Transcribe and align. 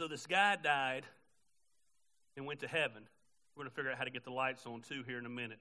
So 0.00 0.08
this 0.08 0.26
guy 0.26 0.56
died 0.56 1.04
and 2.34 2.46
went 2.46 2.60
to 2.60 2.66
heaven. 2.66 3.02
We're 3.54 3.64
going 3.64 3.70
to 3.70 3.76
figure 3.76 3.90
out 3.90 3.98
how 3.98 4.04
to 4.04 4.10
get 4.10 4.24
the 4.24 4.30
lights 4.30 4.64
on 4.64 4.80
too 4.80 5.02
here 5.06 5.18
in 5.18 5.26
a 5.26 5.28
minute. 5.28 5.58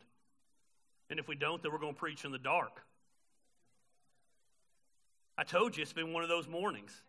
And 1.09 1.19
if 1.19 1.27
we 1.27 1.35
don't, 1.35 1.61
then 1.61 1.73
we're 1.73 1.77
going 1.77 1.93
to 1.93 1.99
preach 1.99 2.23
in 2.23 2.31
the 2.31 2.37
dark. 2.37 2.81
I 5.37 5.43
told 5.43 5.75
you 5.75 5.81
it's 5.81 5.91
been 5.91 6.13
one 6.13 6.23
of 6.23 6.29
those 6.29 6.47
mornings. 6.47 7.01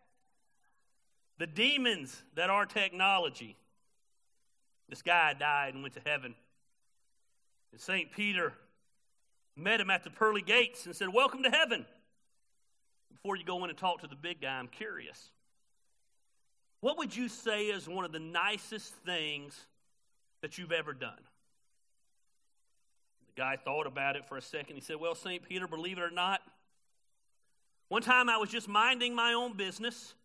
The 1.37 1.47
demons 1.47 2.21
that 2.35 2.49
are 2.49 2.65
technology. 2.65 3.55
This 4.89 5.01
guy 5.01 5.33
died 5.33 5.73
and 5.73 5.83
went 5.83 5.93
to 5.93 6.01
heaven. 6.05 6.35
And 7.71 7.79
St. 7.79 8.11
Peter 8.11 8.51
met 9.55 9.79
him 9.79 9.89
at 9.89 10.03
the 10.03 10.09
pearly 10.09 10.41
gates 10.41 10.85
and 10.85 10.93
said, 10.93 11.07
Welcome 11.13 11.43
to 11.43 11.49
heaven. 11.49 11.85
Before 13.09 13.37
you 13.37 13.45
go 13.45 13.63
in 13.63 13.69
and 13.69 13.79
talk 13.79 14.01
to 14.01 14.07
the 14.07 14.17
big 14.17 14.41
guy, 14.41 14.59
I'm 14.59 14.67
curious. 14.67 15.29
What 16.81 16.97
would 16.97 17.15
you 17.15 17.29
say 17.29 17.65
is 17.65 17.87
one 17.87 18.05
of 18.05 18.11
the 18.11 18.19
nicest 18.19 18.93
things 19.05 19.59
that 20.41 20.57
you've 20.57 20.71
ever 20.71 20.93
done? 20.93 21.21
The 23.27 23.41
guy 23.41 23.55
thought 23.55 23.87
about 23.87 24.15
it 24.15 24.27
for 24.27 24.35
a 24.35 24.41
second. 24.41 24.75
He 24.75 24.81
said, 24.81 24.97
Well, 24.97 25.15
St. 25.15 25.47
Peter, 25.47 25.67
believe 25.67 25.99
it 25.99 26.01
or 26.01 26.11
not, 26.11 26.41
one 27.87 28.01
time 28.01 28.29
I 28.29 28.37
was 28.37 28.49
just 28.49 28.67
minding 28.67 29.13
my 29.13 29.33
own 29.33 29.55
business, 29.55 30.15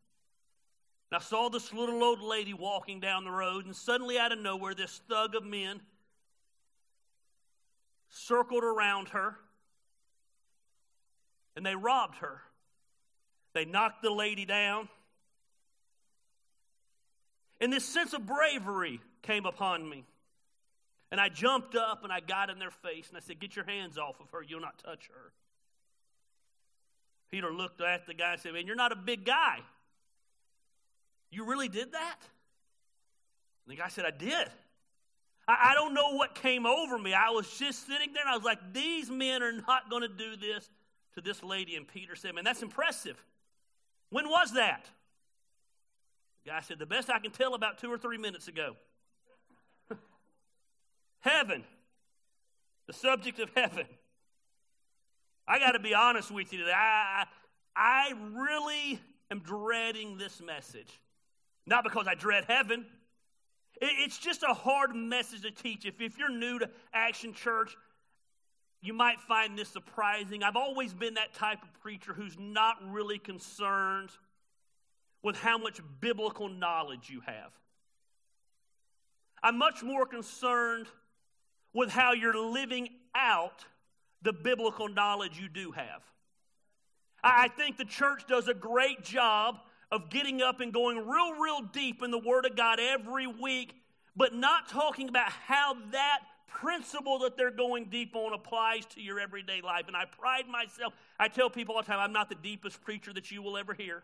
and 1.10 1.20
I 1.20 1.22
saw 1.22 1.48
this 1.48 1.72
little 1.72 2.02
old 2.02 2.22
lady 2.22 2.54
walking 2.54 3.00
down 3.00 3.24
the 3.24 3.30
road, 3.30 3.66
and 3.66 3.76
suddenly 3.76 4.18
out 4.18 4.32
of 4.32 4.38
nowhere, 4.38 4.74
this 4.74 5.00
thug 5.08 5.34
of 5.34 5.44
men 5.44 5.80
circled 8.08 8.64
around 8.64 9.08
her, 9.08 9.36
and 11.54 11.66
they 11.66 11.74
robbed 11.74 12.16
her. 12.18 12.40
They 13.52 13.64
knocked 13.64 14.02
the 14.02 14.10
lady 14.10 14.44
down. 14.44 14.88
And 17.60 17.72
this 17.72 17.84
sense 17.84 18.12
of 18.12 18.26
bravery 18.26 19.00
came 19.22 19.46
upon 19.46 19.88
me. 19.88 20.04
And 21.10 21.20
I 21.20 21.28
jumped 21.28 21.74
up 21.74 22.02
and 22.04 22.12
I 22.12 22.20
got 22.20 22.50
in 22.50 22.58
their 22.58 22.70
face 22.70 23.08
and 23.08 23.16
I 23.16 23.20
said, 23.20 23.38
Get 23.38 23.56
your 23.56 23.64
hands 23.64 23.96
off 23.96 24.20
of 24.20 24.30
her. 24.30 24.42
You'll 24.42 24.60
not 24.60 24.78
touch 24.78 25.08
her. 25.08 25.32
Peter 27.30 27.52
looked 27.52 27.80
at 27.80 28.06
the 28.06 28.14
guy 28.14 28.32
and 28.32 28.40
said, 28.40 28.52
Man, 28.52 28.66
you're 28.66 28.76
not 28.76 28.92
a 28.92 28.96
big 28.96 29.24
guy. 29.24 29.58
You 31.30 31.44
really 31.44 31.68
did 31.68 31.92
that? 31.92 32.18
And 33.64 33.76
the 33.76 33.80
guy 33.80 33.88
said, 33.88 34.04
I 34.04 34.10
did. 34.10 34.48
I, 35.48 35.70
I 35.70 35.74
don't 35.74 35.94
know 35.94 36.14
what 36.14 36.34
came 36.34 36.66
over 36.66 36.98
me. 36.98 37.14
I 37.14 37.30
was 37.30 37.48
just 37.58 37.86
sitting 37.86 38.12
there 38.12 38.22
and 38.22 38.30
I 38.30 38.36
was 38.36 38.44
like, 38.44 38.72
These 38.72 39.10
men 39.10 39.42
are 39.42 39.52
not 39.52 39.88
going 39.88 40.02
to 40.02 40.08
do 40.08 40.36
this 40.36 40.68
to 41.14 41.20
this 41.20 41.42
lady. 41.42 41.76
And 41.76 41.86
Peter 41.86 42.16
said, 42.16 42.34
Man, 42.34 42.44
that's 42.44 42.62
impressive. 42.62 43.22
When 44.10 44.28
was 44.28 44.52
that? 44.54 44.88
Guy 46.46 46.60
said, 46.60 46.78
The 46.78 46.86
best 46.86 47.10
I 47.10 47.18
can 47.18 47.32
tell 47.32 47.54
about 47.54 47.78
two 47.78 47.92
or 47.92 47.98
three 47.98 48.18
minutes 48.18 48.46
ago. 48.46 48.76
heaven. 51.20 51.64
The 52.86 52.92
subject 52.92 53.40
of 53.40 53.50
heaven. 53.56 53.86
I 55.48 55.58
got 55.58 55.72
to 55.72 55.80
be 55.80 55.92
honest 55.92 56.30
with 56.30 56.52
you 56.52 56.60
today. 56.60 56.72
I, 56.72 57.24
I 57.74 58.12
really 58.32 59.00
am 59.30 59.40
dreading 59.40 60.18
this 60.18 60.40
message. 60.40 61.00
Not 61.66 61.82
because 61.82 62.06
I 62.06 62.14
dread 62.14 62.44
heaven. 62.44 62.86
It's 63.80 64.18
just 64.18 64.44
a 64.44 64.54
hard 64.54 64.94
message 64.94 65.42
to 65.42 65.50
teach. 65.50 65.84
If, 65.84 66.00
if 66.00 66.16
you're 66.16 66.30
new 66.30 66.60
to 66.60 66.70
Action 66.94 67.34
Church, 67.34 67.76
you 68.80 68.92
might 68.92 69.20
find 69.20 69.58
this 69.58 69.68
surprising. 69.68 70.44
I've 70.44 70.56
always 70.56 70.94
been 70.94 71.14
that 71.14 71.34
type 71.34 71.62
of 71.62 71.72
preacher 71.80 72.12
who's 72.12 72.36
not 72.38 72.76
really 72.88 73.18
concerned 73.18 74.10
with 75.22 75.36
how 75.36 75.58
much 75.58 75.80
biblical 76.00 76.48
knowledge 76.48 77.10
you 77.10 77.20
have. 77.20 77.52
I'm 79.42 79.58
much 79.58 79.82
more 79.82 80.06
concerned 80.06 80.86
with 81.72 81.90
how 81.90 82.12
you're 82.12 82.38
living 82.38 82.88
out 83.14 83.64
the 84.22 84.32
biblical 84.32 84.88
knowledge 84.88 85.38
you 85.38 85.48
do 85.48 85.72
have. 85.72 86.02
I 87.22 87.48
think 87.48 87.76
the 87.76 87.84
church 87.84 88.26
does 88.26 88.48
a 88.48 88.54
great 88.54 89.02
job 89.02 89.58
of 89.90 90.10
getting 90.10 90.42
up 90.42 90.60
and 90.60 90.72
going 90.72 91.06
real, 91.06 91.34
real 91.34 91.60
deep 91.60 92.02
in 92.02 92.10
the 92.10 92.18
Word 92.18 92.46
of 92.46 92.56
God 92.56 92.78
every 92.80 93.26
week, 93.26 93.74
but 94.16 94.34
not 94.34 94.68
talking 94.68 95.08
about 95.08 95.30
how 95.30 95.74
that 95.92 96.20
principle 96.48 97.18
that 97.20 97.36
they're 97.36 97.50
going 97.50 97.86
deep 97.86 98.16
on 98.16 98.32
applies 98.32 98.86
to 98.86 99.02
your 99.02 99.20
everyday 99.20 99.60
life. 99.60 99.84
And 99.86 99.96
I 99.96 100.04
pride 100.06 100.48
myself, 100.48 100.94
I 101.18 101.28
tell 101.28 101.50
people 101.50 101.74
all 101.74 101.82
the 101.82 101.86
time, 101.86 102.00
I'm 102.00 102.12
not 102.12 102.28
the 102.28 102.36
deepest 102.36 102.80
preacher 102.80 103.12
that 103.12 103.30
you 103.30 103.42
will 103.42 103.56
ever 103.56 103.74
hear. 103.74 104.02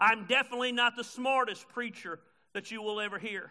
I'm 0.00 0.26
definitely 0.26 0.72
not 0.72 0.96
the 0.96 1.04
smartest 1.04 1.68
preacher 1.68 2.20
that 2.54 2.70
you 2.70 2.82
will 2.82 3.00
ever 3.00 3.18
hear. 3.18 3.50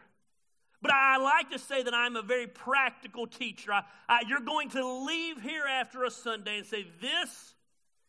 But 0.82 0.92
I 0.92 1.18
like 1.18 1.50
to 1.52 1.60
say 1.60 1.82
that 1.84 1.94
I'm 1.94 2.16
a 2.16 2.22
very 2.22 2.48
practical 2.48 3.26
teacher. 3.26 3.74
I, 3.74 3.84
I, 4.08 4.22
you're 4.28 4.40
going 4.40 4.70
to 4.72 4.88
leave 5.06 5.42
here 5.42 5.66
after 5.66 6.04
a 6.04 6.12
Sunday 6.12 6.58
and 6.58 6.66
say, 6.66 6.86
This 7.02 7.56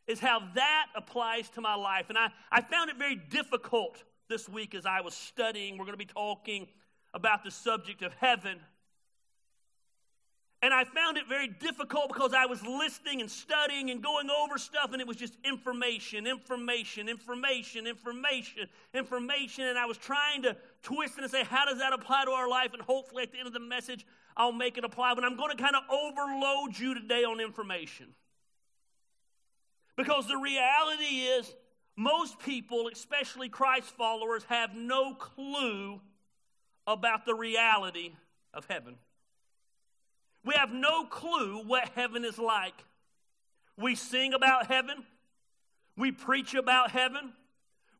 is 0.07 0.21
how 0.21 0.41
that 0.55 0.87
applies 0.95 1.49
to 1.51 1.61
my 1.61 1.75
life. 1.75 2.07
And 2.09 2.19
I, 2.19 2.29
I 2.51 2.61
found 2.61 2.91
it 2.91 2.97
very 2.97 3.17
difficult 3.17 4.03
this 4.29 4.49
week 4.49 4.75
as 4.75 4.87
I 4.87 5.01
was 5.01 5.15
studying. 5.15 5.79
We're 5.79 5.85
going 5.85 5.99
to 5.99 5.99
be 5.99 6.05
talking 6.05 6.69
about 7.15 7.43
the 7.43 7.51
subject 7.51 8.03
of 8.03 8.13
heaven. 8.15 8.61
And 10.61 10.75
I 10.75 10.83
found 10.83 11.17
it 11.17 11.29
very 11.29 11.47
difficult 11.47 12.09
because 12.09 12.35
I 12.35 12.47
was 12.47 12.61
listening 12.65 13.21
and 13.21 13.31
studying 13.31 13.91
and 13.91 14.03
going 14.03 14.29
over 14.29 14.59
stuff, 14.59 14.93
and 14.93 15.01
it 15.01 15.07
was 15.07 15.17
just 15.17 15.37
information, 15.45 16.27
information, 16.27 17.09
information, 17.09 17.87
information, 17.87 18.67
information. 18.93 19.65
And 19.67 19.79
I 19.79 19.87
was 19.87 19.99
trying 19.99 20.43
to 20.43 20.57
twist 20.83 21.17
and 21.17 21.31
say, 21.31 21.45
how 21.45 21.65
does 21.65 21.79
that 21.79 21.93
apply 21.93 22.25
to 22.25 22.33
our 22.33 22.49
life? 22.49 22.73
And 22.73 22.83
hopefully 22.83 23.23
at 23.23 23.31
the 23.31 23.39
end 23.39 23.47
of 23.47 23.53
the 23.53 23.61
message, 23.61 24.05
I'll 24.37 24.51
make 24.51 24.77
it 24.77 24.85
apply. 24.85 25.15
But 25.15 25.25
I'm 25.25 25.37
going 25.37 25.57
to 25.57 25.63
kind 25.63 25.77
of 25.77 25.83
overload 25.89 26.77
you 26.77 26.93
today 26.95 27.23
on 27.23 27.41
information. 27.41 28.09
Because 29.97 30.27
the 30.27 30.39
reality 30.39 31.21
is, 31.39 31.55
most 31.97 32.41
people, 32.41 32.89
especially 32.93 33.49
Christ 33.49 33.91
followers, 33.97 34.43
have 34.49 34.75
no 34.75 35.15
clue 35.15 36.01
about 36.85 37.27
the 37.27 37.35
reality 37.35 38.13
of 38.53 38.67
heaven. 38.67 38.97
We 40.49 40.55
have 40.55 40.73
no 40.73 41.05
clue 41.05 41.63
what 41.67 41.91
heaven 41.95 42.25
is 42.25 42.39
like. 42.39 42.73
We 43.77 43.95
sing 43.95 44.33
about 44.33 44.69
heaven, 44.69 45.05
we 45.95 46.11
preach 46.11 46.55
about 46.55 46.91
heaven, 46.91 47.35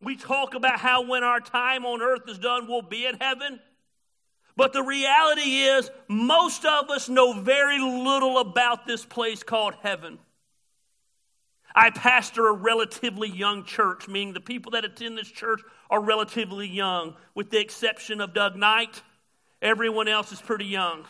we 0.01 0.17
talk 0.17 0.55
about 0.55 0.79
how 0.79 1.07
when 1.07 1.23
our 1.23 1.41
time 1.41 1.85
on 1.85 2.01
earth 2.01 2.27
is 2.27 2.39
done, 2.39 2.67
we'll 2.67 2.81
be 2.81 3.05
in 3.05 3.17
heaven. 3.21 3.61
But 4.57 4.73
the 4.73 4.83
reality 4.83 5.59
is, 5.61 5.91
most 6.09 6.65
of 6.65 6.89
us 6.89 7.11
know 7.11 7.35
very 7.35 7.79
little 7.81 8.39
about 8.39 8.87
this 8.87 9.05
place 9.05 9.43
called 9.43 9.75
heaven. 9.83 10.19
I 11.75 11.91
pastor 11.91 12.49
a 12.49 12.53
relatively 12.55 13.29
young 13.29 13.65
church, 13.65 14.09
meaning 14.09 14.33
the 14.33 14.41
people 14.41 14.73
that 14.73 14.87
attend 14.87 15.19
this 15.19 15.31
church 15.31 15.61
are 15.91 16.01
relatively 16.01 16.67
young, 16.67 17.15
with 17.35 17.51
the 17.51 17.61
exception 17.61 18.23
of 18.23 18.33
Doug 18.33 18.57
Knight. 18.57 19.03
Everyone 19.61 20.09
else 20.09 20.33
is 20.33 20.41
pretty 20.41 20.65
young. 20.65 21.05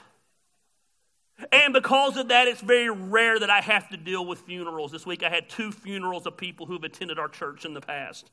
And 1.53 1.72
because 1.72 2.16
of 2.16 2.28
that, 2.28 2.49
it's 2.49 2.60
very 2.60 2.91
rare 2.91 3.38
that 3.38 3.50
I 3.50 3.60
have 3.60 3.88
to 3.91 3.97
deal 3.97 4.26
with 4.26 4.41
funerals. 4.41 4.91
This 4.91 5.06
week 5.06 5.22
I 5.22 5.28
had 5.28 5.49
two 5.49 5.71
funerals 5.71 6.26
of 6.26 6.37
people 6.37 6.66
who've 6.66 6.82
attended 6.82 7.19
our 7.19 7.28
church 7.28 7.65
in 7.65 7.75
the 7.75 7.81
past. 7.81 8.28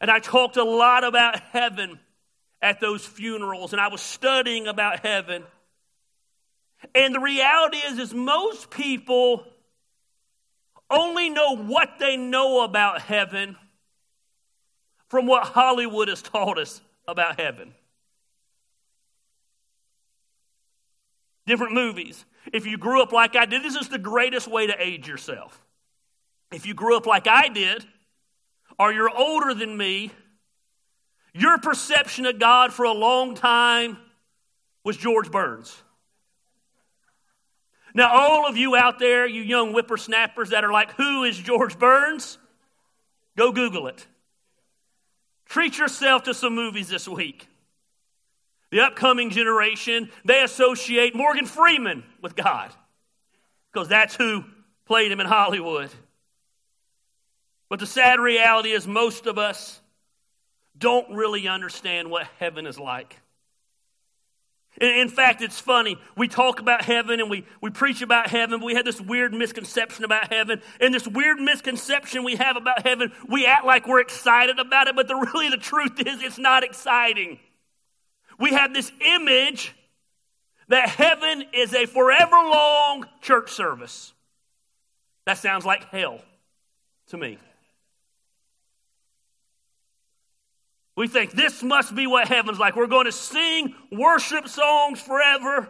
And 0.00 0.10
I 0.10 0.20
talked 0.20 0.56
a 0.56 0.64
lot 0.64 1.04
about 1.04 1.40
heaven 1.40 1.98
at 2.60 2.80
those 2.80 3.04
funerals, 3.04 3.72
and 3.72 3.80
I 3.80 3.88
was 3.88 4.00
studying 4.00 4.68
about 4.68 5.00
heaven. 5.00 5.42
And 6.94 7.14
the 7.14 7.20
reality 7.20 7.78
is, 7.78 7.98
is 7.98 8.14
most 8.14 8.70
people 8.70 9.44
only 10.88 11.28
know 11.28 11.56
what 11.56 11.98
they 11.98 12.16
know 12.16 12.62
about 12.62 13.00
heaven 13.02 13.56
from 15.08 15.26
what 15.26 15.44
Hollywood 15.44 16.08
has 16.08 16.22
taught 16.22 16.58
us 16.58 16.80
about 17.06 17.40
heaven. 17.40 17.74
Different 21.46 21.72
movies. 21.72 22.24
If 22.52 22.66
you 22.66 22.76
grew 22.76 23.02
up 23.02 23.12
like 23.12 23.36
I 23.36 23.46
did, 23.46 23.62
this 23.62 23.76
is 23.76 23.88
the 23.88 23.98
greatest 23.98 24.48
way 24.48 24.66
to 24.66 24.74
age 24.78 25.08
yourself. 25.08 25.60
If 26.52 26.66
you 26.66 26.74
grew 26.74 26.96
up 26.96 27.06
like 27.06 27.26
I 27.26 27.48
did, 27.48 27.84
or 28.78 28.92
you're 28.92 29.10
older 29.10 29.54
than 29.54 29.76
me, 29.76 30.10
your 31.32 31.58
perception 31.58 32.26
of 32.26 32.38
God 32.38 32.72
for 32.72 32.84
a 32.84 32.92
long 32.92 33.34
time 33.34 33.96
was 34.84 34.96
George 34.96 35.30
Burns. 35.30 35.82
Now, 37.94 38.10
all 38.10 38.48
of 38.48 38.56
you 38.56 38.74
out 38.74 38.98
there, 38.98 39.26
you 39.26 39.42
young 39.42 39.72
whippersnappers 39.72 40.50
that 40.50 40.64
are 40.64 40.72
like, 40.72 40.92
who 40.92 41.24
is 41.24 41.36
George 41.38 41.78
Burns? 41.78 42.38
Go 43.36 43.52
Google 43.52 43.86
it. 43.86 44.06
Treat 45.46 45.78
yourself 45.78 46.22
to 46.24 46.34
some 46.34 46.54
movies 46.54 46.88
this 46.88 47.06
week. 47.06 47.46
The 48.72 48.80
upcoming 48.80 49.28
generation, 49.28 50.10
they 50.24 50.42
associate 50.42 51.14
Morgan 51.14 51.44
Freeman 51.44 52.04
with 52.22 52.34
God 52.34 52.72
because 53.70 53.86
that's 53.86 54.16
who 54.16 54.44
played 54.86 55.12
him 55.12 55.20
in 55.20 55.26
Hollywood. 55.26 55.90
But 57.68 57.80
the 57.80 57.86
sad 57.86 58.18
reality 58.18 58.70
is, 58.70 58.86
most 58.86 59.26
of 59.26 59.36
us 59.36 59.78
don't 60.78 61.14
really 61.14 61.48
understand 61.48 62.10
what 62.10 62.26
heaven 62.38 62.66
is 62.66 62.78
like. 62.78 63.18
In 64.80 65.10
fact, 65.10 65.42
it's 65.42 65.60
funny. 65.60 65.98
We 66.16 66.26
talk 66.28 66.58
about 66.58 66.82
heaven 66.82 67.20
and 67.20 67.28
we, 67.28 67.44
we 67.60 67.68
preach 67.68 68.00
about 68.00 68.28
heaven, 68.28 68.60
but 68.60 68.64
we 68.64 68.74
have 68.74 68.86
this 68.86 69.02
weird 69.02 69.34
misconception 69.34 70.06
about 70.06 70.32
heaven. 70.32 70.62
And 70.80 70.94
this 70.94 71.06
weird 71.06 71.38
misconception 71.38 72.24
we 72.24 72.36
have 72.36 72.56
about 72.56 72.86
heaven, 72.86 73.12
we 73.28 73.44
act 73.44 73.66
like 73.66 73.86
we're 73.86 74.00
excited 74.00 74.58
about 74.58 74.88
it, 74.88 74.96
but 74.96 75.08
the, 75.08 75.14
really 75.34 75.50
the 75.50 75.58
truth 75.58 76.00
is 76.00 76.22
it's 76.22 76.38
not 76.38 76.64
exciting. 76.64 77.38
We 78.42 78.50
have 78.54 78.74
this 78.74 78.90
image 79.00 79.72
that 80.66 80.88
heaven 80.88 81.44
is 81.52 81.72
a 81.74 81.86
forever 81.86 82.34
long 82.34 83.06
church 83.20 83.52
service. 83.52 84.12
That 85.26 85.38
sounds 85.38 85.64
like 85.64 85.84
hell 85.90 86.20
to 87.10 87.16
me. 87.16 87.38
We 90.96 91.06
think 91.06 91.30
this 91.30 91.62
must 91.62 91.94
be 91.94 92.08
what 92.08 92.26
heaven's 92.26 92.58
like. 92.58 92.74
We're 92.74 92.88
going 92.88 93.06
to 93.06 93.12
sing 93.12 93.76
worship 93.92 94.48
songs 94.48 95.00
forever. 95.00 95.68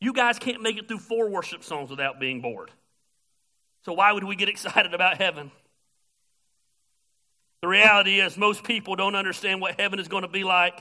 You 0.00 0.12
guys 0.12 0.38
can't 0.38 0.62
make 0.62 0.78
it 0.78 0.86
through 0.86 1.00
four 1.00 1.28
worship 1.28 1.64
songs 1.64 1.90
without 1.90 2.20
being 2.20 2.40
bored. 2.40 2.70
So, 3.84 3.94
why 3.94 4.12
would 4.12 4.22
we 4.22 4.36
get 4.36 4.48
excited 4.48 4.94
about 4.94 5.18
heaven? 5.18 5.50
The 7.62 7.68
reality 7.68 8.20
is, 8.20 8.36
most 8.36 8.62
people 8.62 8.94
don't 8.94 9.16
understand 9.16 9.60
what 9.60 9.80
heaven 9.80 9.98
is 9.98 10.06
going 10.06 10.22
to 10.22 10.28
be 10.28 10.44
like. 10.44 10.80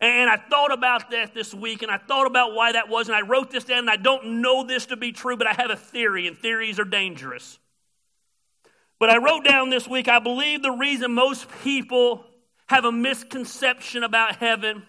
And 0.00 0.30
I 0.30 0.36
thought 0.36 0.72
about 0.72 1.10
that 1.10 1.34
this 1.34 1.52
week, 1.52 1.82
and 1.82 1.90
I 1.90 1.98
thought 1.98 2.26
about 2.26 2.54
why 2.54 2.72
that 2.72 2.88
was, 2.88 3.08
and 3.08 3.16
I 3.16 3.20
wrote 3.20 3.50
this 3.50 3.64
down, 3.64 3.80
and 3.80 3.90
I 3.90 3.96
don't 3.96 4.40
know 4.40 4.64
this 4.64 4.86
to 4.86 4.96
be 4.96 5.12
true, 5.12 5.36
but 5.36 5.46
I 5.46 5.52
have 5.52 5.70
a 5.70 5.76
theory, 5.76 6.26
and 6.26 6.36
theories 6.38 6.78
are 6.78 6.84
dangerous. 6.84 7.58
But 8.98 9.10
I 9.10 9.18
wrote 9.18 9.44
down 9.44 9.68
this 9.68 9.86
week, 9.86 10.08
I 10.08 10.18
believe 10.18 10.62
the 10.62 10.70
reason 10.70 11.12
most 11.12 11.48
people 11.62 12.24
have 12.68 12.84
a 12.84 12.92
misconception 12.92 14.02
about 14.02 14.36
heaven 14.36 14.84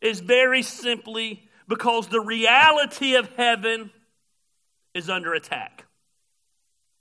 is 0.00 0.20
very 0.20 0.62
simply 0.62 1.42
because 1.68 2.08
the 2.08 2.20
reality 2.20 3.16
of 3.16 3.28
heaven 3.36 3.90
is 4.94 5.10
under 5.10 5.34
attack. 5.34 5.84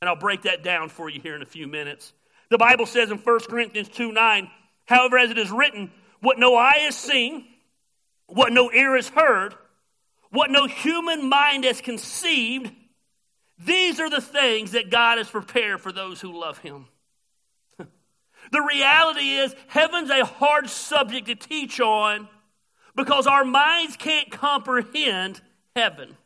And 0.02 0.10
I'll 0.10 0.16
break 0.16 0.44
that 0.44 0.64
down 0.64 0.90
for 0.90 1.10
you 1.10 1.22
here 1.22 1.36
in 1.36 1.42
a 1.42 1.46
few 1.46 1.68
minutes. 1.68 2.14
The 2.50 2.58
Bible 2.58 2.86
says 2.86 3.12
in 3.12 3.18
1 3.18 3.40
Corinthians 3.50 3.90
2 3.90 4.12
9, 4.12 4.50
however, 4.86 5.18
as 5.18 5.32
it 5.32 5.38
is 5.38 5.52
written, 5.52 5.92
what 6.22 6.40
no 6.40 6.56
eye 6.56 6.80
has 6.80 6.96
seen, 6.96 7.46
what 8.28 8.52
no 8.52 8.72
ear 8.72 8.96
has 8.96 9.10
heard, 9.10 9.56
what 10.32 10.52
no 10.52 10.68
human 10.68 11.28
mind 11.28 11.64
has 11.64 11.82
conceived, 11.82 12.72
these 13.58 14.00
are 14.00 14.10
the 14.10 14.22
things 14.22 14.72
that 14.72 14.90
God 14.90 15.18
has 15.18 15.30
prepared 15.30 15.82
for 15.82 15.92
those 15.92 16.22
who 16.22 16.40
love 16.40 16.60
Him. 16.60 16.88
The 18.52 18.62
reality 18.62 19.36
is, 19.36 19.54
heaven's 19.68 20.10
a 20.10 20.26
hard 20.26 20.70
subject 20.70 21.28
to 21.28 21.36
teach 21.36 21.80
on 21.80 22.28
because 22.96 23.28
our 23.28 23.46
minds 23.46 23.96
can't 23.96 24.32
comprehend 24.32 25.40
heaven. 25.76 26.18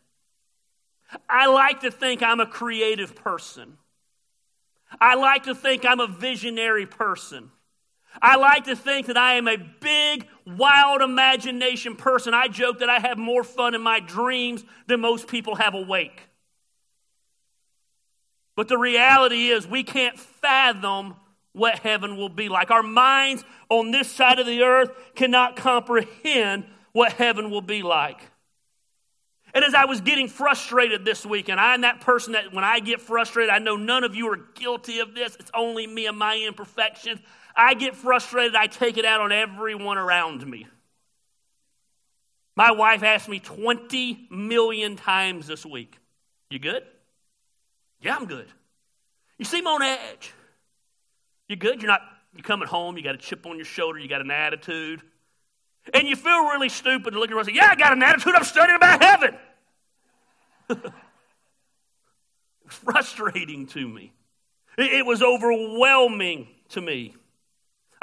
I 1.27 1.47
like 1.47 1.81
to 1.81 1.91
think 1.91 2.23
I'm 2.23 2.39
a 2.39 2.45
creative 2.45 3.15
person. 3.15 3.77
I 5.01 5.15
like 5.15 5.43
to 5.43 5.55
think 5.55 5.85
I'm 5.85 5.99
a 5.99 6.07
visionary 6.07 6.85
person. 6.85 7.51
I 8.21 8.35
like 8.37 8.65
to 8.65 8.75
think 8.75 9.07
that 9.07 9.17
I 9.17 9.35
am 9.35 9.47
a 9.47 9.57
big, 9.57 10.27
wild 10.45 11.01
imagination 11.01 11.95
person. 11.95 12.33
I 12.33 12.47
joke 12.47 12.79
that 12.79 12.89
I 12.89 12.99
have 12.99 13.17
more 13.17 13.43
fun 13.43 13.75
in 13.75 13.81
my 13.81 13.99
dreams 13.99 14.63
than 14.87 15.01
most 15.01 15.27
people 15.27 15.55
have 15.55 15.73
awake. 15.73 16.29
But 18.55 18.67
the 18.67 18.77
reality 18.77 19.47
is, 19.47 19.67
we 19.67 19.83
can't 19.83 20.19
fathom 20.19 21.15
what 21.53 21.79
heaven 21.79 22.17
will 22.17 22.29
be 22.29 22.49
like. 22.49 22.71
Our 22.71 22.83
minds 22.83 23.43
on 23.69 23.91
this 23.91 24.09
side 24.09 24.39
of 24.39 24.45
the 24.45 24.61
earth 24.63 24.91
cannot 25.15 25.55
comprehend 25.55 26.65
what 26.91 27.13
heaven 27.13 27.49
will 27.49 27.61
be 27.61 27.81
like. 27.81 28.19
And 29.55 29.63
as 29.63 29.75
I 29.75 29.85
was 29.85 30.01
getting 30.01 30.27
frustrated 30.27 31.05
this 31.05 31.25
week, 31.25 31.47
and 31.47 31.59
I'm 31.59 31.81
that 31.81 32.01
person 32.01 32.33
that 32.33 32.53
when 32.53 32.63
I 32.63 32.79
get 32.79 33.01
frustrated, 33.01 33.51
I 33.51 33.59
know 33.59 33.75
none 33.75 34.03
of 34.03 34.15
you 34.15 34.31
are 34.31 34.39
guilty 34.55 34.99
of 34.99 35.13
this, 35.13 35.35
it's 35.39 35.51
only 35.53 35.85
me 35.85 36.07
and 36.07 36.17
my 36.17 36.37
imperfections. 36.37 37.19
I 37.55 37.73
get 37.73 37.95
frustrated, 37.95 38.55
I 38.55 38.67
take 38.67 38.97
it 38.97 39.05
out 39.05 39.21
on 39.21 39.31
everyone 39.31 39.97
around 39.97 40.45
me. 40.45 40.67
My 42.55 42.71
wife 42.71 43.03
asked 43.03 43.29
me 43.29 43.39
20 43.39 44.27
million 44.29 44.95
times 44.95 45.47
this 45.47 45.65
week, 45.65 45.97
You 46.49 46.59
good? 46.59 46.83
Yeah, 48.01 48.15
I'm 48.15 48.25
good. 48.25 48.47
You 49.37 49.45
seem 49.45 49.65
on 49.65 49.81
edge. 49.81 50.33
You 51.47 51.55
good? 51.55 51.81
You're 51.81 51.91
not, 51.91 52.01
you're 52.35 52.43
coming 52.43 52.67
home, 52.67 52.97
you 52.97 53.03
got 53.03 53.15
a 53.15 53.19
chip 53.19 53.45
on 53.45 53.55
your 53.55 53.65
shoulder, 53.65 53.99
you 53.99 54.07
got 54.07 54.21
an 54.21 54.31
attitude. 54.31 55.01
And 55.93 56.07
you 56.07 56.15
feel 56.15 56.45
really 56.45 56.69
stupid 56.69 57.11
to 57.11 57.19
look 57.19 57.29
around 57.29 57.39
and 57.39 57.47
say, 57.47 57.53
Yeah, 57.55 57.69
I 57.69 57.75
got 57.75 57.93
an 57.93 58.01
attitude, 58.03 58.35
I'm 58.35 58.43
studying 58.43 58.77
about 58.77 59.03
heaven. 59.03 59.35
frustrating 62.67 63.67
to 63.67 63.87
me. 63.87 64.13
It 64.77 65.05
was 65.05 65.21
overwhelming 65.21 66.47
to 66.69 66.81
me. 66.81 67.15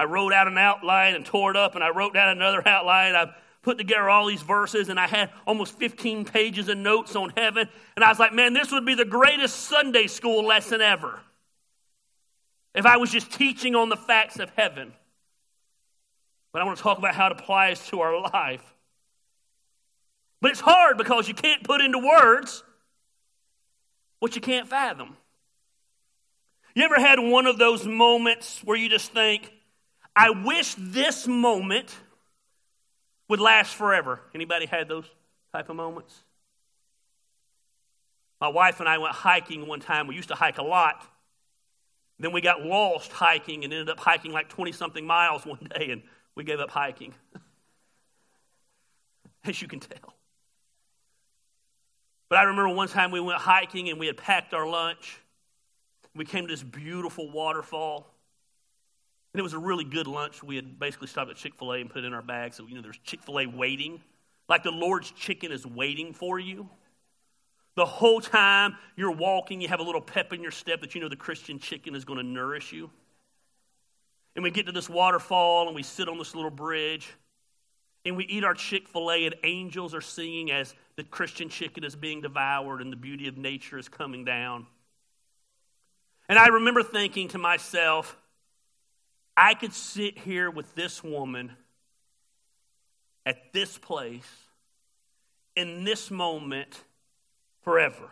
I 0.01 0.05
wrote 0.05 0.33
out 0.33 0.49
an 0.49 0.57
outline 0.57 1.15
and 1.15 1.27
tore 1.27 1.51
it 1.51 1.59
up, 1.59 1.75
and 1.75 1.85
I 1.85 1.91
wrote 1.91 2.15
down 2.15 2.31
another 2.31 2.63
outline. 2.67 3.15
I 3.15 3.35
put 3.61 3.77
together 3.77 4.09
all 4.09 4.27
these 4.27 4.41
verses, 4.41 4.89
and 4.89 4.99
I 4.99 5.07
had 5.07 5.29
almost 5.47 5.79
15 5.79 6.25
pages 6.25 6.71
of 6.71 6.79
notes 6.79 7.15
on 7.15 7.35
heaven. 7.37 7.69
And 7.97 8.03
I 8.03 8.09
was 8.09 8.19
like, 8.19 8.33
man, 8.33 8.55
this 8.55 8.73
would 8.73 8.87
be 8.87 8.95
the 8.95 9.05
greatest 9.05 9.55
Sunday 9.55 10.07
school 10.07 10.43
lesson 10.43 10.81
ever 10.81 11.21
if 12.75 12.87
I 12.87 12.97
was 12.97 13.11
just 13.11 13.31
teaching 13.31 13.75
on 13.75 13.91
the 13.91 13.97
facts 13.97 14.39
of 14.39 14.51
heaven. 14.57 14.95
But 16.51 16.63
I 16.63 16.65
want 16.65 16.79
to 16.79 16.83
talk 16.83 16.97
about 16.97 17.15
how 17.15 17.27
it 17.27 17.33
applies 17.33 17.87
to 17.89 18.01
our 18.01 18.23
life. 18.23 18.65
But 20.41 20.53
it's 20.53 20.61
hard 20.61 20.97
because 20.97 21.29
you 21.29 21.35
can't 21.35 21.63
put 21.63 21.83
into 21.83 21.99
words 21.99 22.65
what 24.19 24.35
you 24.35 24.41
can't 24.41 24.67
fathom. 24.67 25.15
You 26.75 26.85
ever 26.85 26.99
had 26.99 27.19
one 27.21 27.45
of 27.45 27.59
those 27.59 27.85
moments 27.85 28.63
where 28.65 28.79
you 28.79 28.89
just 28.89 29.13
think, 29.13 29.53
I 30.15 30.31
wish 30.31 30.75
this 30.77 31.27
moment 31.27 31.95
would 33.29 33.41
last 33.41 33.75
forever? 33.75 34.21
Anybody 34.35 34.67
had 34.67 34.89
those 34.89 35.07
type 35.53 35.69
of 35.69 35.77
moments? 35.77 36.19
My 38.41 38.49
wife 38.49 38.81
and 38.81 38.89
I 38.89 38.99
went 38.99 39.15
hiking 39.15 39.67
one 39.67 39.81
time. 39.81 40.07
We 40.07 40.17
used 40.17 40.29
to 40.29 40.35
hike 40.35 40.59
a 40.59 40.63
lot. 40.63 41.07
Then 42.19 42.33
we 42.33 42.41
got 42.41 42.63
lost 42.63 43.13
hiking 43.13 43.65
and 43.65 43.73
ended 43.73 43.89
up 43.89 44.01
hiking 44.01 44.33
like 44.33 44.49
20 44.49 44.73
something 44.73 45.07
miles 45.07 45.47
one 45.47 45.69
day, 45.77 45.91
and 45.91 46.03
we 46.35 46.45
gave 46.45 46.59
up 46.59 46.71
hiking. 46.71 47.15
As 49.45 49.61
you 49.61 49.69
can 49.69 49.81
tell. 49.81 50.15
But 52.29 52.39
I 52.39 52.45
remember 52.45 52.75
one 52.75 52.89
time 52.89 53.11
we 53.11 53.21
went 53.21 53.41
hiking 53.41 53.91
and 53.91 53.99
we 53.99 54.07
had 54.07 54.17
packed 54.17 54.55
our 54.55 54.67
lunch. 54.67 55.19
We 56.15 56.25
came 56.25 56.47
to 56.47 56.53
this 56.53 56.63
beautiful 56.63 57.31
waterfall. 57.31 58.07
And 59.33 59.39
it 59.39 59.43
was 59.43 59.53
a 59.53 59.59
really 59.59 59.85
good 59.85 60.07
lunch. 60.07 60.43
We 60.43 60.57
had 60.57 60.79
basically 60.79 61.07
stopped 61.07 61.31
at 61.31 61.37
Chick 61.37 61.55
fil 61.55 61.73
A 61.73 61.81
and 61.81 61.89
put 61.89 62.05
it 62.05 62.07
in 62.07 62.15
our 62.15 62.23
bag. 62.23 62.53
So, 62.53 62.67
you 62.67 62.75
know, 62.75 62.83
there's 62.83 62.99
Chick 63.05 63.23
fil 63.23 63.41
A 63.41 63.47
waiting. 63.47 64.01
Like 64.49 64.65
the 64.65 64.73
Lord's 64.73 65.13
chicken 65.13 65.53
is 65.53 65.65
waiting 65.65 66.13
for 66.13 66.39
you. 66.39 66.69
The 67.77 67.87
whole 67.87 68.21
time 68.21 68.77
you're 68.97 69.13
walking, 69.13 69.61
you 69.61 69.69
have 69.69 69.79
a 69.79 69.85
little 69.85 70.01
pep 70.01 70.33
in 70.33 70.43
your 70.43 70.51
step 70.51 70.81
that 70.81 70.95
you 70.95 71.01
know 71.01 71.09
the 71.09 71.17
Christian 71.17 71.61
chicken 71.61 71.95
is 71.95 72.05
going 72.05 72.19
to 72.19 72.25
nourish 72.25 72.73
you. 72.73 72.91
And 74.35 74.43
we 74.43 74.51
get 74.51 74.67
to 74.67 74.73
this 74.73 74.89
waterfall 74.89 75.67
and 75.67 75.77
we 75.77 75.85
sit 75.85 76.09
on 76.09 76.19
this 76.19 76.35
little 76.35 76.51
bridge 76.51 77.13
and 78.05 78.17
we 78.17 78.25
eat 78.25 78.45
our 78.45 78.55
Chick 78.55 78.89
fil 78.89 79.11
A, 79.11 79.27
and 79.27 79.35
angels 79.45 79.95
are 79.95 80.01
singing 80.01 80.51
as 80.51 80.75
the 80.97 81.05
Christian 81.05 81.49
chicken 81.49 81.85
is 81.85 81.95
being 81.95 82.21
devoured 82.21 82.81
and 82.81 82.93
the 82.93 82.97
beauty 82.97 83.29
of 83.29 83.37
nature 83.37 83.79
is 83.79 83.89
coming 83.89 84.25
down. 84.25 84.67
And 86.29 86.39
I 86.39 86.49
remember 86.49 86.83
thinking 86.83 87.29
to 87.29 87.39
myself, 87.39 88.17
I 89.41 89.55
could 89.55 89.73
sit 89.73 90.19
here 90.19 90.51
with 90.51 90.75
this 90.75 91.03
woman 91.03 91.53
at 93.25 93.55
this 93.55 93.79
place 93.79 94.31
in 95.57 95.85
this 95.85 96.11
moment 96.11 96.85
forever. 97.63 98.11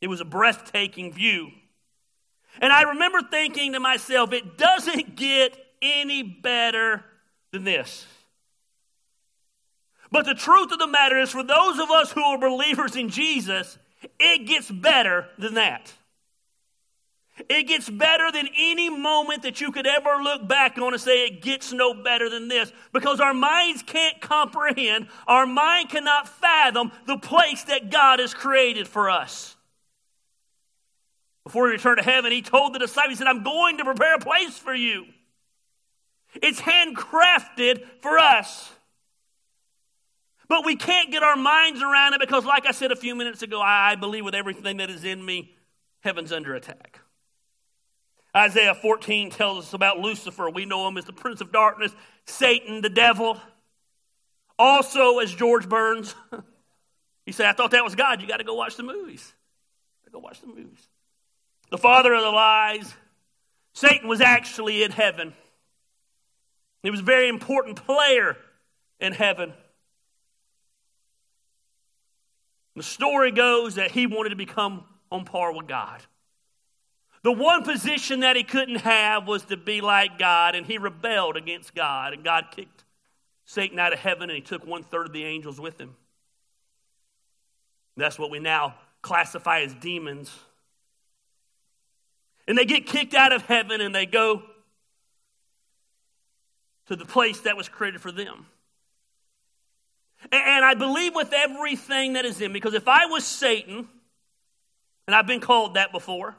It 0.00 0.08
was 0.08 0.20
a 0.20 0.24
breathtaking 0.24 1.12
view. 1.12 1.52
And 2.60 2.72
I 2.72 2.82
remember 2.82 3.20
thinking 3.22 3.74
to 3.74 3.80
myself, 3.80 4.32
it 4.32 4.58
doesn't 4.58 5.14
get 5.14 5.56
any 5.80 6.24
better 6.24 7.04
than 7.52 7.62
this. 7.62 8.04
But 10.10 10.26
the 10.26 10.34
truth 10.34 10.72
of 10.72 10.80
the 10.80 10.88
matter 10.88 11.20
is, 11.20 11.30
for 11.30 11.44
those 11.44 11.78
of 11.78 11.88
us 11.92 12.10
who 12.10 12.22
are 12.24 12.38
believers 12.38 12.96
in 12.96 13.10
Jesus, 13.10 13.78
it 14.18 14.48
gets 14.48 14.68
better 14.68 15.28
than 15.38 15.54
that. 15.54 15.92
It 17.48 17.68
gets 17.68 17.88
better 17.88 18.32
than 18.32 18.48
any 18.58 18.90
moment 18.90 19.42
that 19.42 19.60
you 19.60 19.70
could 19.70 19.86
ever 19.86 20.16
look 20.22 20.48
back 20.48 20.78
on 20.78 20.92
and 20.92 21.00
say 21.00 21.26
it 21.26 21.42
gets 21.42 21.72
no 21.72 21.94
better 21.94 22.28
than 22.28 22.48
this 22.48 22.72
because 22.92 23.20
our 23.20 23.34
minds 23.34 23.82
can't 23.82 24.20
comprehend, 24.20 25.08
our 25.26 25.46
mind 25.46 25.90
cannot 25.90 26.28
fathom 26.28 26.90
the 27.06 27.18
place 27.18 27.64
that 27.64 27.90
God 27.90 28.18
has 28.18 28.34
created 28.34 28.88
for 28.88 29.08
us. 29.08 29.56
Before 31.44 31.66
he 31.66 31.72
returned 31.72 31.98
to 31.98 32.04
heaven, 32.04 32.32
he 32.32 32.42
told 32.42 32.74
the 32.74 32.78
disciples, 32.78 33.12
he 33.12 33.16
said, 33.16 33.26
I'm 33.26 33.42
going 33.42 33.78
to 33.78 33.84
prepare 33.84 34.16
a 34.16 34.18
place 34.18 34.58
for 34.58 34.74
you. 34.74 35.06
It's 36.34 36.60
handcrafted 36.60 37.86
for 38.00 38.18
us. 38.18 38.70
But 40.48 40.64
we 40.64 40.76
can't 40.76 41.10
get 41.10 41.22
our 41.22 41.36
minds 41.36 41.82
around 41.82 42.14
it 42.14 42.20
because, 42.20 42.44
like 42.44 42.66
I 42.66 42.72
said 42.72 42.90
a 42.90 42.96
few 42.96 43.14
minutes 43.14 43.42
ago, 43.42 43.60
I 43.60 43.94
believe 43.96 44.24
with 44.24 44.34
everything 44.34 44.78
that 44.78 44.90
is 44.90 45.04
in 45.04 45.24
me, 45.24 45.54
heaven's 46.00 46.32
under 46.32 46.54
attack. 46.54 47.00
Isaiah 48.38 48.74
14 48.74 49.30
tells 49.30 49.66
us 49.66 49.72
about 49.74 49.98
Lucifer. 49.98 50.48
We 50.48 50.64
know 50.64 50.86
him 50.86 50.96
as 50.96 51.04
the 51.04 51.12
prince 51.12 51.40
of 51.40 51.52
darkness, 51.52 51.92
Satan, 52.24 52.80
the 52.80 52.88
devil. 52.88 53.40
Also, 54.58 55.18
as 55.18 55.34
George 55.34 55.68
Burns, 55.68 56.14
he 57.26 57.32
said, 57.32 57.46
I 57.46 57.52
thought 57.52 57.72
that 57.72 57.84
was 57.84 57.94
God. 57.94 58.20
You 58.20 58.28
got 58.28 58.38
to 58.38 58.44
go 58.44 58.54
watch 58.54 58.76
the 58.76 58.82
movies. 58.82 59.32
Go 60.10 60.20
watch 60.20 60.40
the 60.40 60.46
movies. 60.46 60.88
The 61.70 61.78
father 61.78 62.14
of 62.14 62.22
the 62.22 62.30
lies. 62.30 62.94
Satan 63.74 64.08
was 64.08 64.20
actually 64.20 64.82
in 64.82 64.90
heaven. 64.90 65.34
He 66.82 66.90
was 66.90 67.00
a 67.00 67.04
very 67.04 67.28
important 67.28 67.84
player 67.84 68.36
in 69.00 69.12
heaven. 69.12 69.52
The 72.74 72.82
story 72.82 73.32
goes 73.32 73.74
that 73.74 73.90
he 73.90 74.06
wanted 74.06 74.30
to 74.30 74.36
become 74.36 74.84
on 75.10 75.24
par 75.24 75.52
with 75.52 75.66
God. 75.66 76.00
The 77.28 77.32
one 77.32 77.62
position 77.62 78.20
that 78.20 78.36
he 78.36 78.42
couldn't 78.42 78.76
have 78.76 79.28
was 79.28 79.44
to 79.44 79.58
be 79.58 79.82
like 79.82 80.18
God, 80.18 80.54
and 80.54 80.64
he 80.64 80.78
rebelled 80.78 81.36
against 81.36 81.74
God, 81.74 82.14
and 82.14 82.24
God 82.24 82.46
kicked 82.56 82.84
Satan 83.44 83.78
out 83.78 83.92
of 83.92 83.98
heaven, 83.98 84.30
and 84.30 84.34
he 84.34 84.40
took 84.40 84.66
one 84.66 84.82
third 84.82 85.08
of 85.08 85.12
the 85.12 85.26
angels 85.26 85.60
with 85.60 85.78
him. 85.78 85.94
That's 87.98 88.18
what 88.18 88.30
we 88.30 88.38
now 88.38 88.76
classify 89.02 89.60
as 89.60 89.74
demons. 89.74 90.34
And 92.46 92.56
they 92.56 92.64
get 92.64 92.86
kicked 92.86 93.12
out 93.12 93.34
of 93.34 93.42
heaven 93.42 93.82
and 93.82 93.94
they 93.94 94.06
go 94.06 94.42
to 96.86 96.96
the 96.96 97.04
place 97.04 97.42
that 97.42 97.58
was 97.58 97.68
created 97.68 98.00
for 98.00 98.10
them. 98.10 98.46
And 100.32 100.64
I 100.64 100.72
believe 100.72 101.14
with 101.14 101.34
everything 101.34 102.14
that 102.14 102.24
is 102.24 102.40
in 102.40 102.52
me, 102.52 102.58
because 102.58 102.72
if 102.72 102.88
I 102.88 103.04
was 103.04 103.26
Satan, 103.26 103.86
and 105.06 105.14
I've 105.14 105.26
been 105.26 105.40
called 105.40 105.74
that 105.74 105.92
before, 105.92 106.34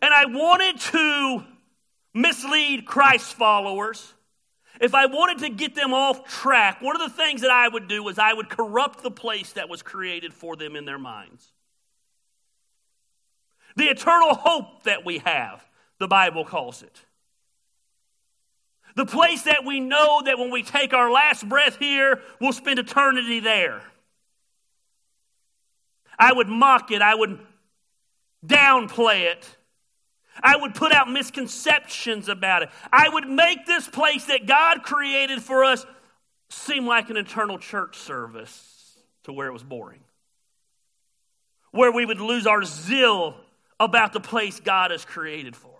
and 0.00 0.14
I 0.14 0.26
wanted 0.26 0.80
to 0.80 1.44
mislead 2.14 2.86
Christ 2.86 3.34
followers, 3.34 4.14
if 4.80 4.94
I 4.94 5.06
wanted 5.06 5.38
to 5.40 5.50
get 5.50 5.74
them 5.74 5.92
off 5.92 6.24
track, 6.26 6.80
one 6.80 7.00
of 7.00 7.02
the 7.02 7.16
things 7.16 7.42
that 7.42 7.50
I 7.50 7.68
would 7.68 7.86
do 7.88 8.02
was 8.02 8.18
I 8.18 8.32
would 8.32 8.48
corrupt 8.48 9.02
the 9.02 9.10
place 9.10 9.52
that 9.52 9.68
was 9.68 9.82
created 9.82 10.32
for 10.32 10.56
them 10.56 10.74
in 10.74 10.84
their 10.84 10.98
minds. 10.98 11.52
The 13.76 13.84
eternal 13.84 14.34
hope 14.34 14.84
that 14.84 15.04
we 15.04 15.18
have, 15.18 15.64
the 15.98 16.08
Bible 16.08 16.44
calls 16.44 16.82
it. 16.82 17.04
The 18.96 19.06
place 19.06 19.42
that 19.42 19.64
we 19.64 19.80
know 19.80 20.22
that 20.24 20.38
when 20.38 20.50
we 20.50 20.62
take 20.62 20.92
our 20.92 21.10
last 21.10 21.48
breath 21.48 21.78
here, 21.78 22.20
we'll 22.40 22.52
spend 22.52 22.78
eternity 22.78 23.40
there. 23.40 23.82
I 26.18 26.32
would 26.32 26.48
mock 26.48 26.90
it, 26.90 27.02
I 27.02 27.14
would 27.14 27.38
downplay 28.44 29.30
it. 29.30 29.56
I 30.42 30.56
would 30.56 30.74
put 30.74 30.92
out 30.92 31.10
misconceptions 31.10 32.28
about 32.28 32.62
it. 32.62 32.70
I 32.92 33.08
would 33.08 33.28
make 33.28 33.66
this 33.66 33.88
place 33.88 34.26
that 34.26 34.46
God 34.46 34.82
created 34.82 35.42
for 35.42 35.64
us 35.64 35.84
seem 36.48 36.86
like 36.86 37.10
an 37.10 37.16
eternal 37.16 37.58
church 37.58 37.96
service 37.96 38.98
to 39.24 39.32
where 39.32 39.48
it 39.48 39.52
was 39.52 39.62
boring. 39.62 40.00
Where 41.72 41.92
we 41.92 42.04
would 42.04 42.20
lose 42.20 42.46
our 42.46 42.64
zeal 42.64 43.36
about 43.78 44.12
the 44.12 44.20
place 44.20 44.60
God 44.60 44.90
has 44.90 45.04
created 45.04 45.56
for. 45.56 45.79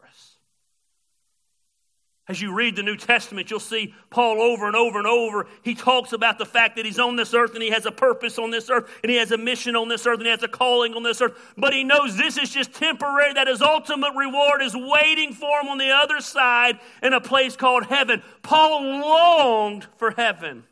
As 2.30 2.40
you 2.40 2.54
read 2.54 2.76
the 2.76 2.84
New 2.84 2.96
Testament, 2.96 3.50
you'll 3.50 3.58
see 3.58 3.92
Paul 4.08 4.40
over 4.40 4.68
and 4.68 4.76
over 4.76 4.98
and 4.98 5.06
over. 5.08 5.48
He 5.62 5.74
talks 5.74 6.12
about 6.12 6.38
the 6.38 6.46
fact 6.46 6.76
that 6.76 6.84
he's 6.84 7.00
on 7.00 7.16
this 7.16 7.34
earth 7.34 7.54
and 7.54 7.62
he 7.62 7.70
has 7.70 7.86
a 7.86 7.90
purpose 7.90 8.38
on 8.38 8.52
this 8.52 8.70
earth 8.70 8.88
and 9.02 9.10
he 9.10 9.16
has 9.16 9.32
a 9.32 9.36
mission 9.36 9.74
on 9.74 9.88
this 9.88 10.06
earth 10.06 10.18
and 10.18 10.26
he 10.26 10.30
has 10.30 10.44
a 10.44 10.46
calling 10.46 10.94
on 10.94 11.02
this 11.02 11.20
earth. 11.20 11.36
But 11.58 11.72
he 11.72 11.82
knows 11.82 12.16
this 12.16 12.38
is 12.38 12.50
just 12.50 12.72
temporary, 12.72 13.32
that 13.32 13.48
his 13.48 13.60
ultimate 13.60 14.12
reward 14.14 14.62
is 14.62 14.76
waiting 14.76 15.32
for 15.32 15.60
him 15.60 15.70
on 15.70 15.78
the 15.78 15.90
other 15.90 16.20
side 16.20 16.78
in 17.02 17.14
a 17.14 17.20
place 17.20 17.56
called 17.56 17.86
heaven. 17.86 18.22
Paul 18.42 19.00
longed 19.00 19.88
for 19.96 20.12
heaven 20.12 20.62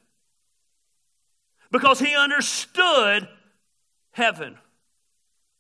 because 1.73 1.99
he 1.99 2.15
understood 2.15 3.27
heaven. 4.13 4.57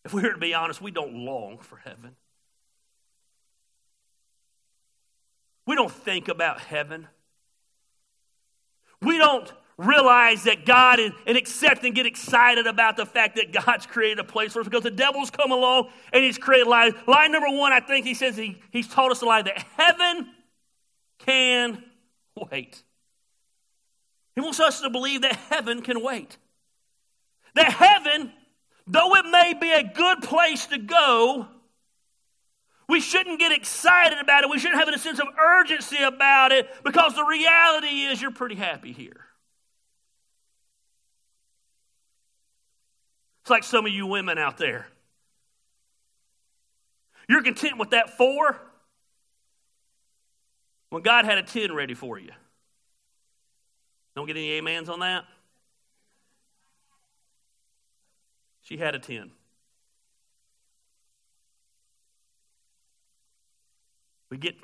If 0.05 0.15
we 0.15 0.23
were 0.23 0.31
to 0.31 0.39
be 0.39 0.55
honest, 0.55 0.81
we 0.81 0.93
don't 0.93 1.15
long 1.25 1.59
for 1.59 1.79
heaven. 1.79 2.15
We 5.69 5.75
don't 5.75 5.93
think 5.93 6.29
about 6.29 6.61
heaven. 6.61 7.07
We 9.03 9.19
don't 9.19 9.53
realize 9.77 10.45
that 10.45 10.65
God 10.65 10.99
is, 10.99 11.13
and 11.27 11.37
accept 11.37 11.85
and 11.85 11.95
get 11.95 12.07
excited 12.07 12.67
about 12.67 12.97
the 12.97 13.05
fact 13.05 13.37
that 13.37 13.53
God's 13.53 13.85
created 13.85 14.19
a 14.19 14.25
place 14.25 14.55
for 14.55 14.61
us 14.61 14.65
because 14.65 14.83
the 14.83 14.91
devil's 14.91 15.31
come 15.31 15.53
along 15.53 15.91
and 16.11 16.25
he's 16.25 16.39
created 16.39 16.69
lies. 16.69 16.95
Lie 17.07 17.27
number 17.27 17.51
one, 17.51 17.71
I 17.75 17.81
think 17.81 18.07
he 18.07 18.15
says 18.15 18.35
he, 18.35 18.63
he's 18.71 18.89
taught 18.89 19.11
us 19.11 19.21
a 19.21 19.27
lie 19.27 19.43
that 19.43 19.59
heaven 19.77 20.31
can 21.19 21.85
wait. 22.51 22.83
He 24.37 24.41
wants 24.41 24.61
us 24.61 24.81
to 24.81 24.89
believe 24.89 25.21
that 25.21 25.37
heaven 25.37 25.83
can 25.83 26.03
wait. 26.03 26.39
That 27.57 27.71
heaven, 27.71 28.33
though 28.87 29.17
it 29.17 29.27
may 29.27 29.53
be 29.53 29.71
a 29.71 29.83
good 29.83 30.23
place 30.23 30.65
to 30.69 30.79
go, 30.79 31.47
we 32.89 33.01
shouldn't 33.01 33.39
get 33.39 33.53
excited 33.53 34.19
about 34.19 34.45
it. 34.45 34.51
We 34.51 34.59
shouldn't 34.59 34.81
have 34.81 34.89
a 34.89 34.99
sense 34.99 35.19
of 35.19 35.29
urgency 35.39 36.03
about 36.03 36.53
it 36.53 36.69
because 36.83 37.15
the 37.15 37.25
reality 37.25 38.05
is 38.05 38.21
you're 38.21 38.31
pretty 38.31 38.55
happy 38.55 38.93
here. 38.93 39.27
It's 43.43 43.51
like 43.51 43.65
some 43.65 43.85
of 43.85 43.93
you 43.93 44.07
women 44.07 44.39
out 44.39 44.57
there. 44.57 44.87
You're 47.29 47.43
content 47.43 47.79
with 47.79 47.91
that 47.91 48.17
four 48.17 48.59
when 50.89 51.03
God 51.03 51.27
had 51.27 51.37
a 51.37 51.43
10 51.43 51.75
ready 51.75 51.95
for 51.95 52.19
you. 52.19 52.31
Don't 54.17 54.27
get 54.27 54.37
any 54.37 54.59
amens 54.59 54.89
on 54.89 55.01
that? 55.01 55.25
She 58.63 58.79
had 58.79 58.95
a 58.95 58.99
10. 58.99 59.31
We 64.31 64.37
get 64.37 64.57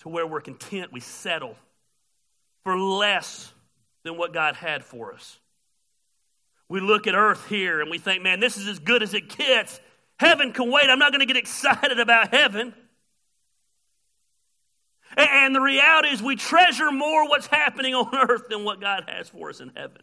to 0.00 0.08
where 0.08 0.26
we're 0.26 0.40
content, 0.40 0.92
we 0.92 1.00
settle 1.00 1.56
for 2.64 2.78
less 2.78 3.52
than 4.04 4.16
what 4.16 4.32
God 4.32 4.56
had 4.56 4.84
for 4.84 5.12
us. 5.12 5.38
We 6.68 6.80
look 6.80 7.06
at 7.06 7.14
earth 7.14 7.48
here 7.48 7.80
and 7.80 7.90
we 7.90 7.98
think, 7.98 8.22
man, 8.22 8.40
this 8.40 8.56
is 8.56 8.66
as 8.66 8.78
good 8.78 9.02
as 9.02 9.14
it 9.14 9.36
gets. 9.36 9.80
Heaven 10.18 10.52
can 10.52 10.70
wait. 10.70 10.90
I'm 10.90 10.98
not 10.98 11.12
going 11.12 11.20
to 11.20 11.26
get 11.26 11.36
excited 11.36 12.00
about 12.00 12.34
heaven. 12.34 12.74
And 15.16 15.54
the 15.54 15.60
reality 15.60 16.08
is, 16.08 16.22
we 16.22 16.36
treasure 16.36 16.90
more 16.90 17.28
what's 17.28 17.46
happening 17.46 17.94
on 17.94 18.14
earth 18.28 18.48
than 18.48 18.64
what 18.64 18.80
God 18.80 19.04
has 19.08 19.28
for 19.28 19.48
us 19.48 19.60
in 19.60 19.72
heaven. 19.74 20.02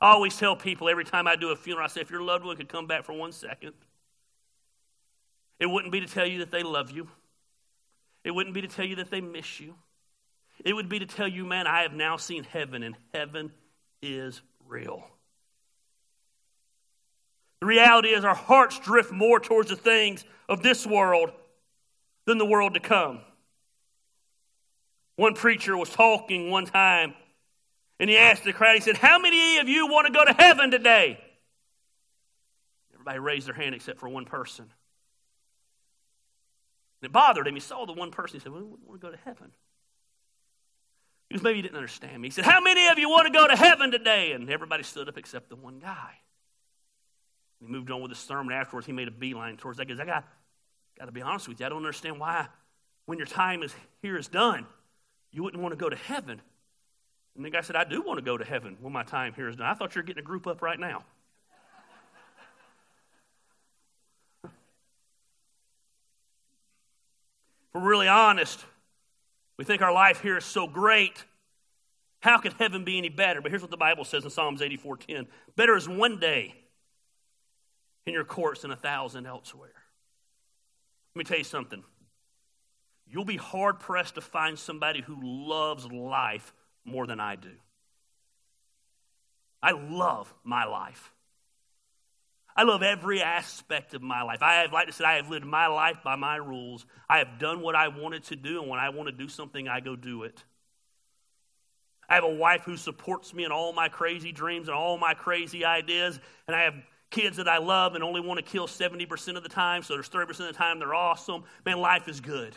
I 0.00 0.12
always 0.12 0.36
tell 0.36 0.56
people 0.56 0.88
every 0.88 1.04
time 1.04 1.26
I 1.26 1.36
do 1.36 1.50
a 1.50 1.56
funeral, 1.56 1.84
I 1.84 1.88
say, 1.88 2.02
if 2.02 2.10
your 2.10 2.22
loved 2.22 2.44
one 2.44 2.56
could 2.56 2.68
come 2.68 2.86
back 2.86 3.04
for 3.04 3.12
one 3.12 3.32
second, 3.32 3.72
it 5.58 5.66
wouldn't 5.66 5.92
be 5.92 6.00
to 6.00 6.06
tell 6.06 6.26
you 6.26 6.38
that 6.40 6.50
they 6.50 6.62
love 6.62 6.90
you. 6.90 7.08
It 8.24 8.32
wouldn't 8.32 8.54
be 8.54 8.62
to 8.62 8.68
tell 8.68 8.84
you 8.84 8.96
that 8.96 9.10
they 9.10 9.20
miss 9.20 9.60
you. 9.60 9.74
It 10.64 10.72
would 10.72 10.88
be 10.88 10.98
to 10.98 11.06
tell 11.06 11.28
you, 11.28 11.44
man, 11.44 11.66
I 11.66 11.82
have 11.82 11.92
now 11.92 12.16
seen 12.16 12.44
heaven, 12.44 12.82
and 12.82 12.96
heaven 13.14 13.52
is 14.02 14.40
real. 14.66 15.06
The 17.60 17.66
reality 17.66 18.08
is, 18.08 18.24
our 18.24 18.34
hearts 18.34 18.78
drift 18.80 19.12
more 19.12 19.40
towards 19.40 19.70
the 19.70 19.76
things 19.76 20.24
of 20.48 20.62
this 20.62 20.86
world 20.86 21.30
than 22.26 22.38
the 22.38 22.46
world 22.46 22.74
to 22.74 22.80
come. 22.80 23.20
One 25.16 25.34
preacher 25.34 25.76
was 25.76 25.88
talking 25.88 26.50
one 26.50 26.66
time, 26.66 27.14
and 27.98 28.10
he 28.10 28.18
asked 28.18 28.44
the 28.44 28.52
crowd, 28.52 28.74
he 28.74 28.80
said, 28.80 28.96
How 28.96 29.18
many 29.18 29.58
of 29.58 29.68
you 29.68 29.86
want 29.86 30.06
to 30.06 30.12
go 30.12 30.24
to 30.24 30.32
heaven 30.32 30.70
today? 30.70 31.18
Everybody 32.92 33.18
raised 33.18 33.46
their 33.46 33.54
hand 33.54 33.74
except 33.74 33.98
for 33.98 34.08
one 34.08 34.26
person. 34.26 34.66
It 37.02 37.12
bothered 37.12 37.46
him. 37.46 37.54
He 37.54 37.60
saw 37.60 37.84
the 37.84 37.92
one 37.92 38.10
person. 38.10 38.38
He 38.38 38.42
said, 38.42 38.52
Well, 38.52 38.62
we 38.62 38.68
want 38.86 39.00
to 39.00 39.06
go 39.06 39.10
to 39.10 39.18
heaven. 39.24 39.52
Because 41.28 41.42
maybe 41.42 41.56
he 41.56 41.62
didn't 41.62 41.76
understand 41.76 42.20
me. 42.22 42.28
He 42.28 42.32
said, 42.32 42.44
How 42.44 42.60
many 42.60 42.88
of 42.88 42.98
you 42.98 43.08
want 43.08 43.26
to 43.26 43.32
go 43.32 43.46
to 43.46 43.56
heaven 43.56 43.90
today? 43.90 44.32
And 44.32 44.48
everybody 44.50 44.82
stood 44.82 45.08
up 45.08 45.18
except 45.18 45.48
the 45.48 45.56
one 45.56 45.78
guy. 45.78 46.12
He 47.60 47.66
moved 47.66 47.90
on 47.90 48.00
with 48.00 48.10
his 48.10 48.18
sermon. 48.18 48.54
Afterwards, 48.54 48.86
he 48.86 48.92
made 48.92 49.08
a 49.08 49.12
beeline 49.12 49.56
towards 49.56 49.78
that. 49.78 49.86
Because 49.86 50.00
I 50.00 50.06
got, 50.06 50.24
got 50.98 51.06
to 51.06 51.12
be 51.12 51.22
honest 51.22 51.48
with 51.48 51.60
you, 51.60 51.66
I 51.66 51.68
don't 51.68 51.78
understand 51.78 52.20
why, 52.20 52.46
when 53.06 53.18
your 53.18 53.26
time 53.26 53.62
is 53.62 53.74
here 54.02 54.16
is 54.16 54.28
done, 54.28 54.66
you 55.32 55.42
wouldn't 55.42 55.62
want 55.62 55.72
to 55.72 55.76
go 55.76 55.88
to 55.88 55.96
heaven. 55.96 56.40
And 57.34 57.44
the 57.44 57.50
guy 57.50 57.60
said, 57.60 57.76
I 57.76 57.84
do 57.84 58.02
want 58.02 58.18
to 58.18 58.24
go 58.24 58.38
to 58.38 58.44
heaven 58.44 58.76
when 58.80 58.92
my 58.92 59.02
time 59.02 59.34
here 59.34 59.48
is 59.48 59.56
done. 59.56 59.66
I 59.66 59.74
thought 59.74 59.94
you 59.94 60.00
were 60.00 60.06
getting 60.06 60.22
a 60.22 60.26
group 60.26 60.46
up 60.46 60.62
right 60.62 60.78
now. 60.78 61.04
We're 67.76 67.90
really 67.90 68.08
honest, 68.08 68.64
we 69.58 69.64
think 69.64 69.82
our 69.82 69.92
life 69.92 70.20
here 70.22 70.36
is 70.36 70.44
so 70.44 70.66
great. 70.66 71.24
How 72.20 72.38
could 72.38 72.54
heaven 72.54 72.84
be 72.84 72.98
any 72.98 73.10
better? 73.10 73.40
But 73.40 73.50
here's 73.50 73.62
what 73.62 73.70
the 73.70 73.76
Bible 73.76 74.04
says 74.04 74.24
in 74.24 74.30
Psalms 74.30 74.62
84:10. 74.62 75.26
Better 75.56 75.76
is 75.76 75.88
one 75.88 76.18
day 76.18 76.54
in 78.06 78.14
your 78.14 78.24
courts 78.24 78.62
than 78.62 78.70
a 78.70 78.76
thousand 78.76 79.26
elsewhere. 79.26 79.74
Let 81.14 81.18
me 81.18 81.24
tell 81.24 81.38
you 81.38 81.44
something. 81.44 81.84
You'll 83.06 83.24
be 83.24 83.36
hard 83.36 83.78
pressed 83.78 84.16
to 84.16 84.20
find 84.20 84.58
somebody 84.58 85.02
who 85.02 85.16
loves 85.22 85.86
life 85.86 86.52
more 86.84 87.06
than 87.06 87.20
I 87.20 87.36
do. 87.36 87.52
I 89.62 89.72
love 89.72 90.32
my 90.44 90.64
life. 90.64 91.12
I 92.56 92.62
love 92.62 92.82
every 92.82 93.20
aspect 93.20 93.92
of 93.92 94.00
my 94.00 94.22
life. 94.22 94.42
I 94.42 94.62
have, 94.62 94.72
like 94.72 94.88
I 94.88 94.90
said, 94.90 95.04
I 95.04 95.16
have 95.16 95.28
lived 95.28 95.44
my 95.44 95.66
life 95.66 95.98
by 96.02 96.16
my 96.16 96.36
rules. 96.36 96.86
I 97.08 97.18
have 97.18 97.38
done 97.38 97.60
what 97.60 97.74
I 97.74 97.88
wanted 97.88 98.24
to 98.24 98.36
do, 98.36 98.62
and 98.62 98.70
when 98.70 98.80
I 98.80 98.88
want 98.88 99.08
to 99.08 99.12
do 99.12 99.28
something, 99.28 99.68
I 99.68 99.80
go 99.80 99.94
do 99.94 100.22
it. 100.22 100.42
I 102.08 102.14
have 102.14 102.24
a 102.24 102.34
wife 102.34 102.62
who 102.62 102.78
supports 102.78 103.34
me 103.34 103.44
in 103.44 103.52
all 103.52 103.74
my 103.74 103.88
crazy 103.88 104.32
dreams 104.32 104.68
and 104.68 104.76
all 104.76 104.96
my 104.96 105.12
crazy 105.12 105.66
ideas, 105.66 106.18
and 106.46 106.56
I 106.56 106.62
have 106.62 106.74
kids 107.10 107.36
that 107.36 107.48
I 107.48 107.58
love 107.58 107.94
and 107.94 108.02
only 108.02 108.20
want 108.22 108.38
to 108.38 108.44
kill 108.44 108.66
70% 108.66 109.36
of 109.36 109.42
the 109.42 109.48
time, 109.50 109.82
so 109.82 109.94
there's 109.94 110.08
30% 110.08 110.30
of 110.30 110.36
the 110.38 110.52
time 110.52 110.78
they're 110.78 110.94
awesome. 110.94 111.44
Man, 111.66 111.78
life 111.78 112.08
is 112.08 112.20
good. 112.20 112.54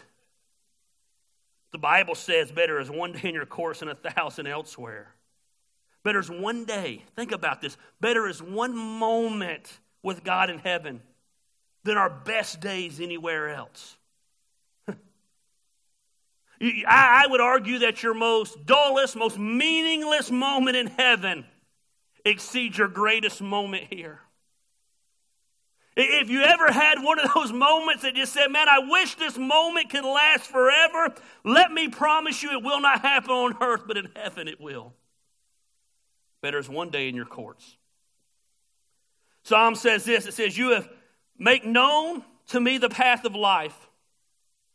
The 1.72 1.78
Bible 1.78 2.16
says 2.16 2.52
better 2.52 2.80
is 2.80 2.90
one 2.90 3.12
day 3.12 3.28
in 3.30 3.36
your 3.36 3.46
course 3.46 3.82
than 3.82 3.90
a 3.90 3.96
thousand 3.96 4.48
elsewhere. 4.48 5.14
Better 6.04 6.20
is 6.20 6.30
one 6.32 6.64
day. 6.64 7.04
Think 7.16 7.32
about 7.32 7.62
this. 7.62 7.78
Better 8.00 8.28
is 8.28 8.42
one 8.42 8.76
moment 8.76 9.80
with 10.04 10.24
God 10.24 10.50
in 10.50 10.60
heaven 10.60 11.02
than 11.84 11.98
our 11.98 12.10
best 12.10 12.60
days 12.60 13.00
anywhere 13.00 13.50
else. 13.50 13.98
I 16.88 17.26
would 17.30 17.42
argue 17.42 17.80
that 17.80 18.04
your 18.04 18.14
most 18.14 18.66
dullest, 18.66 19.16
most 19.16 19.38
meaningless 19.38 20.30
moment 20.32 20.76
in 20.78 20.88
heaven 20.88 21.46
exceeds 22.26 22.78
your 22.78 22.88
greatest 22.88 23.42
moment 23.42 23.86
here. 23.90 24.20
If 26.02 26.30
you 26.30 26.44
ever 26.44 26.72
had 26.72 27.04
one 27.04 27.20
of 27.20 27.34
those 27.34 27.52
moments 27.52 28.04
that 28.04 28.16
just 28.16 28.32
said, 28.32 28.48
Man, 28.48 28.70
I 28.70 28.80
wish 28.80 29.16
this 29.16 29.38
moment 29.38 29.90
could 29.90 30.06
last 30.06 30.46
forever, 30.46 31.14
let 31.44 31.74
me 31.74 31.90
promise 31.90 32.42
you 32.42 32.52
it 32.52 32.64
will 32.64 32.80
not 32.80 33.02
happen 33.02 33.32
on 33.32 33.58
earth, 33.62 33.84
but 33.86 33.98
in 33.98 34.10
heaven 34.16 34.48
it 34.48 34.62
will. 34.62 34.94
Better 36.42 36.58
is 36.58 36.70
one 36.70 36.90
day 36.90 37.10
in 37.10 37.16
your 37.16 37.26
courts. 37.26 37.76
Psalm 39.44 39.76
says 39.76 40.06
this 40.06 40.26
it 40.26 40.34
says, 40.34 40.58
You 40.58 40.72
have 40.72 40.90
make 41.38 41.66
known 41.66 42.24
to 42.48 42.60
me 42.60 42.78
the 42.78 42.90
path 42.90 43.26
of 43.26 43.36
life. 43.36 43.76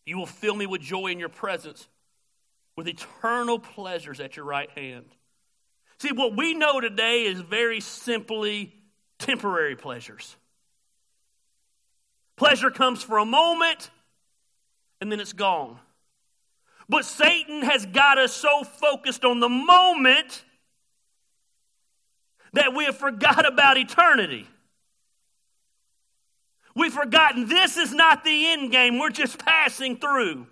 You 0.06 0.18
will 0.18 0.26
fill 0.26 0.54
me 0.54 0.66
with 0.66 0.80
joy 0.80 1.08
in 1.08 1.18
your 1.18 1.28
presence, 1.28 1.88
with 2.76 2.88
eternal 2.88 3.58
pleasures 3.58 4.20
at 4.20 4.36
your 4.36 4.44
right 4.44 4.70
hand. 4.70 5.06
See, 5.98 6.12
what 6.12 6.36
we 6.36 6.54
know 6.54 6.80
today 6.80 7.24
is 7.24 7.40
very 7.40 7.80
simply 7.80 8.74
temporary 9.18 9.76
pleasures. 9.76 10.36
Pleasure 12.36 12.70
comes 12.70 13.02
for 13.02 13.18
a 13.18 13.24
moment 13.24 13.90
and 15.00 15.10
then 15.10 15.20
it's 15.20 15.32
gone. 15.32 15.78
But 16.88 17.04
Satan 17.04 17.62
has 17.62 17.86
got 17.86 18.18
us 18.18 18.32
so 18.32 18.64
focused 18.64 19.24
on 19.24 19.40
the 19.40 19.48
moment 19.48 20.44
that 22.52 22.74
we 22.74 22.84
have 22.84 22.96
forgot 22.96 23.46
about 23.46 23.78
eternity. 23.78 24.46
We've 26.74 26.92
forgotten 26.92 27.48
this 27.48 27.76
is 27.76 27.92
not 27.92 28.24
the 28.24 28.52
end 28.52 28.72
game, 28.72 28.98
we're 28.98 29.10
just 29.10 29.38
passing 29.38 29.96
through. 29.96 30.46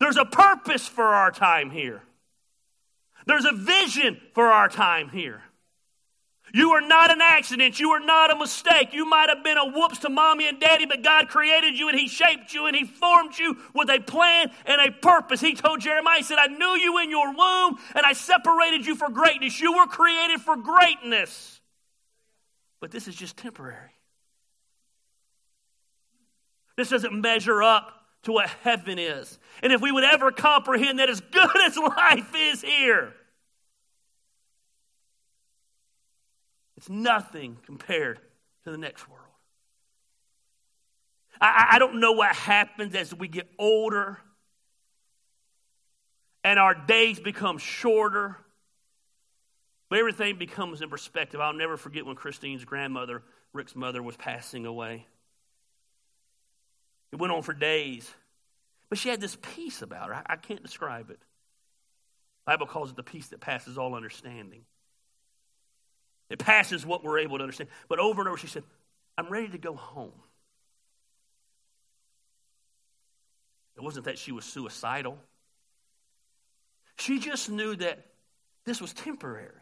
There's 0.00 0.16
a 0.16 0.24
purpose 0.24 0.86
for 0.86 1.04
our 1.04 1.30
time 1.30 1.70
here, 1.70 2.02
there's 3.26 3.44
a 3.44 3.52
vision 3.52 4.20
for 4.34 4.46
our 4.46 4.68
time 4.68 5.08
here. 5.10 5.42
You 6.54 6.70
are 6.72 6.80
not 6.80 7.10
an 7.10 7.20
accident. 7.20 7.80
You 7.80 7.90
are 7.90 8.00
not 8.00 8.32
a 8.32 8.36
mistake. 8.36 8.94
You 8.94 9.04
might 9.04 9.28
have 9.28 9.42
been 9.42 9.58
a 9.58 9.66
whoops 9.66 9.98
to 9.98 10.08
mommy 10.08 10.48
and 10.48 10.60
daddy, 10.60 10.86
but 10.86 11.02
God 11.02 11.28
created 11.28 11.78
you 11.78 11.88
and 11.88 11.98
He 11.98 12.08
shaped 12.08 12.54
you 12.54 12.66
and 12.66 12.76
He 12.76 12.84
formed 12.84 13.36
you 13.36 13.56
with 13.74 13.90
a 13.90 13.98
plan 13.98 14.50
and 14.64 14.80
a 14.80 14.92
purpose. 14.92 15.40
He 15.40 15.54
told 15.54 15.80
Jeremiah, 15.80 16.18
He 16.18 16.22
said, 16.22 16.38
I 16.38 16.46
knew 16.46 16.78
you 16.80 16.98
in 16.98 17.10
your 17.10 17.28
womb 17.28 17.78
and 17.94 18.06
I 18.06 18.12
separated 18.12 18.86
you 18.86 18.94
for 18.94 19.10
greatness. 19.10 19.60
You 19.60 19.76
were 19.76 19.86
created 19.86 20.40
for 20.40 20.56
greatness. 20.56 21.60
But 22.80 22.90
this 22.90 23.08
is 23.08 23.16
just 23.16 23.36
temporary. 23.36 23.95
This 26.76 26.90
doesn't 26.90 27.18
measure 27.20 27.62
up 27.62 27.92
to 28.24 28.32
what 28.32 28.48
heaven 28.62 28.98
is. 28.98 29.38
And 29.62 29.72
if 29.72 29.80
we 29.80 29.90
would 29.90 30.04
ever 30.04 30.30
comprehend 30.30 30.98
that 30.98 31.08
as 31.08 31.20
good 31.20 31.56
as 31.64 31.76
life 31.76 32.32
is 32.36 32.62
here, 32.62 33.14
it's 36.76 36.88
nothing 36.88 37.56
compared 37.64 38.20
to 38.64 38.70
the 38.70 38.78
next 38.78 39.08
world. 39.08 39.22
I, 41.40 41.70
I 41.72 41.78
don't 41.78 42.00
know 42.00 42.12
what 42.12 42.34
happens 42.34 42.94
as 42.94 43.14
we 43.14 43.28
get 43.28 43.48
older 43.58 44.18
and 46.46 46.58
our 46.60 46.74
days 46.74 47.18
become 47.18 47.58
shorter, 47.58 48.36
but 49.88 49.98
everything 49.98 50.38
becomes 50.38 50.80
in 50.80 50.88
perspective. 50.88 51.40
I'll 51.40 51.52
never 51.52 51.76
forget 51.76 52.06
when 52.06 52.14
Christine's 52.14 52.64
grandmother, 52.64 53.22
Rick's 53.52 53.74
mother, 53.74 54.02
was 54.02 54.16
passing 54.16 54.64
away. 54.64 55.06
It 57.12 57.16
went 57.16 57.32
on 57.32 57.42
for 57.42 57.52
days. 57.52 58.10
But 58.88 58.98
she 58.98 59.08
had 59.08 59.20
this 59.20 59.36
peace 59.40 59.82
about 59.82 60.08
her. 60.08 60.14
I, 60.14 60.22
I 60.26 60.36
can't 60.36 60.62
describe 60.62 61.10
it. 61.10 61.18
The 61.18 62.52
Bible 62.52 62.66
calls 62.66 62.90
it 62.90 62.96
the 62.96 63.02
peace 63.02 63.28
that 63.28 63.40
passes 63.40 63.78
all 63.78 63.94
understanding. 63.94 64.62
It 66.28 66.38
passes 66.38 66.84
what 66.84 67.04
we're 67.04 67.18
able 67.18 67.38
to 67.38 67.42
understand. 67.42 67.70
But 67.88 67.98
over 67.98 68.20
and 68.20 68.28
over, 68.28 68.36
she 68.36 68.46
said, 68.46 68.64
I'm 69.16 69.28
ready 69.28 69.48
to 69.48 69.58
go 69.58 69.74
home. 69.74 70.12
It 73.76 73.82
wasn't 73.82 74.06
that 74.06 74.18
she 74.18 74.32
was 74.32 74.44
suicidal. 74.44 75.18
She 76.98 77.18
just 77.18 77.50
knew 77.50 77.76
that 77.76 78.06
this 78.64 78.80
was 78.80 78.92
temporary 78.92 79.52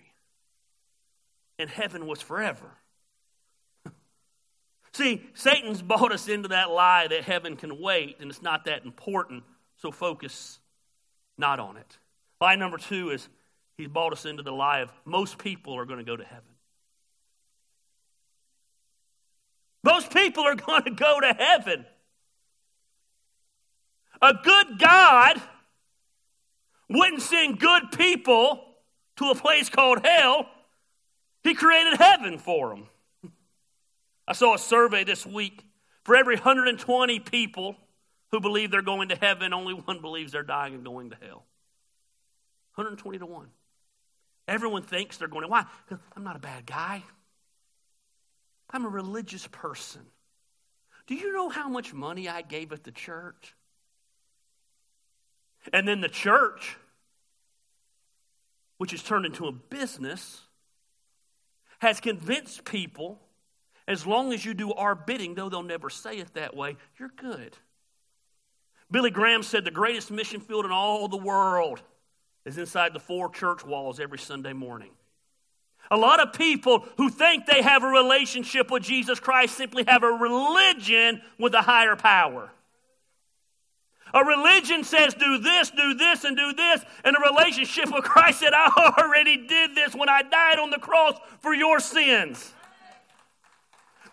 and 1.58 1.68
heaven 1.68 2.06
was 2.06 2.22
forever. 2.22 2.70
See, 4.94 5.28
Satan's 5.34 5.82
bought 5.82 6.12
us 6.12 6.28
into 6.28 6.48
that 6.48 6.70
lie 6.70 7.08
that 7.08 7.24
heaven 7.24 7.56
can 7.56 7.80
wait 7.80 8.18
and 8.20 8.30
it's 8.30 8.42
not 8.42 8.66
that 8.66 8.84
important, 8.84 9.42
so 9.76 9.90
focus 9.90 10.60
not 11.36 11.58
on 11.58 11.76
it. 11.76 11.98
Lie 12.40 12.54
number 12.54 12.78
two 12.78 13.10
is 13.10 13.28
he's 13.76 13.88
bought 13.88 14.12
us 14.12 14.24
into 14.24 14.44
the 14.44 14.52
lie 14.52 14.80
of 14.80 14.92
most 15.04 15.36
people 15.38 15.74
are 15.74 15.84
going 15.84 15.98
to 15.98 16.04
go 16.04 16.16
to 16.16 16.24
heaven. 16.24 16.44
Most 19.82 20.14
people 20.14 20.44
are 20.44 20.54
going 20.54 20.84
to 20.84 20.90
go 20.92 21.18
to 21.20 21.32
heaven. 21.32 21.84
A 24.22 24.32
good 24.32 24.78
God 24.78 25.42
wouldn't 26.88 27.20
send 27.20 27.58
good 27.58 27.90
people 27.96 28.64
to 29.16 29.30
a 29.30 29.34
place 29.34 29.68
called 29.68 30.06
hell. 30.06 30.46
He 31.42 31.54
created 31.54 31.98
heaven 31.98 32.38
for 32.38 32.70
them. 32.70 32.86
I 34.26 34.32
saw 34.32 34.54
a 34.54 34.58
survey 34.58 35.04
this 35.04 35.26
week. 35.26 35.64
For 36.04 36.16
every 36.16 36.34
120 36.36 37.20
people 37.20 37.76
who 38.30 38.40
believe 38.40 38.70
they're 38.70 38.82
going 38.82 39.08
to 39.08 39.16
heaven, 39.16 39.52
only 39.54 39.74
one 39.74 40.00
believes 40.00 40.32
they're 40.32 40.42
dying 40.42 40.74
and 40.74 40.84
going 40.84 41.10
to 41.10 41.16
hell. 41.16 41.46
120 42.74 43.18
to 43.18 43.26
1. 43.26 43.46
Everyone 44.46 44.82
thinks 44.82 45.16
they're 45.16 45.28
going 45.28 45.42
to. 45.42 45.48
Why? 45.48 45.64
I'm 46.14 46.24
not 46.24 46.36
a 46.36 46.40
bad 46.40 46.66
guy. 46.66 47.02
I'm 48.70 48.84
a 48.84 48.88
religious 48.88 49.46
person. 49.46 50.02
Do 51.06 51.14
you 51.14 51.32
know 51.32 51.48
how 51.48 51.68
much 51.68 51.94
money 51.94 52.28
I 52.28 52.42
gave 52.42 52.72
at 52.72 52.84
the 52.84 52.90
church? 52.90 53.54
And 55.72 55.86
then 55.86 56.00
the 56.00 56.08
church, 56.08 56.76
which 58.78 58.90
has 58.90 59.02
turned 59.02 59.24
into 59.24 59.46
a 59.46 59.52
business, 59.52 60.42
has 61.78 62.00
convinced 62.00 62.64
people 62.64 63.20
as 63.86 64.06
long 64.06 64.32
as 64.32 64.44
you 64.44 64.54
do 64.54 64.72
our 64.72 64.94
bidding, 64.94 65.34
though 65.34 65.48
they'll 65.48 65.62
never 65.62 65.90
say 65.90 66.18
it 66.18 66.32
that 66.34 66.56
way, 66.56 66.76
you're 66.98 67.12
good. 67.16 67.56
Billy 68.90 69.10
Graham 69.10 69.42
said 69.42 69.64
the 69.64 69.70
greatest 69.70 70.10
mission 70.10 70.40
field 70.40 70.64
in 70.64 70.70
all 70.70 71.08
the 71.08 71.16
world 71.16 71.82
is 72.44 72.58
inside 72.58 72.92
the 72.92 73.00
four 73.00 73.28
church 73.30 73.64
walls 73.64 74.00
every 74.00 74.18
Sunday 74.18 74.52
morning. 74.52 74.90
A 75.90 75.96
lot 75.96 76.20
of 76.20 76.32
people 76.32 76.86
who 76.96 77.10
think 77.10 77.44
they 77.44 77.60
have 77.60 77.82
a 77.82 77.88
relationship 77.88 78.70
with 78.70 78.82
Jesus 78.82 79.20
Christ 79.20 79.56
simply 79.56 79.84
have 79.86 80.02
a 80.02 80.08
religion 80.08 81.20
with 81.38 81.54
a 81.54 81.62
higher 81.62 81.96
power. 81.96 82.50
A 84.14 84.24
religion 84.24 84.84
says, 84.84 85.12
do 85.12 85.38
this, 85.38 85.70
do 85.70 85.94
this, 85.94 86.24
and 86.24 86.36
do 86.36 86.52
this. 86.52 86.82
And 87.04 87.16
a 87.16 87.32
relationship 87.32 87.92
with 87.92 88.04
Christ 88.04 88.40
said, 88.40 88.52
I 88.54 88.94
already 88.98 89.46
did 89.46 89.74
this 89.74 89.94
when 89.94 90.08
I 90.08 90.22
died 90.22 90.58
on 90.58 90.70
the 90.70 90.78
cross 90.78 91.18
for 91.40 91.52
your 91.52 91.80
sins. 91.80 92.53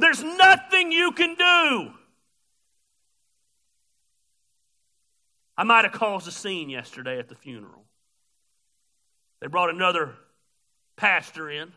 There's 0.02 0.24
nothing 0.24 0.92
you 0.92 1.12
can 1.12 1.36
do. 1.36 1.92
I 5.56 5.64
might 5.64 5.86
have 5.86 5.94
caused 5.94 6.28
a 6.28 6.32
scene 6.32 6.72
yesterday 6.72 7.20
at 7.20 7.30
the 7.30 7.36
funeral. 7.36 7.84
They 9.42 9.48
brought 9.48 9.70
another 9.70 10.16
pastor 10.96 11.52
in, 11.52 11.72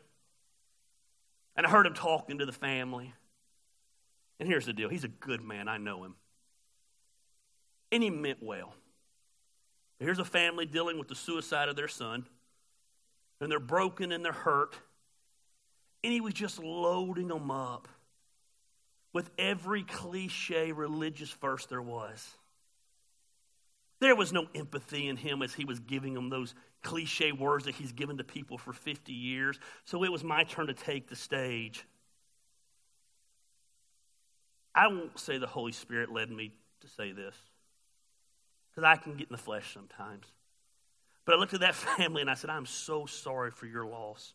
and 1.54 1.66
I 1.66 1.70
heard 1.70 1.84
him 1.84 1.92
talking 1.92 2.38
to 2.38 2.46
the 2.46 2.52
family. 2.52 3.12
And 4.40 4.48
here's 4.48 4.64
the 4.64 4.72
deal 4.72 4.88
he's 4.88 5.04
a 5.04 5.08
good 5.08 5.42
man, 5.42 5.68
I 5.68 5.76
know 5.76 6.02
him. 6.02 6.14
And 7.92 8.02
he 8.02 8.08
meant 8.08 8.42
well. 8.42 8.74
Here's 9.98 10.18
a 10.18 10.24
family 10.24 10.64
dealing 10.64 10.98
with 10.98 11.08
the 11.08 11.14
suicide 11.14 11.68
of 11.68 11.76
their 11.76 11.88
son, 11.88 12.26
and 13.42 13.52
they're 13.52 13.60
broken 13.60 14.12
and 14.12 14.24
they're 14.24 14.32
hurt. 14.32 14.76
And 16.02 16.10
he 16.10 16.22
was 16.22 16.32
just 16.32 16.58
loading 16.58 17.28
them 17.28 17.50
up 17.50 17.86
with 19.14 19.30
every 19.38 19.84
cliche 19.84 20.72
religious 20.72 21.30
verse 21.30 21.64
there 21.66 21.80
was. 21.80 22.36
There 24.00 24.16
was 24.16 24.32
no 24.32 24.46
empathy 24.54 25.08
in 25.08 25.16
him 25.16 25.40
as 25.40 25.54
he 25.54 25.64
was 25.64 25.78
giving 25.78 26.12
them 26.12 26.28
those 26.28 26.54
cliche 26.82 27.32
words 27.32 27.64
that 27.64 27.76
he's 27.76 27.92
given 27.92 28.18
to 28.18 28.24
people 28.24 28.58
for 28.58 28.74
50 28.74 29.12
years. 29.12 29.58
So 29.84 30.04
it 30.04 30.12
was 30.12 30.22
my 30.22 30.44
turn 30.44 30.66
to 30.66 30.74
take 30.74 31.08
the 31.08 31.16
stage. 31.16 31.86
I 34.74 34.88
won't 34.88 35.18
say 35.18 35.38
the 35.38 35.46
Holy 35.46 35.72
Spirit 35.72 36.12
led 36.12 36.30
me 36.30 36.52
to 36.80 36.88
say 36.88 37.12
this 37.12 37.36
because 38.70 38.84
I 38.84 38.96
can 38.96 39.16
get 39.16 39.28
in 39.28 39.32
the 39.32 39.38
flesh 39.38 39.72
sometimes. 39.72 40.26
But 41.24 41.36
I 41.36 41.38
looked 41.38 41.54
at 41.54 41.60
that 41.60 41.74
family 41.96 42.20
and 42.20 42.28
I 42.28 42.34
said, 42.34 42.50
I'm 42.50 42.66
so 42.66 43.06
sorry 43.06 43.52
for 43.52 43.66
your 43.66 43.86
loss. 43.86 44.34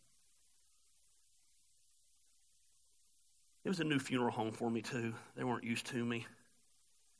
It 3.69 3.77
was 3.77 3.82
a 3.82 3.84
new 3.84 3.99
funeral 3.99 4.32
home 4.32 4.51
for 4.51 4.67
me, 4.71 4.82
too. 4.82 5.13
They 5.38 5.43
weren't 5.43 5.63
used 5.63 5.86
to 5.91 6.03
me. 6.03 6.25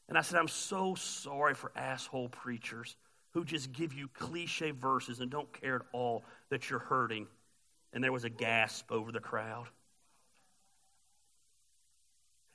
And 0.08 0.18
I 0.18 0.22
said, 0.22 0.40
I'm 0.40 0.48
so 0.48 0.96
sorry 0.96 1.54
for 1.54 1.72
asshole 1.76 2.30
preachers 2.30 2.96
who 3.36 3.46
just 3.46 3.72
give 3.72 3.94
you 3.94 4.08
cliche 4.16 4.72
verses 4.72 5.20
and 5.20 5.30
don't 5.30 5.54
care 5.54 5.76
at 5.76 5.82
all 5.92 6.24
that 6.50 6.68
you're 6.68 6.80
hurting. 6.80 7.28
And 7.94 8.04
there 8.04 8.12
was 8.12 8.24
a 8.24 8.32
gasp 8.32 8.92
over 8.92 9.12
the 9.12 9.20
crowd. 9.20 9.68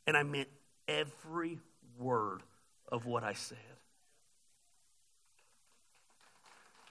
And 0.09 0.17
I 0.17 0.25
meant 0.25 0.49
every 0.89 1.61
word 1.97 2.43
of 2.91 3.07
what 3.07 3.23
I 3.23 3.35
said. 3.35 3.59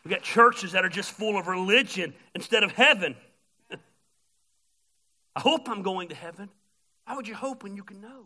We've 0.06 0.14
got 0.14 0.22
churches 0.22 0.72
that 0.72 0.86
are 0.86 0.90
just 0.90 1.12
full 1.12 1.38
of 1.38 1.48
religion 1.48 2.14
instead 2.34 2.64
of 2.64 2.72
heaven. 2.72 3.18
I 5.36 5.42
hope 5.42 5.68
I'm 5.68 5.82
going 5.82 6.08
to 6.08 6.16
heaven. 6.16 6.48
Why 7.06 7.16
would 7.16 7.28
you 7.28 7.36
hope 7.36 7.64
when 7.64 7.76
you 7.76 7.84
can 7.84 8.02
know? 8.02 8.26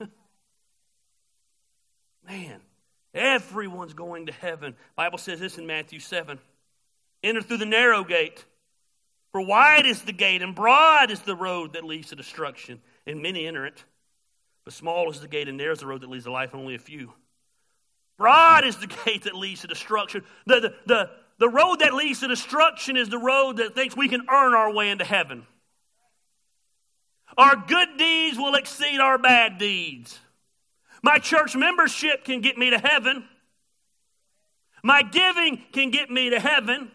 Man, 2.26 2.60
everyone's 3.14 3.94
going 3.94 4.26
to 4.26 4.32
heaven. 4.32 4.76
Bible 4.96 5.18
says 5.18 5.40
this 5.40 5.58
in 5.58 5.66
Matthew 5.66 5.98
7. 5.98 6.38
Enter 7.22 7.42
through 7.42 7.56
the 7.58 7.66
narrow 7.66 8.04
gate. 8.04 8.44
For 9.32 9.40
wide 9.40 9.86
is 9.86 10.02
the 10.02 10.12
gate 10.12 10.42
and 10.42 10.54
broad 10.54 11.10
is 11.10 11.20
the 11.20 11.36
road 11.36 11.74
that 11.74 11.84
leads 11.84 12.08
to 12.08 12.16
destruction, 12.16 12.80
and 13.06 13.20
many 13.20 13.46
enter 13.46 13.66
it. 13.66 13.84
But 14.64 14.72
small 14.72 15.10
is 15.10 15.20
the 15.20 15.28
gate 15.28 15.48
and 15.48 15.60
is 15.60 15.80
the 15.80 15.86
road 15.86 16.00
that 16.02 16.10
leads 16.10 16.24
to 16.24 16.32
life, 16.32 16.52
and 16.52 16.62
only 16.62 16.74
a 16.74 16.78
few. 16.78 17.12
Broad 18.16 18.64
is 18.64 18.76
the 18.76 18.86
gate 19.04 19.24
that 19.24 19.34
leads 19.34 19.62
to 19.62 19.66
destruction. 19.66 20.24
The, 20.46 20.60
the, 20.60 20.74
the, 20.86 21.10
the 21.38 21.48
road 21.48 21.80
that 21.80 21.94
leads 21.94 22.20
to 22.20 22.28
destruction 22.28 22.96
is 22.96 23.08
the 23.08 23.18
road 23.18 23.58
that 23.58 23.74
thinks 23.74 23.96
we 23.96 24.08
can 24.08 24.22
earn 24.30 24.54
our 24.54 24.72
way 24.72 24.90
into 24.90 25.04
heaven. 25.04 25.46
Our 27.38 27.54
good 27.54 27.96
deeds 27.96 28.36
will 28.36 28.56
exceed 28.56 28.98
our 28.98 29.16
bad 29.16 29.58
deeds. 29.58 30.18
My 31.02 31.18
church 31.18 31.54
membership 31.54 32.24
can 32.24 32.40
get 32.40 32.58
me 32.58 32.70
to 32.70 32.78
heaven. 32.78 33.24
My 34.82 35.02
giving 35.02 35.62
can 35.72 35.90
get 35.90 36.10
me 36.10 36.30
to 36.30 36.40
heaven. 36.40 36.90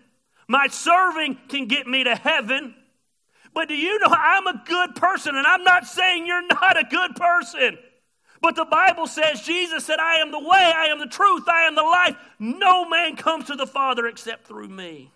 My 0.49 0.67
serving 0.67 1.37
can 1.47 1.67
get 1.67 1.87
me 1.87 2.03
to 2.03 2.15
heaven. 2.15 2.75
But 3.53 3.69
do 3.69 3.75
you 3.75 3.97
know 3.99 4.07
I'm 4.09 4.47
a 4.47 4.61
good 4.65 4.95
person? 4.95 5.37
And 5.37 5.47
I'm 5.47 5.63
not 5.63 5.85
saying 5.85 6.25
you're 6.25 6.45
not 6.47 6.77
a 6.77 6.83
good 6.83 7.15
person. 7.15 7.77
But 8.41 8.57
the 8.57 8.65
Bible 8.65 9.07
says, 9.07 9.41
Jesus 9.41 9.85
said, 9.85 9.99
I 9.99 10.15
am 10.15 10.31
the 10.31 10.39
way, 10.39 10.73
I 10.75 10.87
am 10.91 10.99
the 10.99 11.07
truth, 11.07 11.47
I 11.47 11.63
am 11.63 11.75
the 11.75 11.83
life. 11.83 12.17
No 12.39 12.89
man 12.89 13.15
comes 13.15 13.45
to 13.45 13.55
the 13.55 13.67
Father 13.67 14.07
except 14.07 14.45
through 14.45 14.67
me. 14.67 15.09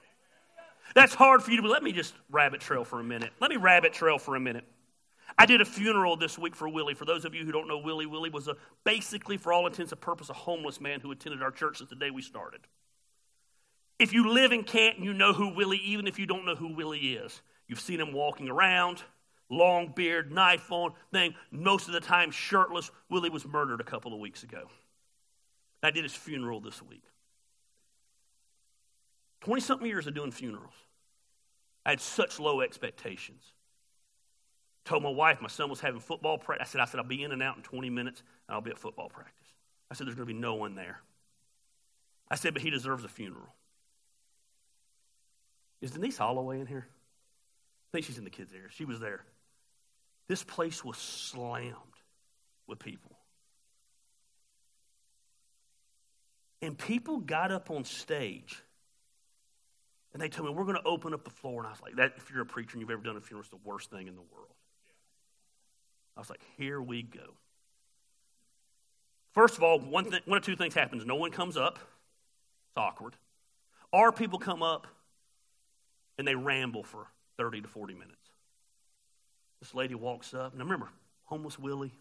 That's 0.95 1.13
hard 1.13 1.43
for 1.43 1.51
you 1.51 1.61
to. 1.61 1.67
Let 1.67 1.83
me 1.83 1.91
just 1.91 2.13
rabbit 2.31 2.61
trail 2.61 2.85
for 2.85 3.01
a 3.01 3.03
minute. 3.03 3.31
Let 3.41 3.49
me 3.49 3.57
rabbit 3.57 3.91
trail 3.91 4.17
for 4.17 4.37
a 4.37 4.39
minute. 4.39 4.63
I 5.37 5.45
did 5.45 5.61
a 5.61 5.65
funeral 5.65 6.15
this 6.15 6.37
week 6.37 6.55
for 6.55 6.67
Willie. 6.67 6.95
For 6.95 7.05
those 7.05 7.23
of 7.23 7.35
you 7.35 7.45
who 7.45 7.51
don't 7.51 7.67
know 7.67 7.77
Willie, 7.77 8.07
Willie 8.07 8.29
was 8.29 8.47
a, 8.47 8.55
basically, 8.83 9.37
for 9.37 9.53
all 9.53 9.67
intents 9.67 9.91
and 9.91 10.01
purposes, 10.01 10.31
a 10.31 10.33
homeless 10.33 10.81
man 10.81 10.99
who 10.99 11.11
attended 11.11 11.43
our 11.43 11.51
church 11.51 11.77
since 11.77 11.89
the 11.89 11.95
day 11.95 12.09
we 12.09 12.23
started. 12.23 12.61
If 13.99 14.13
you 14.13 14.29
live 14.29 14.51
in 14.51 14.63
Canton, 14.63 15.03
you 15.03 15.13
know 15.13 15.33
who 15.33 15.53
Willie, 15.53 15.77
even 15.77 16.07
if 16.07 16.17
you 16.17 16.25
don't 16.25 16.45
know 16.45 16.55
who 16.55 16.73
Willie 16.73 17.13
is. 17.13 17.41
You've 17.67 17.79
seen 17.79 17.99
him 17.99 18.13
walking 18.13 18.49
around 18.49 19.03
long 19.49 19.93
beard, 19.95 20.31
knife 20.31 20.71
on 20.71 20.93
thing, 21.11 21.35
most 21.51 21.87
of 21.87 21.93
the 21.93 21.99
time 21.99 22.31
shirtless. 22.31 22.91
Willie 23.09 23.29
was 23.29 23.45
murdered 23.45 23.79
a 23.79 23.83
couple 23.83 24.13
of 24.13 24.19
weeks 24.19 24.43
ago. 24.43 24.67
I 25.81 25.91
did 25.91 26.03
his 26.03 26.13
funeral 26.13 26.59
this 26.59 26.81
week. 26.81 27.03
20 29.41 29.61
something 29.61 29.87
years 29.87 30.07
of 30.07 30.15
doing 30.15 30.31
funerals. 30.31 30.73
I 31.85 31.91
had 31.91 32.01
such 32.01 32.39
low 32.39 32.61
expectations. 32.61 33.53
Told 34.87 35.03
my 35.03 35.09
wife 35.09 35.41
my 35.41 35.49
son 35.49 35.69
was 35.69 35.81
having 35.81 35.99
football 35.99 36.37
practice. 36.37 36.69
I 36.69 36.71
said, 36.71 36.79
I 36.79 36.85
said, 36.85 37.01
I'll 37.01 37.05
be 37.05 37.21
in 37.21 37.33
and 37.33 37.43
out 37.43 37.57
in 37.57 37.61
20 37.61 37.89
minutes 37.89 38.23
and 38.47 38.55
I'll 38.55 38.61
be 38.61 38.71
at 38.71 38.77
football 38.77 39.09
practice. 39.09 39.33
I 39.91 39.95
said, 39.95 40.07
there's 40.07 40.15
going 40.15 40.25
to 40.25 40.33
be 40.33 40.39
no 40.39 40.55
one 40.55 40.75
there. 40.75 41.01
I 42.31 42.35
said, 42.35 42.53
but 42.53 42.61
he 42.61 42.69
deserves 42.69 43.03
a 43.03 43.09
funeral. 43.09 43.53
Is 45.81 45.91
Denise 45.91 46.17
Holloway 46.17 46.61
in 46.61 46.67
here? 46.67 46.87
I 46.87 47.87
think 47.91 48.05
she's 48.05 48.17
in 48.17 48.23
the 48.23 48.29
kids' 48.29 48.53
area. 48.53 48.69
She 48.69 48.85
was 48.85 49.01
there. 49.01 49.25
This 50.29 50.45
place 50.45 50.85
was 50.85 50.95
slammed 50.95 51.75
with 52.65 52.79
people. 52.79 53.17
And 56.61 56.77
people 56.77 57.17
got 57.17 57.51
up 57.51 57.71
on 57.71 57.83
stage 57.83 58.63
and 60.13 60.21
they 60.21 60.29
told 60.29 60.47
me, 60.47 60.55
We're 60.55 60.63
going 60.63 60.77
to 60.77 60.87
open 60.87 61.13
up 61.13 61.25
the 61.25 61.29
floor. 61.29 61.59
And 61.59 61.67
I 61.67 61.71
was 61.71 61.81
like, 61.81 61.97
that, 61.97 62.13
If 62.15 62.31
you're 62.31 62.43
a 62.43 62.45
preacher 62.45 62.71
and 62.75 62.81
you've 62.81 62.89
ever 62.89 63.03
done 63.03 63.17
a 63.17 63.21
funeral, 63.21 63.41
it's 63.41 63.49
the 63.49 63.59
worst 63.65 63.91
thing 63.91 64.07
in 64.07 64.15
the 64.15 64.21
world. 64.21 64.56
I 66.17 66.19
was 66.19 66.29
like, 66.29 66.41
Here 66.57 66.81
we 66.81 67.03
go. 67.03 67.35
First 69.33 69.55
of 69.55 69.63
all, 69.63 69.79
one, 69.79 70.09
th- 70.09 70.23
one 70.25 70.39
of 70.39 70.43
two 70.43 70.55
things 70.55 70.73
happens. 70.73 71.05
No 71.05 71.15
one 71.15 71.29
comes 71.31 71.55
up, 71.55 71.77
it's 71.77 72.77
awkward. 72.77 73.15
Or 73.93 74.11
people 74.11 74.39
come 74.39 74.63
up 74.63 74.87
and 76.17 76.27
they 76.27 76.35
ramble 76.35 76.83
for 76.83 77.07
30 77.37 77.61
to 77.61 77.67
40 77.67 77.93
minutes. 77.93 78.15
This 79.61 79.75
lady 79.75 79.95
walks 79.95 80.33
up. 80.33 80.55
Now 80.55 80.63
remember, 80.63 80.89
homeless 81.25 81.57
Willie. 81.59 81.93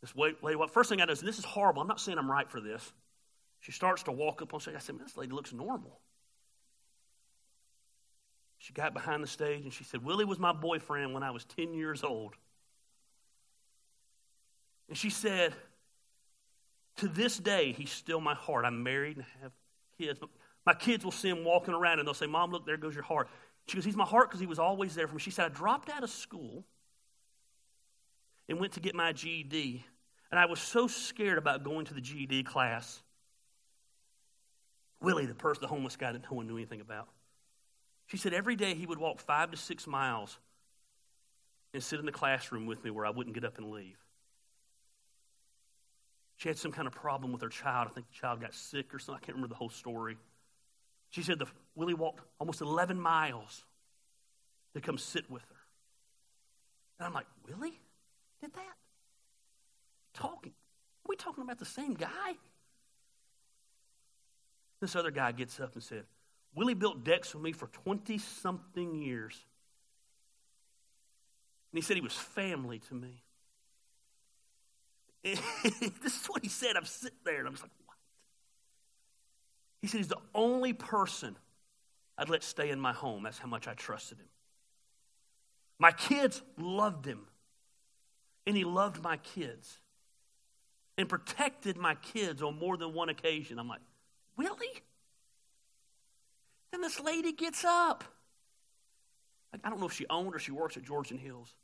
This 0.00 0.14
lady, 0.16 0.56
first 0.70 0.90
thing 0.90 1.00
I 1.00 1.04
noticed, 1.04 1.24
this 1.24 1.38
is 1.38 1.44
horrible. 1.44 1.82
I'm 1.82 1.88
not 1.88 2.00
saying 2.00 2.18
I'm 2.18 2.30
right 2.30 2.48
for 2.48 2.60
this. 2.60 2.92
She 3.60 3.72
starts 3.72 4.04
to 4.04 4.12
walk 4.12 4.40
up 4.40 4.54
on 4.54 4.60
stage. 4.60 4.76
I 4.76 4.78
said, 4.78 4.98
this 5.00 5.16
lady 5.16 5.32
looks 5.32 5.52
normal. 5.52 5.98
She 8.58 8.72
got 8.72 8.94
behind 8.94 9.22
the 9.22 9.28
stage 9.28 9.64
and 9.64 9.72
she 9.72 9.82
said, 9.82 10.04
Willie 10.04 10.24
was 10.24 10.38
my 10.38 10.52
boyfriend 10.52 11.14
when 11.14 11.24
I 11.24 11.32
was 11.32 11.44
10 11.44 11.74
years 11.74 12.04
old. 12.04 12.34
And 14.88 14.96
she 14.96 15.10
said, 15.10 15.54
To 16.96 17.08
this 17.08 17.38
day, 17.38 17.72
he's 17.72 17.90
still 17.90 18.20
my 18.20 18.34
heart. 18.34 18.64
I'm 18.64 18.82
married 18.82 19.16
and 19.16 19.26
have 19.42 19.52
kids. 19.98 20.18
But 20.18 20.30
my 20.64 20.74
kids 20.74 21.04
will 21.04 21.12
see 21.12 21.28
him 21.28 21.44
walking 21.44 21.74
around 21.74 21.98
and 21.98 22.06
they'll 22.06 22.14
say, 22.14 22.26
Mom, 22.26 22.50
look, 22.50 22.66
there 22.66 22.76
goes 22.76 22.94
your 22.94 23.04
heart. 23.04 23.28
She 23.68 23.76
goes, 23.76 23.84
He's 23.84 23.96
my 23.96 24.04
heart 24.04 24.28
because 24.28 24.40
he 24.40 24.46
was 24.46 24.58
always 24.58 24.94
there 24.94 25.06
for 25.06 25.14
me. 25.14 25.20
She 25.20 25.30
said, 25.30 25.46
I 25.46 25.48
dropped 25.48 25.90
out 25.90 26.02
of 26.02 26.10
school 26.10 26.64
and 28.48 28.58
went 28.58 28.72
to 28.74 28.80
get 28.80 28.94
my 28.94 29.12
GED. 29.12 29.84
And 30.30 30.38
I 30.38 30.46
was 30.46 30.60
so 30.60 30.88
scared 30.88 31.38
about 31.38 31.64
going 31.64 31.86
to 31.86 31.94
the 31.94 32.00
GED 32.00 32.44
class. 32.44 33.02
Willie, 35.00 35.26
the 35.26 35.34
person, 35.34 35.62
the 35.62 35.68
homeless 35.68 35.96
guy 35.96 36.12
that 36.12 36.22
no 36.22 36.36
one 36.36 36.46
knew 36.46 36.56
anything 36.56 36.80
about. 36.80 37.08
She 38.06 38.16
said 38.16 38.32
every 38.32 38.56
day 38.56 38.74
he 38.74 38.86
would 38.86 38.98
walk 38.98 39.20
five 39.20 39.50
to 39.50 39.56
six 39.56 39.86
miles 39.86 40.38
and 41.74 41.82
sit 41.82 42.00
in 42.00 42.06
the 42.06 42.12
classroom 42.12 42.66
with 42.66 42.82
me 42.82 42.90
where 42.90 43.06
I 43.06 43.10
wouldn't 43.10 43.34
get 43.34 43.44
up 43.44 43.58
and 43.58 43.70
leave. 43.70 43.98
She 46.38 46.48
had 46.48 46.56
some 46.56 46.70
kind 46.70 46.86
of 46.86 46.94
problem 46.94 47.32
with 47.32 47.42
her 47.42 47.48
child. 47.48 47.88
I 47.90 47.94
think 47.94 48.06
the 48.08 48.14
child 48.14 48.40
got 48.40 48.54
sick 48.54 48.94
or 48.94 49.00
something. 49.00 49.20
I 49.22 49.26
can't 49.26 49.36
remember 49.36 49.48
the 49.48 49.58
whole 49.58 49.68
story. 49.68 50.16
She 51.10 51.22
said 51.22 51.40
the, 51.40 51.46
Willie 51.74 51.94
walked 51.94 52.20
almost 52.38 52.60
11 52.60 52.98
miles 52.98 53.64
to 54.74 54.80
come 54.80 54.98
sit 54.98 55.28
with 55.28 55.42
her. 55.42 55.56
And 56.98 57.06
I'm 57.08 57.12
like, 57.12 57.26
Willie 57.48 57.80
did 58.40 58.52
that? 58.54 58.76
Talking. 60.14 60.52
Are 60.52 61.08
we 61.08 61.16
talking 61.16 61.42
about 61.42 61.58
the 61.58 61.64
same 61.64 61.94
guy? 61.94 62.36
This 64.80 64.94
other 64.94 65.10
guy 65.10 65.32
gets 65.32 65.58
up 65.58 65.74
and 65.74 65.82
said, 65.82 66.04
Willie 66.54 66.74
built 66.74 67.02
decks 67.02 67.34
with 67.34 67.42
me 67.42 67.50
for 67.50 67.66
20 67.66 68.16
something 68.18 68.94
years. 68.94 69.36
And 71.72 71.78
he 71.78 71.82
said 71.82 71.96
he 71.96 72.00
was 72.00 72.12
family 72.12 72.78
to 72.88 72.94
me. 72.94 73.22
this 75.24 76.20
is 76.20 76.26
what 76.26 76.42
he 76.42 76.48
said. 76.48 76.76
I'm 76.76 76.84
sitting 76.84 77.18
there 77.24 77.38
and 77.38 77.46
I'm 77.46 77.54
just 77.54 77.64
like, 77.64 77.72
what? 77.86 77.96
He 79.82 79.88
said, 79.88 79.98
He's 79.98 80.08
the 80.08 80.18
only 80.34 80.72
person 80.72 81.36
I'd 82.16 82.28
let 82.28 82.42
stay 82.42 82.70
in 82.70 82.80
my 82.80 82.92
home. 82.92 83.22
That's 83.22 83.38
how 83.38 83.48
much 83.48 83.68
I 83.68 83.74
trusted 83.74 84.18
him. 84.18 84.28
My 85.78 85.92
kids 85.92 86.42
loved 86.56 87.06
him, 87.06 87.20
and 88.46 88.56
he 88.56 88.64
loved 88.64 89.02
my 89.02 89.16
kids 89.18 89.78
and 90.96 91.08
protected 91.08 91.76
my 91.76 91.94
kids 91.94 92.42
on 92.42 92.58
more 92.58 92.76
than 92.76 92.92
one 92.92 93.08
occasion. 93.08 93.60
I'm 93.60 93.68
like, 93.68 93.80
really? 94.36 94.82
Then 96.72 96.80
this 96.80 96.98
lady 97.00 97.32
gets 97.32 97.64
up. 97.64 98.02
I 99.64 99.70
don't 99.70 99.80
know 99.80 99.86
if 99.86 99.92
she 99.92 100.06
owned 100.10 100.34
or 100.34 100.38
she 100.40 100.50
works 100.50 100.76
at 100.76 100.82
Georgian 100.82 101.18
Hills. 101.18 101.54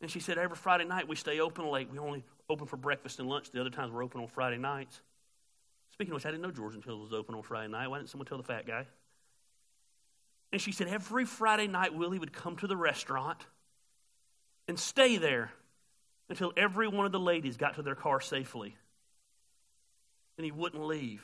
And 0.00 0.10
she 0.10 0.20
said, 0.20 0.38
every 0.38 0.56
Friday 0.56 0.84
night 0.84 1.08
we 1.08 1.16
stay 1.16 1.40
open 1.40 1.66
late. 1.68 1.90
We 1.90 1.98
only 1.98 2.24
open 2.48 2.66
for 2.66 2.76
breakfast 2.76 3.18
and 3.18 3.28
lunch. 3.28 3.50
The 3.50 3.60
other 3.60 3.70
times 3.70 3.92
we're 3.92 4.02
open 4.02 4.20
on 4.20 4.28
Friday 4.28 4.56
nights. 4.56 5.00
Speaking 5.92 6.12
of 6.12 6.16
which, 6.16 6.26
I 6.26 6.30
didn't 6.30 6.42
know 6.42 6.50
George 6.50 6.72
Georgian 6.72 6.82
Hills 6.82 7.10
was 7.10 7.18
open 7.18 7.34
on 7.34 7.42
Friday 7.42 7.70
night. 7.70 7.88
Why 7.88 7.98
didn't 7.98 8.08
someone 8.08 8.26
tell 8.26 8.38
the 8.38 8.44
fat 8.44 8.66
guy? 8.66 8.86
And 10.52 10.60
she 10.60 10.72
said 10.72 10.88
every 10.88 11.26
Friday 11.26 11.66
night, 11.66 11.94
Willie 11.94 12.18
would 12.18 12.32
come 12.32 12.56
to 12.56 12.66
the 12.66 12.76
restaurant 12.76 13.44
and 14.66 14.78
stay 14.78 15.18
there 15.18 15.52
until 16.28 16.52
every 16.56 16.88
one 16.88 17.06
of 17.06 17.12
the 17.12 17.20
ladies 17.20 17.56
got 17.56 17.74
to 17.74 17.82
their 17.82 17.94
car 17.94 18.20
safely. 18.20 18.76
And 20.38 20.44
he 20.44 20.52
wouldn't 20.52 20.82
leave 20.82 21.22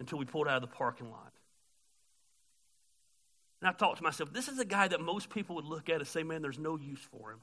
until 0.00 0.18
we 0.18 0.24
pulled 0.24 0.48
out 0.48 0.56
of 0.56 0.62
the 0.62 0.74
parking 0.74 1.10
lot. 1.10 1.32
And 3.60 3.68
I 3.68 3.72
thought 3.72 3.96
to 3.98 4.02
myself, 4.02 4.32
this 4.32 4.48
is 4.48 4.58
a 4.58 4.64
guy 4.64 4.88
that 4.88 5.00
most 5.00 5.30
people 5.30 5.56
would 5.56 5.64
look 5.64 5.88
at 5.88 5.96
and 5.96 6.06
say, 6.06 6.22
man, 6.22 6.42
there's 6.42 6.58
no 6.58 6.76
use 6.76 7.00
for 7.10 7.30
him. 7.30 7.38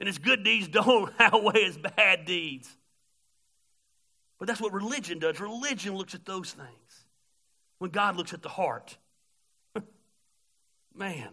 And 0.00 0.06
his 0.06 0.18
good 0.18 0.42
deeds 0.44 0.68
don't 0.72 1.12
outweigh 1.18 1.64
his 1.64 1.78
bad 1.78 2.24
deeds. 2.24 2.74
But 4.38 4.48
that's 4.48 4.60
what 4.60 4.72
religion 4.72 5.18
does. 5.18 5.40
Religion 5.40 5.96
looks 5.96 6.14
at 6.14 6.24
those 6.24 6.52
things 6.52 7.04
when 7.78 7.90
God 7.90 8.16
looks 8.16 8.32
at 8.32 8.42
the 8.42 8.48
heart. 8.48 8.96
Man, 10.94 11.30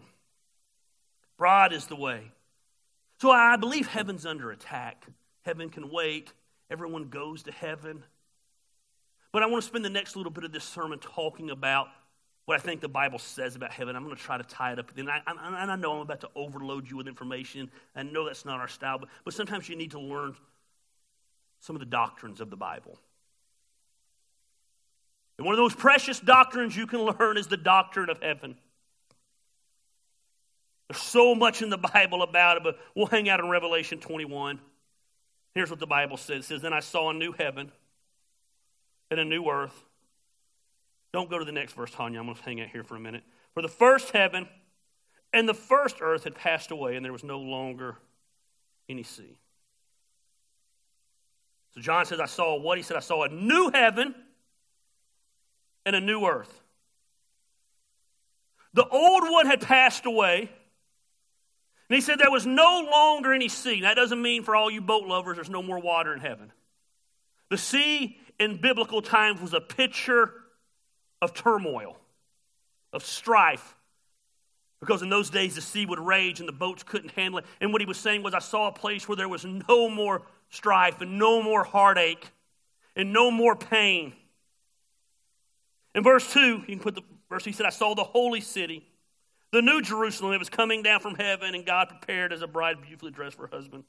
broad 1.36 1.72
is 1.72 1.86
the 1.86 1.96
way. 1.96 2.32
So 3.20 3.30
I 3.30 3.56
believe 3.56 3.86
heaven's 3.86 4.26
under 4.26 4.50
attack. 4.50 5.06
Heaven 5.42 5.70
can 5.70 5.90
wait. 5.90 6.32
Everyone 6.70 7.04
goes 7.04 7.42
to 7.44 7.52
heaven. 7.52 8.04
But 9.32 9.42
I 9.42 9.46
want 9.46 9.62
to 9.62 9.68
spend 9.68 9.84
the 9.84 9.90
next 9.90 10.16
little 10.16 10.32
bit 10.32 10.44
of 10.44 10.52
this 10.52 10.64
sermon 10.64 10.98
talking 10.98 11.50
about 11.50 11.88
what 12.44 12.58
I 12.58 12.60
think 12.60 12.80
the 12.80 12.88
Bible 12.88 13.18
says 13.18 13.54
about 13.54 13.72
heaven. 13.72 13.94
I'm 13.94 14.04
going 14.04 14.16
to 14.16 14.22
try 14.22 14.36
to 14.36 14.44
tie 14.44 14.72
it 14.72 14.78
up. 14.78 14.90
And 14.96 15.08
I, 15.08 15.22
I, 15.26 15.32
I 15.32 15.76
know 15.76 15.94
I'm 15.94 16.00
about 16.00 16.20
to 16.22 16.30
overload 16.34 16.90
you 16.90 16.96
with 16.96 17.06
information. 17.06 17.70
I 17.94 18.02
know 18.02 18.26
that's 18.26 18.44
not 18.44 18.60
our 18.60 18.68
style, 18.68 18.98
but, 18.98 19.08
but 19.24 19.34
sometimes 19.34 19.68
you 19.68 19.76
need 19.76 19.92
to 19.92 20.00
learn 20.00 20.34
some 21.60 21.76
of 21.76 21.80
the 21.80 21.86
doctrines 21.86 22.40
of 22.40 22.50
the 22.50 22.56
Bible. 22.56 22.98
And 25.38 25.46
one 25.46 25.54
of 25.54 25.58
those 25.58 25.74
precious 25.74 26.18
doctrines 26.20 26.76
you 26.76 26.86
can 26.86 27.00
learn 27.00 27.36
is 27.36 27.46
the 27.46 27.56
doctrine 27.56 28.10
of 28.10 28.20
heaven. 28.20 28.56
There's 30.88 31.00
so 31.00 31.34
much 31.34 31.62
in 31.62 31.70
the 31.70 31.78
Bible 31.78 32.22
about 32.22 32.58
it, 32.58 32.64
but 32.64 32.78
we'll 32.94 33.06
hang 33.06 33.28
out 33.28 33.40
in 33.40 33.48
Revelation 33.48 33.98
21. 33.98 34.60
Here's 35.54 35.70
what 35.70 35.80
the 35.80 35.86
Bible 35.86 36.16
says 36.16 36.44
It 36.44 36.48
says, 36.48 36.62
Then 36.62 36.72
I 36.72 36.80
saw 36.80 37.10
a 37.10 37.14
new 37.14 37.32
heaven 37.32 37.70
and 39.10 39.20
a 39.20 39.24
new 39.24 39.48
earth. 39.48 39.84
Don't 41.12 41.28
go 41.28 41.38
to 41.38 41.44
the 41.44 41.52
next 41.52 41.74
verse, 41.74 41.90
Tanya. 41.90 42.18
I'm 42.18 42.26
going 42.26 42.36
to 42.36 42.42
hang 42.42 42.60
out 42.60 42.68
here 42.68 42.84
for 42.84 42.96
a 42.96 43.00
minute. 43.00 43.22
For 43.54 43.62
the 43.62 43.68
first 43.68 44.10
heaven 44.10 44.48
and 45.32 45.48
the 45.48 45.54
first 45.54 45.96
earth 46.00 46.24
had 46.24 46.34
passed 46.34 46.70
away, 46.70 46.96
and 46.96 47.04
there 47.04 47.12
was 47.12 47.24
no 47.24 47.38
longer 47.38 47.96
any 48.88 49.02
sea. 49.02 49.38
So 51.74 51.80
John 51.80 52.04
says, 52.04 52.20
I 52.20 52.26
saw 52.26 52.58
what? 52.58 52.76
He 52.76 52.82
said, 52.82 52.96
I 52.96 53.00
saw 53.00 53.24
a 53.24 53.28
new 53.28 53.70
heaven 53.72 54.14
and 55.86 55.96
a 55.96 56.00
new 56.00 56.24
earth. 56.26 56.52
The 58.74 58.86
old 58.86 59.24
one 59.30 59.46
had 59.46 59.60
passed 59.60 60.06
away. 60.06 60.50
And 61.88 61.94
he 61.94 62.00
said 62.00 62.18
there 62.18 62.30
was 62.30 62.46
no 62.46 62.88
longer 62.90 63.32
any 63.32 63.48
sea. 63.48 63.82
That 63.82 63.94
doesn't 63.94 64.20
mean 64.20 64.44
for 64.44 64.56
all 64.56 64.70
you 64.70 64.80
boat 64.80 65.06
lovers 65.06 65.36
there's 65.36 65.50
no 65.50 65.62
more 65.62 65.78
water 65.78 66.14
in 66.14 66.20
heaven. 66.20 66.52
The 67.50 67.58
sea 67.58 68.18
in 68.38 68.60
biblical 68.60 69.02
times 69.02 69.40
was 69.42 69.52
a 69.52 69.60
picture 69.60 70.32
of 71.22 71.32
turmoil, 71.32 71.96
of 72.92 73.04
strife. 73.04 73.76
Because 74.80 75.00
in 75.00 75.08
those 75.08 75.30
days 75.30 75.54
the 75.54 75.60
sea 75.60 75.86
would 75.86 76.00
rage 76.00 76.40
and 76.40 76.48
the 76.48 76.52
boats 76.52 76.82
couldn't 76.82 77.12
handle 77.12 77.38
it. 77.38 77.46
And 77.60 77.72
what 77.72 77.80
he 77.80 77.86
was 77.86 77.96
saying 77.96 78.24
was, 78.24 78.34
I 78.34 78.40
saw 78.40 78.66
a 78.68 78.72
place 78.72 79.08
where 79.08 79.16
there 79.16 79.28
was 79.28 79.44
no 79.44 79.88
more 79.88 80.22
strife 80.50 81.00
and 81.00 81.18
no 81.18 81.40
more 81.40 81.62
heartache 81.62 82.28
and 82.96 83.12
no 83.12 83.30
more 83.30 83.54
pain. 83.54 84.12
In 85.94 86.02
verse 86.02 86.30
2, 86.32 86.40
you 86.40 86.60
can 86.66 86.80
put 86.80 86.96
the 86.96 87.02
verse, 87.30 87.44
he 87.44 87.52
said, 87.52 87.64
I 87.64 87.70
saw 87.70 87.94
the 87.94 88.02
holy 88.02 88.40
city, 88.40 88.84
the 89.52 89.62
new 89.62 89.80
Jerusalem 89.80 90.32
that 90.32 90.40
was 90.40 90.48
coming 90.48 90.82
down 90.82 91.00
from 91.00 91.14
heaven, 91.14 91.54
and 91.54 91.64
God 91.64 91.88
prepared 91.88 92.32
as 92.32 92.42
a 92.42 92.46
bride 92.46 92.82
beautifully 92.82 93.12
dressed 93.12 93.36
for 93.36 93.46
her 93.46 93.56
husband. 93.56 93.84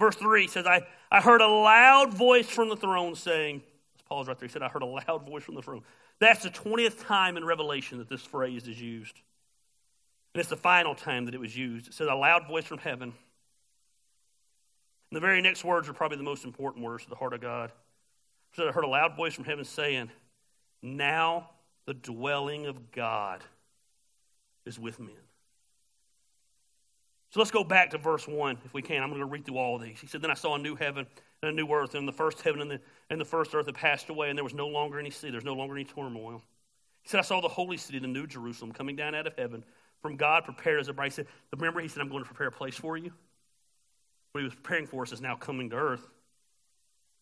Verse 0.00 0.16
3 0.16 0.48
says, 0.48 0.66
I, 0.66 0.82
I 1.10 1.20
heard 1.20 1.40
a 1.40 1.46
loud 1.46 2.12
voice 2.14 2.48
from 2.48 2.68
the 2.68 2.76
throne 2.76 3.14
saying, 3.14 3.62
Paul's 4.08 4.28
right 4.28 4.38
there. 4.38 4.48
He 4.48 4.52
said, 4.52 4.62
I 4.62 4.68
heard 4.68 4.82
a 4.82 4.86
loud 4.86 5.26
voice 5.28 5.42
from 5.42 5.54
the 5.54 5.62
throne. 5.62 5.82
That's 6.18 6.42
the 6.42 6.50
20th 6.50 7.06
time 7.06 7.36
in 7.36 7.44
Revelation 7.44 7.98
that 7.98 8.08
this 8.08 8.22
phrase 8.22 8.66
is 8.66 8.80
used. 8.80 9.20
And 10.34 10.40
it's 10.40 10.50
the 10.50 10.56
final 10.56 10.94
time 10.94 11.24
that 11.26 11.34
it 11.34 11.40
was 11.40 11.56
used. 11.56 11.88
It 11.88 11.94
says, 11.94 12.08
a 12.10 12.14
loud 12.14 12.46
voice 12.46 12.64
from 12.64 12.78
heaven. 12.78 13.12
And 15.10 15.16
the 15.16 15.20
very 15.20 15.40
next 15.40 15.64
words 15.64 15.88
are 15.88 15.92
probably 15.92 16.16
the 16.18 16.22
most 16.22 16.44
important 16.44 16.84
words 16.84 17.04
to 17.04 17.10
the 17.10 17.16
heart 17.16 17.32
of 17.32 17.40
God. 17.40 17.70
It 17.70 18.56
said, 18.56 18.68
I 18.68 18.72
heard 18.72 18.84
a 18.84 18.88
loud 18.88 19.16
voice 19.16 19.34
from 19.34 19.44
heaven 19.44 19.64
saying, 19.64 20.10
now 20.82 21.50
the 21.86 21.94
dwelling 21.94 22.66
of 22.66 22.92
God 22.92 23.42
is 24.66 24.78
with 24.78 25.00
men. 25.00 25.10
So 27.30 27.40
let's 27.40 27.50
go 27.50 27.64
back 27.64 27.90
to 27.90 27.98
verse 27.98 28.26
1 28.26 28.58
if 28.64 28.72
we 28.72 28.82
can. 28.82 29.02
I'm 29.02 29.10
going 29.10 29.20
to 29.20 29.26
read 29.26 29.44
through 29.44 29.58
all 29.58 29.76
of 29.76 29.82
these. 29.82 30.00
He 30.00 30.06
said, 30.06 30.22
Then 30.22 30.30
I 30.30 30.34
saw 30.34 30.54
a 30.54 30.58
new 30.58 30.74
heaven 30.76 31.06
and 31.42 31.50
a 31.50 31.54
new 31.54 31.70
earth, 31.72 31.94
and 31.94 32.06
the 32.06 32.12
first 32.12 32.40
heaven 32.42 32.60
and 32.60 32.70
the, 32.70 32.80
and 33.10 33.20
the 33.20 33.24
first 33.24 33.54
earth 33.54 33.66
had 33.66 33.74
passed 33.74 34.08
away, 34.08 34.28
and 34.28 34.36
there 34.36 34.44
was 34.44 34.54
no 34.54 34.66
longer 34.66 34.98
any 34.98 35.10
sea, 35.10 35.30
there's 35.30 35.44
no 35.44 35.54
longer 35.54 35.74
any 35.74 35.84
turmoil. 35.84 36.42
He 37.02 37.08
said, 37.08 37.18
I 37.18 37.22
saw 37.22 37.40
the 37.40 37.48
holy 37.48 37.76
city, 37.76 37.98
the 37.98 38.06
new 38.06 38.26
Jerusalem, 38.26 38.72
coming 38.72 38.96
down 38.96 39.14
out 39.14 39.26
of 39.26 39.34
heaven 39.38 39.64
from 40.02 40.16
God, 40.16 40.44
prepared 40.44 40.80
as 40.80 40.88
a 40.88 40.92
bride. 40.92 41.06
He 41.06 41.14
said, 41.14 41.26
Remember, 41.52 41.80
he 41.80 41.88
said, 41.88 42.00
I'm 42.00 42.08
going 42.08 42.22
to 42.22 42.28
prepare 42.28 42.48
a 42.48 42.52
place 42.52 42.76
for 42.76 42.96
you. 42.96 43.12
What 44.32 44.40
he 44.40 44.44
was 44.44 44.54
preparing 44.54 44.86
for 44.86 45.02
us 45.02 45.12
is 45.12 45.20
now 45.20 45.36
coming 45.36 45.70
to 45.70 45.76
earth. 45.76 46.06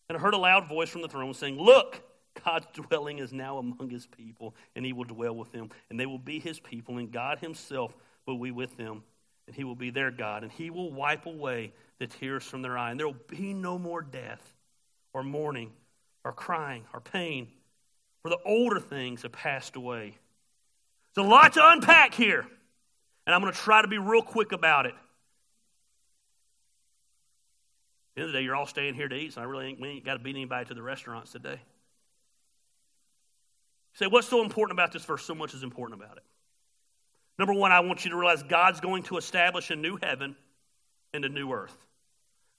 And 0.09 0.17
I 0.17 0.21
heard 0.21 0.33
a 0.33 0.37
loud 0.37 0.67
voice 0.67 0.89
from 0.89 1.01
the 1.01 1.07
throne 1.07 1.33
saying, 1.33 1.57
Look, 1.57 2.01
God's 2.43 2.67
dwelling 2.73 3.19
is 3.19 3.33
now 3.33 3.57
among 3.57 3.89
his 3.89 4.07
people, 4.07 4.55
and 4.75 4.85
he 4.85 4.93
will 4.93 5.05
dwell 5.05 5.35
with 5.35 5.51
them. 5.51 5.69
And 5.89 5.99
they 5.99 6.05
will 6.05 6.19
be 6.19 6.39
his 6.39 6.59
people, 6.59 6.97
and 6.97 7.11
God 7.11 7.39
himself 7.39 7.95
will 8.25 8.37
be 8.37 8.51
with 8.51 8.77
them, 8.77 9.03
and 9.47 9.55
he 9.55 9.63
will 9.63 9.75
be 9.75 9.89
their 9.89 10.11
God. 10.11 10.43
And 10.43 10.51
he 10.51 10.69
will 10.69 10.91
wipe 10.91 11.25
away 11.25 11.73
the 11.99 12.05
tears 12.07 12.43
from 12.43 12.61
their 12.61 12.77
eye. 12.77 12.91
And 12.91 12.99
there 12.99 13.07
will 13.07 13.15
be 13.27 13.53
no 13.53 13.79
more 13.79 14.01
death, 14.01 14.41
or 15.13 15.23
mourning, 15.23 15.71
or 16.23 16.31
crying, 16.31 16.83
or 16.93 16.99
pain, 16.99 17.47
for 18.21 18.29
the 18.29 18.37
older 18.45 18.79
things 18.79 19.23
have 19.23 19.31
passed 19.31 19.75
away. 19.75 20.17
There's 21.15 21.25
a 21.25 21.29
lot 21.29 21.53
to 21.53 21.61
unpack 21.63 22.13
here, 22.13 22.45
and 23.25 23.33
I'm 23.33 23.41
going 23.41 23.53
to 23.53 23.59
try 23.59 23.81
to 23.81 23.87
be 23.87 23.97
real 23.97 24.21
quick 24.21 24.51
about 24.51 24.85
it. 24.85 24.93
At 28.11 28.15
the 28.15 28.21
end 28.21 28.27
of 28.29 28.33
the 28.33 28.39
day, 28.39 28.43
you're 28.43 28.55
all 28.55 28.67
staying 28.67 28.93
here 28.93 29.07
to 29.07 29.15
eat, 29.15 29.33
so 29.33 29.41
I 29.41 29.45
really 29.45 29.67
ain't, 29.67 29.79
we 29.79 29.87
ain't 29.89 30.05
got 30.05 30.13
to 30.13 30.19
beat 30.19 30.35
anybody 30.35 30.65
to 30.65 30.73
the 30.73 30.81
restaurants 30.83 31.31
today 31.31 31.59
say, 33.97 34.05
what's 34.05 34.27
so 34.27 34.43
important 34.43 34.77
about 34.77 34.91
this 34.91 35.03
verse? 35.03 35.25
So 35.25 35.33
much 35.33 35.53
is 35.53 35.63
important 35.63 35.99
about 35.99 36.17
it. 36.17 36.23
Number 37.39 37.53
one, 37.53 37.71
I 37.71 37.81
want 37.81 38.03
you 38.03 38.11
to 38.11 38.17
realize 38.17 38.43
God's 38.43 38.79
going 38.79 39.03
to 39.03 39.17
establish 39.17 39.69
a 39.69 39.75
new 39.75 39.97
heaven 40.01 40.35
and 41.13 41.23
a 41.23 41.29
new 41.29 41.51
earth. 41.51 41.77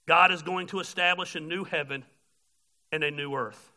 God 0.07 0.31
is 0.31 0.41
going 0.41 0.67
to 0.67 0.79
establish 0.79 1.35
a 1.35 1.39
new 1.39 1.63
heaven 1.63 2.03
and 2.91 3.03
a 3.03 3.11
new 3.11 3.35
earth. 3.35 3.71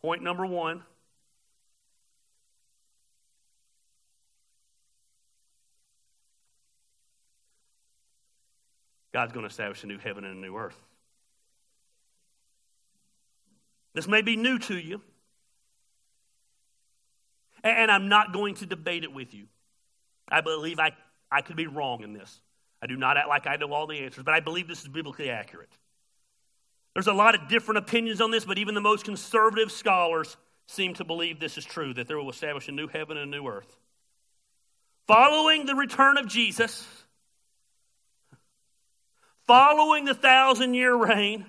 Point 0.00 0.22
number 0.22 0.46
one 0.46 0.82
God's 9.12 9.32
going 9.32 9.44
to 9.44 9.50
establish 9.50 9.82
a 9.82 9.86
new 9.86 9.96
heaven 9.96 10.26
and 10.26 10.36
a 10.36 10.38
new 10.38 10.54
earth. 10.58 10.78
This 13.94 14.06
may 14.06 14.20
be 14.20 14.36
new 14.36 14.58
to 14.58 14.76
you, 14.76 15.00
and 17.68 17.90
I'm 17.90 18.08
not 18.08 18.32
going 18.32 18.54
to 18.56 18.66
debate 18.66 19.04
it 19.04 19.12
with 19.12 19.34
you. 19.34 19.46
I 20.28 20.40
believe 20.40 20.78
I, 20.78 20.92
I 21.30 21.42
could 21.42 21.56
be 21.56 21.66
wrong 21.66 22.02
in 22.02 22.12
this. 22.12 22.40
I 22.82 22.86
do 22.86 22.96
not 22.96 23.16
act 23.16 23.28
like 23.28 23.46
I 23.46 23.56
know 23.56 23.72
all 23.72 23.86
the 23.86 23.98
answers, 23.98 24.24
but 24.24 24.34
I 24.34 24.40
believe 24.40 24.68
this 24.68 24.82
is 24.82 24.88
biblically 24.88 25.30
accurate. 25.30 25.70
There's 26.94 27.06
a 27.06 27.12
lot 27.12 27.34
of 27.34 27.48
different 27.48 27.78
opinions 27.78 28.20
on 28.20 28.30
this, 28.30 28.44
but 28.44 28.58
even 28.58 28.74
the 28.74 28.80
most 28.80 29.04
conservative 29.04 29.70
scholars 29.70 30.36
seem 30.66 30.94
to 30.94 31.04
believe 31.04 31.38
this 31.38 31.58
is 31.58 31.64
true 31.64 31.94
that 31.94 32.08
there 32.08 32.16
will 32.16 32.30
establish 32.30 32.68
a 32.68 32.72
new 32.72 32.88
heaven 32.88 33.16
and 33.16 33.32
a 33.32 33.36
new 33.36 33.46
earth. 33.46 33.76
Following 35.06 35.66
the 35.66 35.74
return 35.74 36.16
of 36.18 36.26
Jesus, 36.26 36.86
following 39.46 40.04
the 40.04 40.14
thousand 40.14 40.74
year 40.74 40.94
reign, 40.94 41.46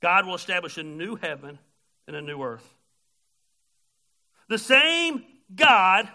God 0.00 0.26
will 0.26 0.34
establish 0.34 0.76
a 0.78 0.82
new 0.82 1.16
heaven 1.16 1.58
and 2.06 2.14
a 2.14 2.20
new 2.20 2.42
earth. 2.42 2.74
The 4.48 4.58
same 4.58 5.24
God 5.54 6.08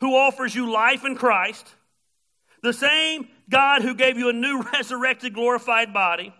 who 0.00 0.14
offers 0.14 0.54
you 0.54 0.70
life 0.70 1.04
in 1.04 1.16
Christ, 1.16 1.66
the 2.62 2.72
same 2.72 3.28
God 3.48 3.82
who 3.82 3.94
gave 3.94 4.18
you 4.18 4.28
a 4.28 4.32
new 4.32 4.62
resurrected, 4.72 5.32
glorified 5.34 5.92
body, 5.92 6.34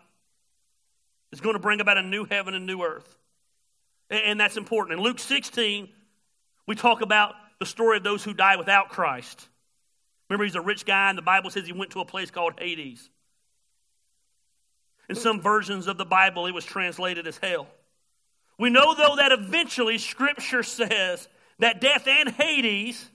is 1.32 1.40
going 1.40 1.54
to 1.54 1.60
bring 1.60 1.80
about 1.80 1.98
a 1.98 2.02
new 2.02 2.24
heaven 2.24 2.54
and 2.54 2.66
new 2.66 2.82
earth. 2.82 3.16
And 4.10 4.38
that's 4.38 4.56
important. 4.56 4.98
In 4.98 5.04
Luke 5.04 5.18
16, 5.18 5.88
we 6.66 6.74
talk 6.74 7.00
about 7.00 7.34
the 7.58 7.66
story 7.66 7.96
of 7.96 8.04
those 8.04 8.22
who 8.22 8.34
die 8.34 8.56
without 8.56 8.90
Christ. 8.90 9.48
Remember, 10.28 10.44
he's 10.44 10.54
a 10.54 10.60
rich 10.60 10.84
guy, 10.84 11.08
and 11.08 11.18
the 11.18 11.22
Bible 11.22 11.50
says 11.50 11.66
he 11.66 11.72
went 11.72 11.92
to 11.92 12.00
a 12.00 12.04
place 12.04 12.30
called 12.30 12.54
Hades. 12.58 13.08
In 15.08 15.14
some 15.14 15.40
versions 15.40 15.86
of 15.86 15.98
the 15.98 16.04
Bible, 16.04 16.46
it 16.46 16.54
was 16.54 16.64
translated 16.64 17.26
as 17.26 17.38
hell. 17.38 17.68
We 18.58 18.70
know, 18.70 18.94
though, 18.94 19.16
that 19.16 19.32
eventually 19.32 19.98
Scripture 19.98 20.62
says 20.62 21.28
that 21.58 21.80
death 21.80 22.06
and 22.06 22.30
Hades 22.30 23.10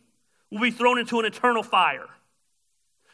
will 0.51 0.60
be 0.60 0.71
thrown 0.71 0.99
into 0.99 1.19
an 1.19 1.25
eternal 1.25 1.63
fire. 1.63 2.08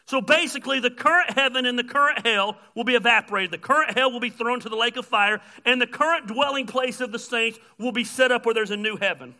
So 0.06 0.22
basically, 0.22 0.80
the 0.80 0.90
current 0.90 1.32
heaven 1.32 1.66
and 1.66 1.78
the 1.78 1.84
current 1.84 2.26
hell 2.26 2.58
will 2.76 2.86
be 2.86 2.96
evaporated. 2.96 3.52
The 3.52 3.58
current 3.58 3.98
hell 3.98 4.10
will 4.10 4.22
be 4.22 4.30
thrown 4.30 4.62
to 4.62 4.70
the 4.70 4.76
lake 4.76 4.96
of 4.96 5.06
fire, 5.06 5.42
and 5.66 5.82
the 5.82 5.88
current 5.88 6.28
dwelling 6.28 6.66
place 6.66 7.02
of 7.02 7.12
the 7.12 7.20
saints 7.20 7.60
will 7.78 7.92
be 7.92 8.06
set 8.06 8.32
up 8.32 8.46
where 8.46 8.56
there's 8.56 8.72
a 8.72 8.78
new 8.78 8.96
heaven. 8.96 9.36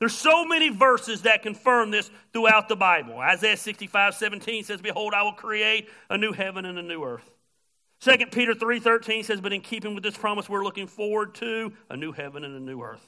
There's 0.00 0.16
so 0.16 0.44
many 0.44 0.70
verses 0.70 1.22
that 1.22 1.42
confirm 1.42 1.90
this 1.90 2.10
throughout 2.32 2.68
the 2.68 2.74
Bible. 2.74 3.18
Isaiah 3.18 3.56
65, 3.56 4.14
17 4.14 4.64
says, 4.64 4.80
Behold, 4.80 5.12
I 5.14 5.22
will 5.22 5.34
create 5.34 5.88
a 6.08 6.18
new 6.18 6.32
heaven 6.32 6.64
and 6.64 6.78
a 6.78 6.82
new 6.82 7.04
earth. 7.04 7.30
2 8.00 8.16
Peter 8.32 8.54
3:13 8.54 9.24
says, 9.24 9.40
But 9.40 9.52
in 9.52 9.60
keeping 9.60 9.94
with 9.94 10.02
this 10.02 10.16
promise, 10.16 10.48
we're 10.48 10.64
looking 10.64 10.86
forward 10.86 11.34
to 11.36 11.72
a 11.90 11.96
new 11.96 12.12
heaven 12.12 12.44
and 12.44 12.56
a 12.56 12.60
new 12.60 12.82
earth. 12.82 13.06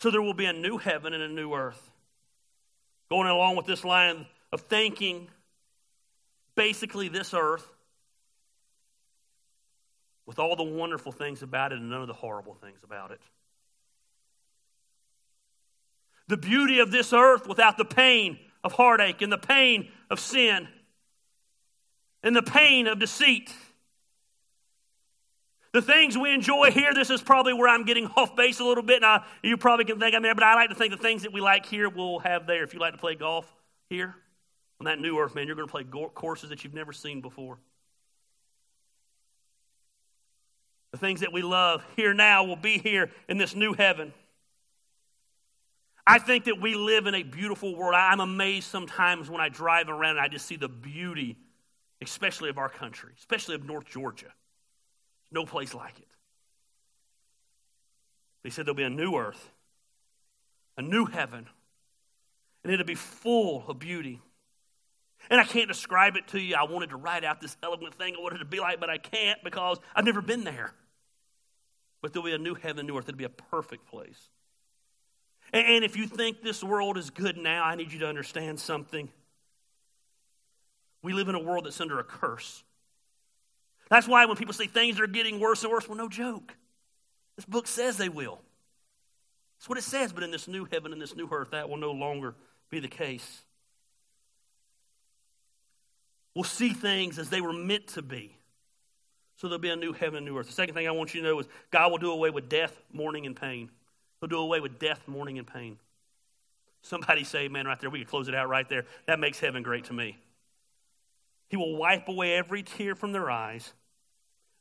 So 0.00 0.10
there 0.10 0.20
will 0.20 0.34
be 0.34 0.44
a 0.44 0.52
new 0.52 0.76
heaven 0.76 1.14
and 1.14 1.22
a 1.22 1.28
new 1.28 1.54
earth. 1.54 1.90
Going 3.08 3.28
along 3.28 3.56
with 3.56 3.64
this 3.64 3.84
line 3.84 4.26
of 4.52 4.62
thanking 4.62 5.28
basically 6.54 7.08
this 7.08 7.32
earth 7.32 7.66
with 10.26 10.38
all 10.38 10.56
the 10.56 10.62
wonderful 10.62 11.12
things 11.12 11.42
about 11.42 11.72
it 11.72 11.78
and 11.78 11.90
none 11.90 12.02
of 12.02 12.08
the 12.08 12.14
horrible 12.14 12.54
things 12.54 12.78
about 12.82 13.12
it. 13.12 13.20
The 16.28 16.36
beauty 16.36 16.80
of 16.80 16.90
this 16.90 17.12
earth 17.12 17.46
without 17.46 17.76
the 17.76 17.84
pain 17.84 18.38
of 18.62 18.72
heartache 18.72 19.22
and 19.22 19.32
the 19.32 19.38
pain 19.38 19.90
of 20.10 20.20
sin 20.20 20.68
and 22.24 22.34
the 22.34 22.42
pain 22.42 22.88
of 22.88 22.98
deceit. 22.98 23.52
The 25.72 25.82
things 25.82 26.16
we 26.16 26.32
enjoy 26.32 26.70
here, 26.70 26.94
this 26.94 27.10
is 27.10 27.20
probably 27.20 27.52
where 27.52 27.68
I'm 27.68 27.84
getting 27.84 28.06
off 28.16 28.34
base 28.34 28.60
a 28.60 28.64
little 28.64 28.82
bit. 28.82 29.02
And 29.02 29.22
you 29.42 29.56
probably 29.56 29.84
can 29.84 30.00
think 30.00 30.16
I'm 30.16 30.22
there, 30.22 30.34
but 30.34 30.42
I 30.42 30.54
like 30.54 30.70
to 30.70 30.74
think 30.74 30.92
the 30.92 30.96
things 30.96 31.22
that 31.22 31.32
we 31.32 31.40
like 31.40 31.66
here 31.66 31.88
we'll 31.88 32.20
have 32.20 32.46
there. 32.46 32.64
If 32.64 32.74
you 32.74 32.80
like 32.80 32.92
to 32.92 32.98
play 32.98 33.14
golf 33.14 33.52
here 33.90 34.14
on 34.80 34.86
that 34.86 34.98
new 34.98 35.18
earth, 35.18 35.34
man, 35.34 35.46
you're 35.46 35.56
going 35.56 35.68
to 35.68 35.72
play 35.72 35.84
courses 36.14 36.50
that 36.50 36.64
you've 36.64 36.74
never 36.74 36.92
seen 36.92 37.20
before. 37.20 37.58
The 40.92 40.98
things 40.98 41.20
that 41.20 41.32
we 41.32 41.42
love 41.42 41.84
here 41.96 42.14
now 42.14 42.44
will 42.44 42.56
be 42.56 42.78
here 42.78 43.10
in 43.28 43.36
this 43.36 43.54
new 43.54 43.74
heaven. 43.74 44.14
I 46.06 46.20
think 46.20 46.44
that 46.44 46.60
we 46.60 46.76
live 46.76 47.06
in 47.06 47.14
a 47.16 47.24
beautiful 47.24 47.74
world. 47.76 47.94
I'm 47.96 48.20
amazed 48.20 48.68
sometimes 48.68 49.28
when 49.28 49.40
I 49.40 49.48
drive 49.48 49.88
around 49.88 50.18
and 50.18 50.20
I 50.20 50.28
just 50.28 50.46
see 50.46 50.56
the 50.56 50.68
beauty 50.68 51.36
especially 52.04 52.50
of 52.50 52.58
our 52.58 52.68
country, 52.68 53.12
especially 53.18 53.54
of 53.54 53.64
North 53.64 53.86
Georgia. 53.86 54.32
No 55.30 55.44
place 55.44 55.74
like 55.74 55.98
it. 55.98 56.06
He 58.44 58.50
said 58.50 58.66
there'll 58.66 58.76
be 58.76 58.82
a 58.82 58.90
new 58.90 59.16
earth, 59.16 59.50
a 60.76 60.82
new 60.82 61.06
heaven, 61.06 61.46
and 62.62 62.72
it'll 62.72 62.86
be 62.86 62.94
full 62.94 63.64
of 63.68 63.78
beauty. 63.78 64.20
And 65.30 65.40
I 65.40 65.44
can't 65.44 65.68
describe 65.68 66.16
it 66.16 66.28
to 66.28 66.40
you. 66.40 66.54
I 66.54 66.64
wanted 66.64 66.90
to 66.90 66.96
write 66.96 67.24
out 67.24 67.40
this 67.40 67.56
eloquent 67.62 67.94
thing 67.94 68.14
I 68.16 68.22
wanted 68.22 68.38
to 68.38 68.44
be 68.44 68.60
like, 68.60 68.78
but 68.78 68.90
I 68.90 68.98
can't 68.98 69.42
because 69.42 69.78
I've 69.94 70.04
never 70.04 70.20
been 70.20 70.44
there. 70.44 70.74
But 72.02 72.12
there'll 72.12 72.26
be 72.26 72.34
a 72.34 72.38
new 72.38 72.54
heaven, 72.54 72.86
new 72.86 72.98
earth. 72.98 73.08
It'll 73.08 73.16
be 73.16 73.24
a 73.24 73.30
perfect 73.30 73.86
place. 73.86 74.28
And 75.52 75.84
if 75.84 75.96
you 75.96 76.06
think 76.06 76.42
this 76.42 76.62
world 76.62 76.98
is 76.98 77.10
good 77.10 77.38
now, 77.38 77.64
I 77.64 77.76
need 77.76 77.92
you 77.92 78.00
to 78.00 78.08
understand 78.08 78.60
something. 78.60 79.08
We 81.04 81.12
live 81.12 81.28
in 81.28 81.34
a 81.34 81.40
world 81.40 81.66
that's 81.66 81.80
under 81.82 82.00
a 82.00 82.04
curse. 82.04 82.64
That's 83.90 84.08
why 84.08 84.24
when 84.24 84.36
people 84.36 84.54
say 84.54 84.66
things 84.66 84.98
are 84.98 85.06
getting 85.06 85.38
worse 85.38 85.62
and 85.62 85.70
worse, 85.70 85.86
well, 85.86 85.98
no 85.98 86.08
joke. 86.08 86.56
This 87.36 87.44
book 87.44 87.66
says 87.66 87.98
they 87.98 88.08
will. 88.08 88.40
That's 89.58 89.68
what 89.68 89.76
it 89.76 89.84
says, 89.84 90.14
but 90.14 90.22
in 90.22 90.30
this 90.30 90.48
new 90.48 90.64
heaven 90.64 90.94
and 90.94 91.02
this 91.02 91.14
new 91.14 91.28
earth, 91.30 91.50
that 91.50 91.68
will 91.68 91.76
no 91.76 91.92
longer 91.92 92.34
be 92.70 92.80
the 92.80 92.88
case. 92.88 93.42
We'll 96.34 96.44
see 96.44 96.70
things 96.70 97.18
as 97.18 97.28
they 97.28 97.42
were 97.42 97.52
meant 97.52 97.88
to 97.88 98.02
be. 98.02 98.34
So 99.36 99.46
there'll 99.46 99.60
be 99.60 99.68
a 99.68 99.76
new 99.76 99.92
heaven 99.92 100.16
and 100.16 100.26
new 100.26 100.38
earth. 100.38 100.46
The 100.46 100.54
second 100.54 100.74
thing 100.74 100.88
I 100.88 100.92
want 100.92 101.12
you 101.12 101.20
to 101.20 101.28
know 101.28 101.38
is 101.38 101.46
God 101.70 101.90
will 101.90 101.98
do 101.98 102.12
away 102.12 102.30
with 102.30 102.48
death, 102.48 102.74
mourning, 102.94 103.26
and 103.26 103.36
pain. 103.36 103.68
He'll 104.20 104.28
do 104.30 104.38
away 104.38 104.60
with 104.60 104.78
death, 104.78 105.02
mourning, 105.06 105.38
and 105.38 105.46
pain. 105.46 105.76
Somebody 106.80 107.24
say, 107.24 107.48
man, 107.48 107.66
right 107.66 107.78
there, 107.78 107.90
we 107.90 107.98
could 107.98 108.08
close 108.08 108.26
it 108.28 108.34
out 108.34 108.48
right 108.48 108.68
there. 108.70 108.86
That 109.06 109.20
makes 109.20 109.38
heaven 109.38 109.62
great 109.62 109.84
to 109.84 109.92
me. 109.92 110.16
He 111.48 111.56
will 111.56 111.76
wipe 111.76 112.08
away 112.08 112.34
every 112.34 112.62
tear 112.62 112.94
from 112.94 113.12
their 113.12 113.30
eyes. 113.30 113.72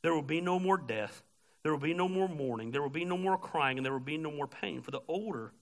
There 0.02 0.14
will 0.14 0.22
be 0.22 0.42
no 0.42 0.60
more 0.60 0.78
death. 0.78 1.24
There 1.64 1.72
will 1.72 1.80
be 1.80 1.94
no 1.94 2.10
more 2.10 2.28
mourning. 2.28 2.72
There 2.72 2.82
will 2.82 2.90
be 2.90 3.06
no 3.06 3.18
more 3.18 3.38
crying, 3.38 3.78
and 3.78 3.86
there 3.86 3.94
will 3.94 4.00
be 4.00 4.18
no 4.18 4.32
more 4.32 4.48
pain. 4.48 4.82
For 4.82 4.92
the 4.92 5.02
older, 5.08 5.54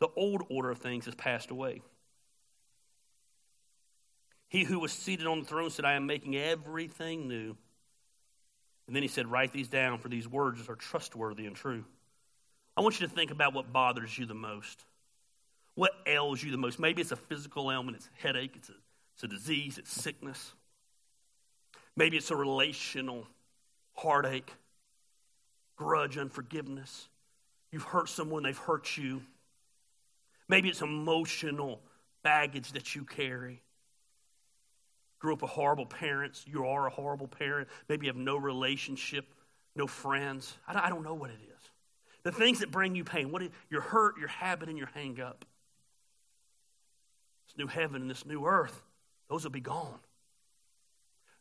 the 0.00 0.08
old 0.16 0.42
order 0.48 0.70
of 0.70 0.78
things 0.78 1.04
has 1.04 1.14
passed 1.14 1.50
away. 1.50 1.82
He 4.48 4.64
who 4.64 4.78
was 4.78 4.92
seated 4.92 5.26
on 5.26 5.40
the 5.40 5.44
throne 5.44 5.70
said, 5.70 5.84
I 5.84 5.94
am 5.94 6.06
making 6.06 6.36
everything 6.36 7.28
new. 7.28 7.56
And 8.86 8.94
then 8.94 9.02
he 9.02 9.08
said, 9.08 9.26
Write 9.26 9.52
these 9.52 9.68
down, 9.68 9.98
for 9.98 10.08
these 10.08 10.28
words 10.28 10.68
are 10.68 10.76
trustworthy 10.76 11.46
and 11.46 11.56
true. 11.56 11.84
I 12.76 12.80
want 12.80 13.00
you 13.00 13.06
to 13.06 13.12
think 13.12 13.30
about 13.30 13.52
what 13.54 13.72
bothers 13.72 14.16
you 14.18 14.26
the 14.26 14.34
most. 14.34 14.84
What 15.74 15.92
ails 16.06 16.42
you 16.42 16.50
the 16.50 16.56
most? 16.56 16.78
Maybe 16.78 17.02
it's 17.02 17.12
a 17.12 17.16
physical 17.16 17.70
ailment, 17.70 17.96
it's 17.96 18.06
a 18.06 18.22
headache, 18.22 18.52
it's 18.56 18.68
a 18.68 18.74
it's 19.14 19.22
a 19.22 19.28
disease, 19.28 19.78
it's 19.78 19.92
sickness. 19.92 20.52
Maybe 21.96 22.16
it's 22.16 22.30
a 22.30 22.36
relational 22.36 23.26
heartache, 23.94 24.52
grudge, 25.76 26.18
unforgiveness. 26.18 27.08
You've 27.70 27.84
hurt 27.84 28.08
someone, 28.08 28.42
they've 28.42 28.58
hurt 28.58 28.96
you. 28.96 29.22
Maybe 30.48 30.68
it's 30.68 30.82
emotional 30.82 31.80
baggage 32.22 32.72
that 32.72 32.94
you 32.94 33.04
carry. 33.04 33.62
Grew 35.20 35.34
up 35.34 35.42
with 35.42 35.52
horrible 35.52 35.86
parents. 35.86 36.44
You 36.46 36.66
are 36.66 36.86
a 36.86 36.90
horrible 36.90 37.28
parent. 37.28 37.68
Maybe 37.88 38.06
you 38.06 38.12
have 38.12 38.20
no 38.20 38.36
relationship, 38.36 39.24
no 39.74 39.86
friends. 39.86 40.56
I 40.66 40.90
don't 40.90 41.04
know 41.04 41.14
what 41.14 41.30
it 41.30 41.38
is. 41.40 41.70
The 42.24 42.32
things 42.32 42.60
that 42.60 42.70
bring 42.70 42.94
you 42.94 43.04
pain, 43.04 43.30
what 43.30 43.42
is, 43.42 43.50
your 43.70 43.80
hurt, 43.80 44.18
your 44.18 44.28
habit, 44.28 44.68
and 44.68 44.76
your 44.76 44.88
hang 44.94 45.20
up. 45.20 45.44
This 47.46 47.56
new 47.56 47.66
heaven 47.66 48.02
and 48.02 48.10
this 48.10 48.26
new 48.26 48.44
earth 48.46 48.82
those 49.34 49.42
will 49.42 49.50
be 49.50 49.58
gone. 49.60 49.98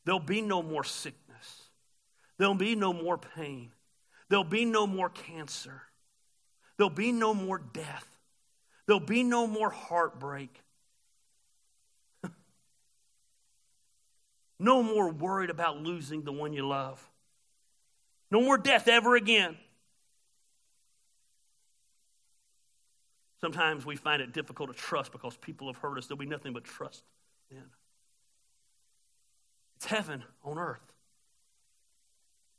There'll 0.03 0.19
be 0.19 0.41
no 0.41 0.63
more 0.63 0.83
sickness. 0.83 1.69
There'll 2.39 2.55
be 2.55 2.75
no 2.75 2.91
more 2.91 3.19
pain. 3.19 3.69
There'll 4.29 4.43
be 4.43 4.65
no 4.65 4.87
more 4.87 5.09
cancer. 5.09 5.83
There'll 6.77 6.89
be 6.89 7.11
no 7.11 7.35
more 7.35 7.59
death. 7.59 8.07
There'll 8.87 8.99
be 8.99 9.21
no 9.21 9.45
more 9.45 9.69
heartbreak. 9.69 10.59
no 14.59 14.81
more 14.81 15.11
worried 15.11 15.51
about 15.51 15.77
losing 15.77 16.23
the 16.23 16.31
one 16.31 16.51
you 16.51 16.67
love. 16.67 17.07
No 18.31 18.41
more 18.41 18.57
death 18.57 18.87
ever 18.87 19.15
again. 19.15 19.55
Sometimes 23.39 23.85
we 23.85 23.97
find 23.97 24.19
it 24.19 24.33
difficult 24.33 24.71
to 24.71 24.75
trust 24.75 25.11
because 25.11 25.37
people 25.37 25.67
have 25.67 25.77
hurt 25.77 25.99
us. 25.99 26.07
There'll 26.07 26.17
be 26.17 26.25
nothing 26.25 26.53
but 26.53 26.63
trust 26.63 27.03
then. 27.53 27.63
It's 29.83 29.91
heaven 29.91 30.23
on 30.45 30.57
earth. 30.57 30.79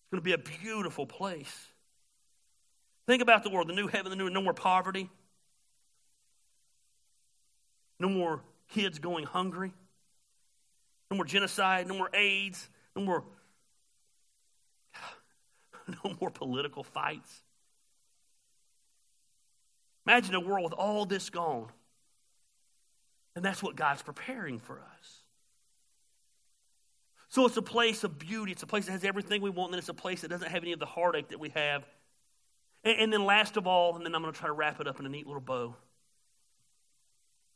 It's 0.03 0.11
going 0.11 0.20
to 0.20 0.25
be 0.25 0.35
a 0.35 0.61
beautiful 0.61 1.07
place. 1.07 1.68
Think 3.07 3.22
about 3.22 3.45
the 3.45 3.49
world 3.49 3.66
the 3.66 3.72
new 3.72 3.87
heaven, 3.87 4.11
the 4.11 4.16
new, 4.16 4.29
no 4.29 4.43
more 4.43 4.53
poverty, 4.53 5.09
no 7.99 8.11
more 8.11 8.43
kids 8.68 8.99
going 8.99 9.25
hungry, 9.25 9.72
no 11.11 11.16
more 11.16 11.25
genocide, 11.25 11.89
no 11.89 11.97
more 11.97 12.11
AIDS, 12.12 12.68
no 12.95 13.01
more, 13.01 13.25
no 16.05 16.14
more 16.20 16.29
political 16.29 16.85
fights. 16.85 17.41
Imagine 20.07 20.35
a 20.35 20.41
world 20.41 20.64
with 20.64 20.75
all 20.75 21.07
this 21.07 21.31
gone. 21.31 21.70
And 23.35 23.43
that's 23.43 23.62
what 23.62 23.77
God's 23.77 24.03
preparing 24.03 24.59
for 24.59 24.79
us. 24.79 25.24
So 27.35 27.45
it's 27.47 27.57
a 27.57 27.62
place 27.62 28.05
of 28.05 28.16
beauty. 28.16 28.53
It's 28.53 28.62
a 28.62 28.66
place 28.66 28.87
that 28.87 28.93
has 28.93 29.03
everything 29.03 29.43
we 29.43 29.51
want, 29.51 29.70
and 29.70 29.72
then 29.74 29.78
it's 29.80 29.89
a 29.89 29.93
place 29.93 30.20
that 30.20 30.28
doesn't 30.28 30.49
have 30.49 30.62
any 30.62 30.70
of 30.70 30.78
the 30.78 30.87
heartache 30.87 31.30
that 31.30 31.41
we 31.41 31.49
have. 31.49 31.85
And, 32.85 32.97
and 33.01 33.12
then 33.12 33.24
last 33.24 33.57
of 33.57 33.66
all, 33.66 33.97
and 33.97 34.07
then 34.07 34.14
I'm 34.14 34.22
going 34.22 34.32
to 34.32 34.39
try 34.39 34.47
to 34.47 34.53
wrap 34.53 34.80
it 34.80 34.87
up 34.87 35.01
in 35.01 35.07
a 35.07 35.09
neat 35.09 35.26
little 35.26 35.41
bow. 35.41 35.74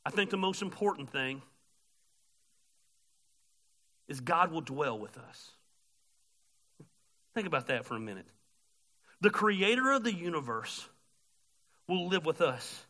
I 0.04 0.10
think 0.10 0.30
the 0.30 0.36
most 0.36 0.62
important 0.62 1.10
thing 1.10 1.42
is 4.08 4.18
God 4.18 4.50
will 4.50 4.62
dwell 4.62 4.98
with 4.98 5.16
us. 5.16 5.52
Think 7.36 7.46
about 7.46 7.68
that 7.68 7.84
for 7.84 7.94
a 7.94 8.00
minute. 8.00 8.26
The 9.20 9.30
creator 9.30 9.92
of 9.92 10.02
the 10.02 10.12
universe 10.12 10.88
will 11.86 12.08
live 12.08 12.26
with 12.26 12.40
us. 12.40 12.84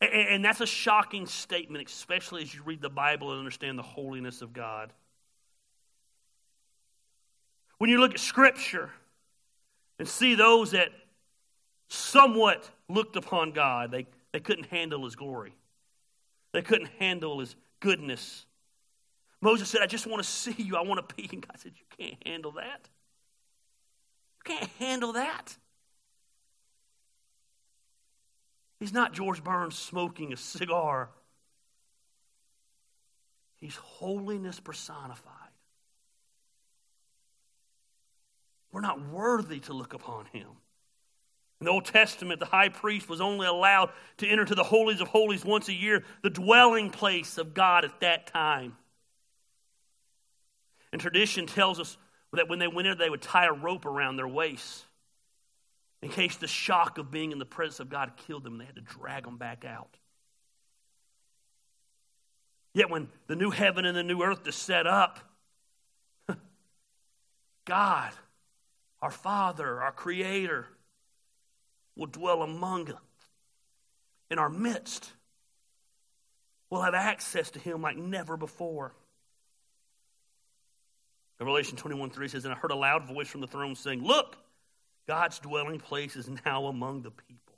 And 0.00 0.42
that's 0.42 0.60
a 0.60 0.66
shocking 0.66 1.26
statement, 1.26 1.86
especially 1.86 2.42
as 2.42 2.54
you 2.54 2.62
read 2.62 2.80
the 2.80 2.88
Bible 2.88 3.30
and 3.32 3.38
understand 3.38 3.78
the 3.78 3.82
holiness 3.82 4.40
of 4.40 4.54
God. 4.54 4.92
When 7.76 7.90
you 7.90 8.00
look 8.00 8.12
at 8.12 8.20
Scripture 8.20 8.90
and 9.98 10.08
see 10.08 10.34
those 10.34 10.70
that 10.70 10.88
somewhat 11.88 12.70
looked 12.88 13.16
upon 13.16 13.52
God, 13.52 13.90
they, 13.90 14.06
they 14.32 14.40
couldn't 14.40 14.66
handle 14.66 15.04
His 15.04 15.16
glory, 15.16 15.54
they 16.52 16.62
couldn't 16.62 16.90
handle 16.98 17.40
His 17.40 17.54
goodness. 17.80 18.46
Moses 19.42 19.68
said, 19.68 19.80
I 19.82 19.86
just 19.86 20.06
want 20.06 20.22
to 20.22 20.28
see 20.28 20.54
you. 20.58 20.76
I 20.76 20.82
want 20.82 21.06
to 21.06 21.14
be. 21.14 21.28
And 21.32 21.46
God 21.46 21.58
said, 21.58 21.72
You 21.76 21.84
can't 21.98 22.26
handle 22.26 22.52
that. 22.52 22.88
You 24.36 24.54
can't 24.54 24.70
handle 24.78 25.12
that. 25.14 25.56
He's 28.80 28.94
not 28.94 29.12
George 29.12 29.44
Burns 29.44 29.78
smoking 29.78 30.32
a 30.32 30.38
cigar. 30.38 31.10
He's 33.56 33.76
holiness 33.76 34.58
personified. 34.58 35.34
We're 38.72 38.80
not 38.80 39.06
worthy 39.10 39.60
to 39.60 39.74
look 39.74 39.92
upon 39.92 40.24
him. 40.32 40.46
In 41.60 41.66
the 41.66 41.70
Old 41.70 41.84
Testament, 41.84 42.40
the 42.40 42.46
high 42.46 42.70
priest 42.70 43.06
was 43.06 43.20
only 43.20 43.46
allowed 43.46 43.90
to 44.16 44.26
enter 44.26 44.46
to 44.46 44.54
the 44.54 44.64
holies 44.64 45.02
of 45.02 45.08
holies 45.08 45.44
once 45.44 45.68
a 45.68 45.74
year, 45.74 46.02
the 46.22 46.30
dwelling 46.30 46.88
place 46.88 47.36
of 47.36 47.52
God 47.52 47.84
at 47.84 48.00
that 48.00 48.28
time. 48.28 48.78
And 50.90 51.02
tradition 51.02 51.44
tells 51.46 51.78
us 51.78 51.98
that 52.32 52.48
when 52.48 52.58
they 52.58 52.68
went 52.68 52.88
in, 52.88 52.96
they 52.96 53.10
would 53.10 53.20
tie 53.20 53.44
a 53.44 53.52
rope 53.52 53.84
around 53.84 54.16
their 54.16 54.26
waist 54.26 54.86
in 56.02 56.08
case 56.08 56.36
the 56.36 56.46
shock 56.46 56.98
of 56.98 57.10
being 57.10 57.32
in 57.32 57.38
the 57.38 57.44
presence 57.46 57.80
of 57.80 57.90
God 57.90 58.12
killed 58.26 58.44
them, 58.44 58.58
they 58.58 58.64
had 58.64 58.76
to 58.76 58.80
drag 58.80 59.24
them 59.24 59.36
back 59.36 59.64
out. 59.64 59.96
Yet 62.72 62.88
when 62.88 63.08
the 63.26 63.36
new 63.36 63.50
heaven 63.50 63.84
and 63.84 63.96
the 63.96 64.02
new 64.02 64.22
earth 64.22 64.46
is 64.46 64.54
set 64.54 64.86
up, 64.86 65.18
God, 67.64 68.12
our 69.02 69.10
Father, 69.10 69.82
our 69.82 69.92
Creator, 69.92 70.66
will 71.96 72.06
dwell 72.06 72.42
among 72.42 72.90
us 72.90 72.98
in 74.30 74.38
our 74.38 74.48
midst. 74.48 75.12
We'll 76.70 76.82
have 76.82 76.94
access 76.94 77.50
to 77.50 77.58
Him 77.58 77.82
like 77.82 77.96
never 77.96 78.36
before. 78.36 78.94
Revelation 81.40 81.76
21 81.76 82.10
3 82.10 82.28
says, 82.28 82.44
And 82.44 82.54
I 82.54 82.56
heard 82.56 82.70
a 82.70 82.76
loud 82.76 83.08
voice 83.08 83.28
from 83.28 83.40
the 83.40 83.46
throne 83.46 83.74
saying, 83.74 84.02
Look, 84.02 84.36
God's 85.10 85.40
dwelling 85.40 85.80
place 85.80 86.14
is 86.14 86.30
now 86.46 86.66
among 86.66 87.02
the 87.02 87.10
people. 87.10 87.54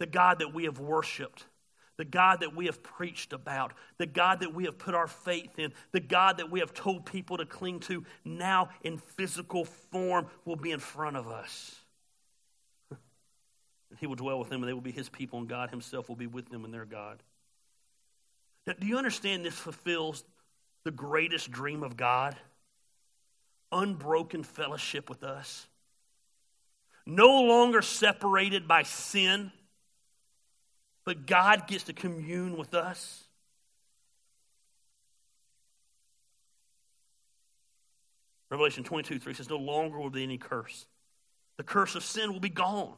The 0.00 0.04
God 0.04 0.40
that 0.40 0.52
we 0.52 0.64
have 0.64 0.78
worshiped, 0.78 1.46
the 1.96 2.04
God 2.04 2.40
that 2.40 2.54
we 2.54 2.66
have 2.66 2.82
preached 2.82 3.32
about, 3.32 3.72
the 3.96 4.04
God 4.04 4.40
that 4.40 4.52
we 4.52 4.64
have 4.64 4.76
put 4.76 4.94
our 4.94 5.06
faith 5.06 5.58
in, 5.58 5.72
the 5.92 6.00
God 6.00 6.36
that 6.36 6.50
we 6.50 6.60
have 6.60 6.74
told 6.74 7.06
people 7.06 7.38
to 7.38 7.46
cling 7.46 7.80
to, 7.80 8.04
now 8.22 8.68
in 8.82 8.98
physical 8.98 9.64
form 9.64 10.26
will 10.44 10.56
be 10.56 10.72
in 10.72 10.78
front 10.78 11.16
of 11.16 11.26
us. 11.26 11.74
And 13.88 13.98
he 13.98 14.06
will 14.06 14.16
dwell 14.16 14.38
with 14.38 14.50
them, 14.50 14.60
and 14.60 14.68
they 14.68 14.74
will 14.74 14.82
be 14.82 14.92
his 14.92 15.08
people, 15.08 15.38
and 15.38 15.48
God 15.48 15.70
himself 15.70 16.10
will 16.10 16.16
be 16.16 16.26
with 16.26 16.50
them 16.50 16.66
and 16.66 16.74
their 16.74 16.84
God. 16.84 17.22
Now, 18.66 18.74
do 18.78 18.86
you 18.86 18.98
understand 18.98 19.42
this 19.42 19.54
fulfills 19.54 20.22
the 20.84 20.90
greatest 20.90 21.50
dream 21.50 21.82
of 21.82 21.96
God? 21.96 22.36
Unbroken 23.72 24.42
fellowship 24.42 25.08
with 25.08 25.24
us 25.24 25.66
no 27.06 27.42
longer 27.42 27.82
separated 27.82 28.66
by 28.66 28.82
sin, 28.82 29.52
but 31.04 31.26
God 31.26 31.66
gets 31.66 31.84
to 31.84 31.92
commune 31.92 32.56
with 32.56 32.74
us. 32.74 33.24
Revelation 38.50 38.84
22 38.84 39.18
3 39.18 39.34
says, 39.34 39.50
No 39.50 39.56
longer 39.56 39.98
will 39.98 40.10
there 40.10 40.20
be 40.20 40.22
any 40.22 40.38
curse. 40.38 40.86
The 41.56 41.64
curse 41.64 41.94
of 41.94 42.04
sin 42.04 42.32
will 42.32 42.40
be 42.40 42.48
gone. 42.48 42.94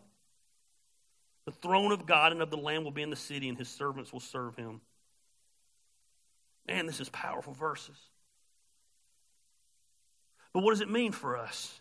The 1.46 1.52
throne 1.52 1.92
of 1.92 2.06
God 2.06 2.32
and 2.32 2.42
of 2.42 2.50
the 2.50 2.56
Lamb 2.56 2.84
will 2.84 2.90
be 2.90 3.02
in 3.02 3.10
the 3.10 3.16
city, 3.16 3.48
and 3.48 3.56
his 3.56 3.68
servants 3.68 4.12
will 4.12 4.20
serve 4.20 4.56
him. 4.56 4.80
Man, 6.66 6.86
this 6.86 7.00
is 7.00 7.08
powerful 7.08 7.52
verses. 7.52 7.96
But 10.52 10.62
what 10.62 10.72
does 10.72 10.80
it 10.80 10.90
mean 10.90 11.12
for 11.12 11.36
us? 11.36 11.80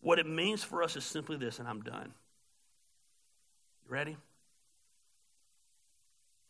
What 0.00 0.18
it 0.18 0.26
means 0.26 0.62
for 0.62 0.82
us 0.82 0.96
is 0.96 1.04
simply 1.04 1.36
this, 1.36 1.58
and 1.58 1.68
I'm 1.68 1.82
done. 1.82 2.12
You 3.84 3.92
ready? 3.92 4.16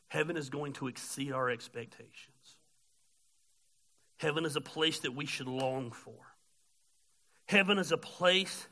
Heaven 0.08 0.36
is 0.36 0.50
going 0.50 0.72
to 0.74 0.88
exceed 0.88 1.32
our 1.32 1.50
expectations. 1.50 2.56
Heaven 4.18 4.44
is 4.44 4.56
a 4.56 4.60
place 4.60 5.00
that 5.00 5.14
we 5.14 5.26
should 5.26 5.46
long 5.46 5.92
for. 5.92 6.14
Heaven 7.46 7.78
is 7.78 7.90
a 7.90 7.96
place 7.96 8.66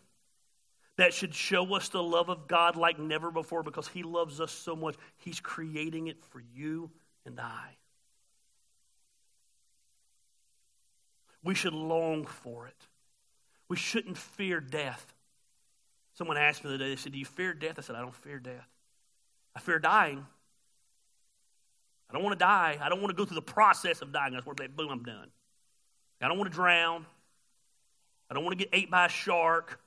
that 0.97 1.14
should 1.14 1.35
show 1.35 1.74
us 1.74 1.89
the 1.89 2.03
love 2.03 2.29
of 2.29 2.49
God 2.49 2.76
like 2.76 2.99
never 2.99 3.31
before 3.31 3.62
because 3.62 3.89
He 3.89 4.03
loves 4.03 4.41
us 4.41 4.53
so 4.53 4.76
much. 4.76 4.97
He's 5.16 5.41
creating 5.41 6.09
it 6.09 6.22
for 6.31 6.43
you 6.55 6.91
and 7.24 7.41
I. 7.41 7.76
We 11.43 11.55
should 11.55 11.72
long 11.72 12.26
for 12.26 12.66
it. 12.66 12.87
We 13.69 13.77
shouldn't 13.77 14.16
fear 14.16 14.61
death. 14.61 15.14
Someone 16.14 16.37
asked 16.37 16.64
me 16.64 16.71
the 16.71 16.75
other 16.77 16.85
day, 16.85 16.91
they 16.91 16.97
said, 16.97 17.12
Do 17.12 17.19
you 17.19 17.25
fear 17.25 17.55
death? 17.55 17.75
I 17.79 17.83
said, 17.83 17.97
I 17.97 18.01
don't 18.01 18.14
fear 18.14 18.39
death. 18.39 18.66
I 19.55 19.61
fear 19.61 19.79
dying. 19.79 20.27
I 22.11 22.14
don't 22.14 22.23
want 22.23 22.39
to 22.39 22.45
die. 22.45 22.79
I 22.81 22.89
don't 22.89 23.01
want 23.01 23.11
to 23.11 23.16
go 23.16 23.27
through 23.27 23.35
the 23.35 23.43
process 23.43 24.01
of 24.01 24.12
dying. 24.12 24.33
That's 24.33 24.47
where, 24.47 24.55
they 24.55 24.66
boom, 24.66 24.91
I'm 24.91 25.03
done. 25.03 25.29
I 26.21 26.29
don't 26.29 26.39
want 26.39 26.51
to 26.51 26.55
drown. 26.55 27.07
I 28.31 28.35
don't 28.35 28.45
want 28.45 28.59
to 28.59 28.64
get 28.64 28.71
ate 28.73 28.91
by 28.91 29.07
a 29.07 29.09
shark. 29.09 29.81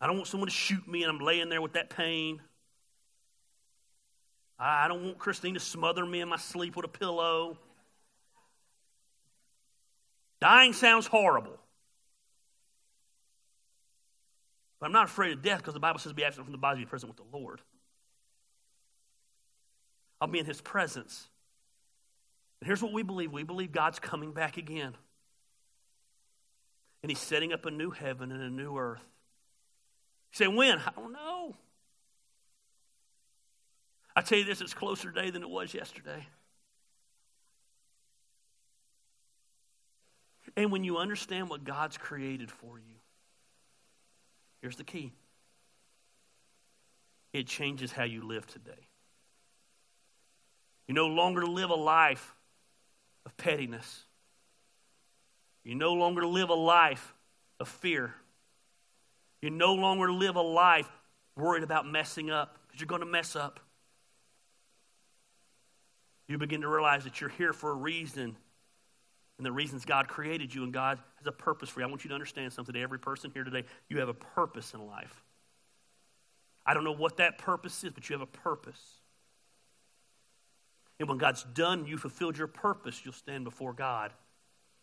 I 0.00 0.06
don't 0.06 0.16
want 0.16 0.28
someone 0.28 0.48
to 0.48 0.54
shoot 0.54 0.86
me 0.86 1.02
and 1.02 1.10
I'm 1.10 1.18
laying 1.18 1.48
there 1.48 1.62
with 1.62 1.72
that 1.72 1.90
pain. 1.90 2.40
I 4.58 4.86
don't 4.86 5.04
want 5.04 5.18
Christine 5.18 5.54
to 5.54 5.60
smother 5.60 6.06
me 6.06 6.20
in 6.20 6.28
my 6.28 6.36
sleep 6.36 6.76
with 6.76 6.84
a 6.84 6.88
pillow. 6.88 7.58
Dying 10.44 10.74
sounds 10.74 11.06
horrible. 11.06 11.58
But 14.78 14.84
I'm 14.84 14.92
not 14.92 15.06
afraid 15.06 15.32
of 15.32 15.40
death 15.40 15.60
because 15.60 15.72
the 15.72 15.80
Bible 15.80 15.98
says 15.98 16.12
be 16.12 16.22
absent 16.22 16.44
from 16.44 16.52
the 16.52 16.58
body, 16.58 16.80
be 16.80 16.84
present 16.84 17.08
with 17.08 17.16
the 17.16 17.34
Lord. 17.34 17.62
I'll 20.20 20.28
be 20.28 20.38
in 20.38 20.44
his 20.44 20.60
presence. 20.60 21.30
And 22.60 22.66
here's 22.66 22.82
what 22.82 22.92
we 22.92 23.02
believe 23.02 23.32
we 23.32 23.42
believe 23.42 23.72
God's 23.72 23.98
coming 23.98 24.32
back 24.32 24.58
again. 24.58 24.94
And 27.02 27.10
he's 27.10 27.20
setting 27.20 27.54
up 27.54 27.64
a 27.64 27.70
new 27.70 27.90
heaven 27.90 28.30
and 28.30 28.42
a 28.42 28.50
new 28.50 28.76
earth. 28.76 29.00
You 30.32 30.44
say, 30.44 30.46
when? 30.46 30.78
I 30.78 30.90
don't 30.94 31.14
know. 31.14 31.56
I 34.14 34.20
tell 34.20 34.36
you 34.36 34.44
this, 34.44 34.60
it's 34.60 34.74
closer 34.74 35.10
today 35.10 35.30
than 35.30 35.40
it 35.40 35.48
was 35.48 35.72
yesterday. 35.72 36.26
And 40.56 40.70
when 40.70 40.84
you 40.84 40.98
understand 40.98 41.48
what 41.48 41.64
God's 41.64 41.96
created 41.96 42.50
for 42.50 42.78
you, 42.78 42.94
here's 44.60 44.76
the 44.76 44.84
key 44.84 45.12
it 47.32 47.48
changes 47.48 47.90
how 47.90 48.04
you 48.04 48.22
live 48.22 48.46
today. 48.46 48.88
You 50.86 50.94
no 50.94 51.08
longer 51.08 51.44
live 51.44 51.70
a 51.70 51.74
life 51.74 52.34
of 53.26 53.36
pettiness. 53.36 54.04
You 55.64 55.74
no 55.74 55.94
longer 55.94 56.26
live 56.26 56.50
a 56.50 56.54
life 56.54 57.14
of 57.58 57.68
fear. 57.68 58.14
You 59.42 59.50
no 59.50 59.74
longer 59.74 60.12
live 60.12 60.36
a 60.36 60.42
life 60.42 60.88
worried 61.36 61.64
about 61.64 61.86
messing 61.86 62.30
up 62.30 62.58
because 62.66 62.80
you're 62.80 62.86
going 62.86 63.00
to 63.00 63.06
mess 63.06 63.34
up. 63.34 63.60
You 66.28 66.38
begin 66.38 66.60
to 66.60 66.68
realize 66.68 67.04
that 67.04 67.20
you're 67.20 67.30
here 67.30 67.52
for 67.52 67.70
a 67.70 67.74
reason 67.74 68.36
and 69.38 69.44
the 69.44 69.52
reasons 69.52 69.84
God 69.84 70.08
created 70.08 70.54
you 70.54 70.62
and 70.62 70.72
God 70.72 70.98
has 71.18 71.26
a 71.26 71.32
purpose 71.32 71.68
for 71.68 71.80
you. 71.80 71.86
I 71.86 71.88
want 71.88 72.04
you 72.04 72.08
to 72.08 72.14
understand 72.14 72.52
something 72.52 72.74
to 72.74 72.80
every 72.80 72.98
person 72.98 73.30
here 73.32 73.44
today. 73.44 73.64
You 73.88 73.98
have 73.98 74.08
a 74.08 74.14
purpose 74.14 74.74
in 74.74 74.86
life. 74.86 75.22
I 76.64 76.74
don't 76.74 76.84
know 76.84 76.94
what 76.94 77.18
that 77.18 77.38
purpose 77.38 77.82
is, 77.84 77.92
but 77.92 78.08
you 78.08 78.14
have 78.14 78.22
a 78.22 78.26
purpose. 78.26 78.80
And 81.00 81.08
when 81.08 81.18
God's 81.18 81.42
done, 81.42 81.86
you 81.86 81.98
fulfilled 81.98 82.38
your 82.38 82.46
purpose, 82.46 83.00
you'll 83.04 83.12
stand 83.12 83.44
before 83.44 83.72
God. 83.72 84.12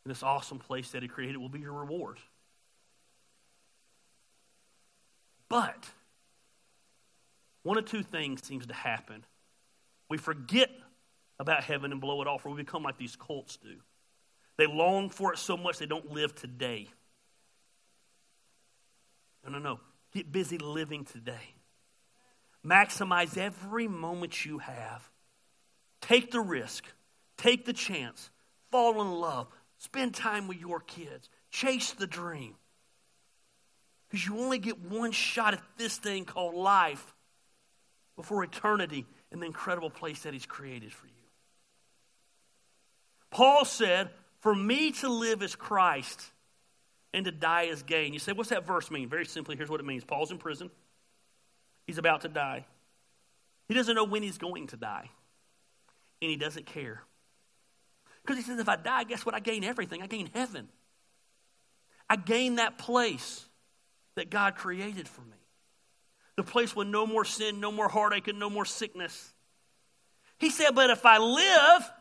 And 0.04 0.12
this 0.14 0.24
awesome 0.24 0.60
place 0.60 0.92
that 0.92 1.02
He 1.02 1.08
created 1.08 1.38
will 1.38 1.50
be 1.50 1.60
your 1.60 1.74
reward. 1.74 2.18
But 5.48 5.90
one 7.64 7.78
of 7.78 7.86
two 7.86 8.04
things 8.04 8.46
seems 8.46 8.68
to 8.68 8.74
happen. 8.74 9.24
We 10.10 10.18
forget 10.18 10.70
about 11.40 11.64
heaven 11.64 11.92
and 11.92 12.02
blow 12.02 12.22
it 12.22 12.28
off, 12.28 12.46
or 12.46 12.50
we 12.50 12.58
become 12.58 12.84
like 12.84 12.98
these 12.98 13.16
cults 13.16 13.58
do. 13.58 13.76
They 14.62 14.68
long 14.68 15.10
for 15.10 15.34
it 15.34 15.40
so 15.40 15.58
much 15.58 15.80
they 15.80 15.88
don't 15.88 16.12
live 16.12 16.36
today. 16.36 16.88
No, 19.44 19.50
no, 19.50 19.58
no. 19.58 19.80
Get 20.14 20.32
busy 20.32 20.60
living 20.60 21.04
today. 21.04 21.56
Maximize 22.64 23.40
every 23.40 23.88
moment 23.88 24.46
you 24.46 24.60
have. 24.60 25.10
Take 26.00 26.30
the 26.30 26.42
risk, 26.42 26.86
take 27.38 27.66
the 27.66 27.74
chance, 27.74 28.30
fall 28.70 29.02
in 29.02 29.12
love, 29.12 29.48
spend 29.80 30.14
time 30.14 30.48
with 30.48 30.60
your 30.60 30.80
kids, 30.80 31.28
chase 31.50 31.94
the 31.94 32.06
dream. 32.06 32.54
Because 34.12 34.28
you 34.28 34.38
only 34.38 34.60
get 34.60 34.80
one 34.80 35.12
shot 35.12 35.56
at 35.56 35.64
this 35.78 35.98
thing 35.98 36.24
called 36.24 36.54
life 36.54 37.16
before 38.16 38.44
eternity 38.44 39.08
in 39.32 39.40
the 39.40 39.48
incredible 39.48 39.90
place 39.90 40.22
that 40.22 40.34
He's 40.34 40.46
created 40.46 40.94
for 40.94 41.08
you. 41.08 41.14
Paul 43.32 43.66
said, 43.66 44.12
For 44.42 44.54
me 44.54 44.92
to 44.92 45.10
live 45.10 45.42
is 45.42 45.56
Christ 45.56 46.20
and 47.14 47.26
to 47.26 47.32
die 47.32 47.64
is 47.64 47.84
gain. 47.84 48.14
You 48.14 48.20
say, 48.20 48.34
What's 48.34 48.50
that 48.50 48.66
verse 48.66 48.92
mean? 48.92 49.10
Very 49.10 49.26
simply, 49.26 49.56
here's 49.56 49.70
what 49.70 49.80
it 49.80 49.86
means 49.86 50.04
Paul's 50.04 50.32
in 50.32 50.38
prison, 50.38 50.70
he's 51.88 51.98
about 51.98 52.22
to 52.22 52.28
die. 52.28 52.66
He 53.68 53.74
doesn't 53.74 53.96
know 53.96 54.04
when 54.04 54.24
he's 54.24 54.38
going 54.38 54.68
to 54.68 54.78
die, 54.78 55.10
and 56.22 56.30
he 56.30 56.36
doesn't 56.36 56.66
care. 56.66 57.02
Because 58.24 58.38
he 58.38 58.44
says, 58.44 58.60
If 58.60 58.70
I 58.70 58.76
die, 58.76 59.04
guess 59.04 59.26
what? 59.26 59.36
I 59.36 59.40
gain 59.40 59.64
everything. 59.64 60.02
I 60.02 60.08
gain 60.08 60.30
heaven. 60.34 60.68
I 62.10 62.16
gain 62.16 62.56
that 62.56 62.78
place 62.78 63.46
that 64.16 64.30
God 64.30 64.56
created 64.56 65.08
for 65.08 65.22
me. 65.22 65.38
The 66.36 66.44
place 66.44 66.76
with 66.76 66.88
no 66.88 67.06
more 67.06 67.24
sin, 67.26 67.60
no 67.60 67.72
more 67.72 67.88
heartache, 67.88 68.28
and 68.28 68.40
no 68.40 68.50
more 68.50 68.66
sickness. 68.66 69.34
He 70.38 70.50
said, 70.50 70.72
But 70.72 70.90
if 70.90 71.06
I 71.06 71.20
live, 71.20 71.92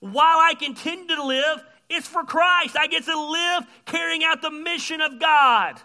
while 0.00 0.38
I 0.38 0.54
continue 0.54 1.14
to 1.14 1.22
live, 1.22 1.62
it's 1.88 2.08
for 2.08 2.24
Christ. 2.24 2.76
I 2.78 2.86
get 2.86 3.04
to 3.04 3.20
live 3.30 3.64
carrying 3.84 4.24
out 4.24 4.42
the 4.42 4.50
mission 4.50 5.00
of 5.00 5.20
God. 5.20 5.80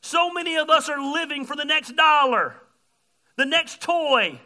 So 0.00 0.30
many 0.30 0.56
of 0.56 0.70
us 0.70 0.88
are 0.88 1.00
living 1.00 1.44
for 1.44 1.56
the 1.56 1.64
next 1.64 1.96
dollar, 1.96 2.54
the 3.36 3.46
next 3.46 3.80
toy. 3.80 4.40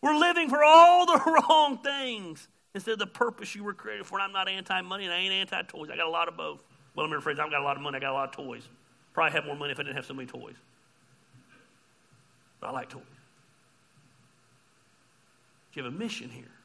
We're 0.00 0.16
living 0.16 0.48
for 0.48 0.62
all 0.62 1.06
the 1.06 1.42
wrong 1.48 1.78
things 1.78 2.48
instead 2.74 2.92
of 2.92 2.98
the 3.00 3.06
purpose 3.06 3.54
you 3.54 3.64
were 3.64 3.74
created 3.74 4.06
for. 4.06 4.18
And 4.18 4.24
I'm 4.24 4.32
not 4.32 4.48
anti 4.48 4.80
money 4.82 5.04
and 5.04 5.12
I 5.12 5.18
ain't 5.18 5.32
anti 5.32 5.62
toys. 5.62 5.90
I 5.92 5.96
got 5.96 6.06
a 6.06 6.10
lot 6.10 6.28
of 6.28 6.36
both. 6.36 6.62
Well, 6.94 7.04
I'm 7.04 7.12
afraid 7.12 7.38
I've 7.40 7.50
got 7.50 7.60
a 7.60 7.64
lot 7.64 7.76
of 7.76 7.82
money, 7.82 7.96
I 7.96 8.00
got 8.00 8.12
a 8.12 8.14
lot 8.14 8.28
of 8.28 8.44
toys. 8.44 8.62
Probably 9.12 9.32
have 9.32 9.44
more 9.44 9.56
money 9.56 9.72
if 9.72 9.80
I 9.80 9.82
didn't 9.82 9.96
have 9.96 10.06
so 10.06 10.14
many 10.14 10.26
toys. 10.26 10.54
But 12.60 12.68
I 12.68 12.70
like 12.72 12.88
toys. 12.88 13.02
You 15.74 15.84
have 15.84 15.92
a 15.92 15.96
mission 15.96 16.28
here. 16.28 16.57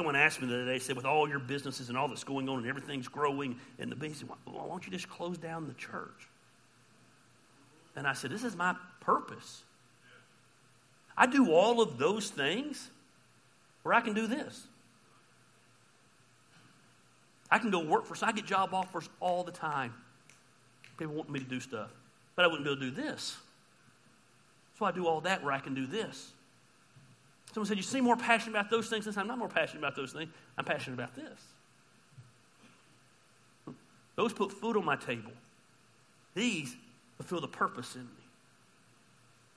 Someone 0.00 0.16
asked 0.16 0.40
me 0.40 0.48
the 0.48 0.54
other 0.54 0.64
day, 0.64 0.78
said, 0.78 0.96
with 0.96 1.04
all 1.04 1.28
your 1.28 1.38
businesses 1.38 1.90
and 1.90 1.98
all 1.98 2.08
that's 2.08 2.24
going 2.24 2.48
on 2.48 2.60
and 2.60 2.66
everything's 2.66 3.06
growing 3.06 3.60
and 3.78 3.92
the 3.92 3.96
business, 3.96 4.30
why 4.46 4.66
don't 4.66 4.86
you 4.86 4.90
just 4.90 5.10
close 5.10 5.36
down 5.36 5.66
the 5.66 5.74
church? 5.74 6.26
And 7.94 8.06
I 8.06 8.14
said, 8.14 8.30
this 8.30 8.42
is 8.42 8.56
my 8.56 8.74
purpose. 9.02 9.62
I 11.18 11.26
do 11.26 11.52
all 11.52 11.82
of 11.82 11.98
those 11.98 12.30
things 12.30 12.88
where 13.82 13.92
I 13.92 14.00
can 14.00 14.14
do 14.14 14.26
this. 14.26 14.66
I 17.50 17.58
can 17.58 17.70
go 17.70 17.84
work 17.84 18.06
for, 18.06 18.14
so 18.14 18.24
I 18.26 18.32
get 18.32 18.46
job 18.46 18.72
offers 18.72 19.06
all 19.20 19.44
the 19.44 19.52
time. 19.52 19.92
People 20.96 21.12
want 21.12 21.28
me 21.28 21.40
to 21.40 21.44
do 21.44 21.60
stuff. 21.60 21.90
But 22.36 22.46
I 22.46 22.48
wouldn't 22.48 22.64
be 22.64 22.70
able 22.70 22.80
to 22.80 22.90
do 22.90 23.02
this. 23.02 23.36
So 24.78 24.86
I 24.86 24.92
do 24.92 25.06
all 25.06 25.20
that 25.20 25.44
where 25.44 25.52
I 25.52 25.58
can 25.58 25.74
do 25.74 25.86
this. 25.86 26.32
Someone 27.52 27.66
said, 27.66 27.76
You 27.76 27.82
seem 27.82 28.04
more 28.04 28.16
passionate 28.16 28.56
about 28.56 28.70
those 28.70 28.88
things. 28.88 29.06
I'm 29.16 29.26
not 29.26 29.38
more 29.38 29.48
passionate 29.48 29.80
about 29.80 29.96
those 29.96 30.12
things. 30.12 30.30
I'm 30.56 30.64
passionate 30.64 30.94
about 30.94 31.14
this. 31.14 31.40
Those 34.16 34.32
put 34.32 34.52
food 34.52 34.76
on 34.76 34.84
my 34.84 34.96
table. 34.96 35.32
These 36.34 36.76
fulfill 37.16 37.40
the 37.40 37.48
purpose 37.48 37.94
in 37.96 38.02
me. 38.02 38.08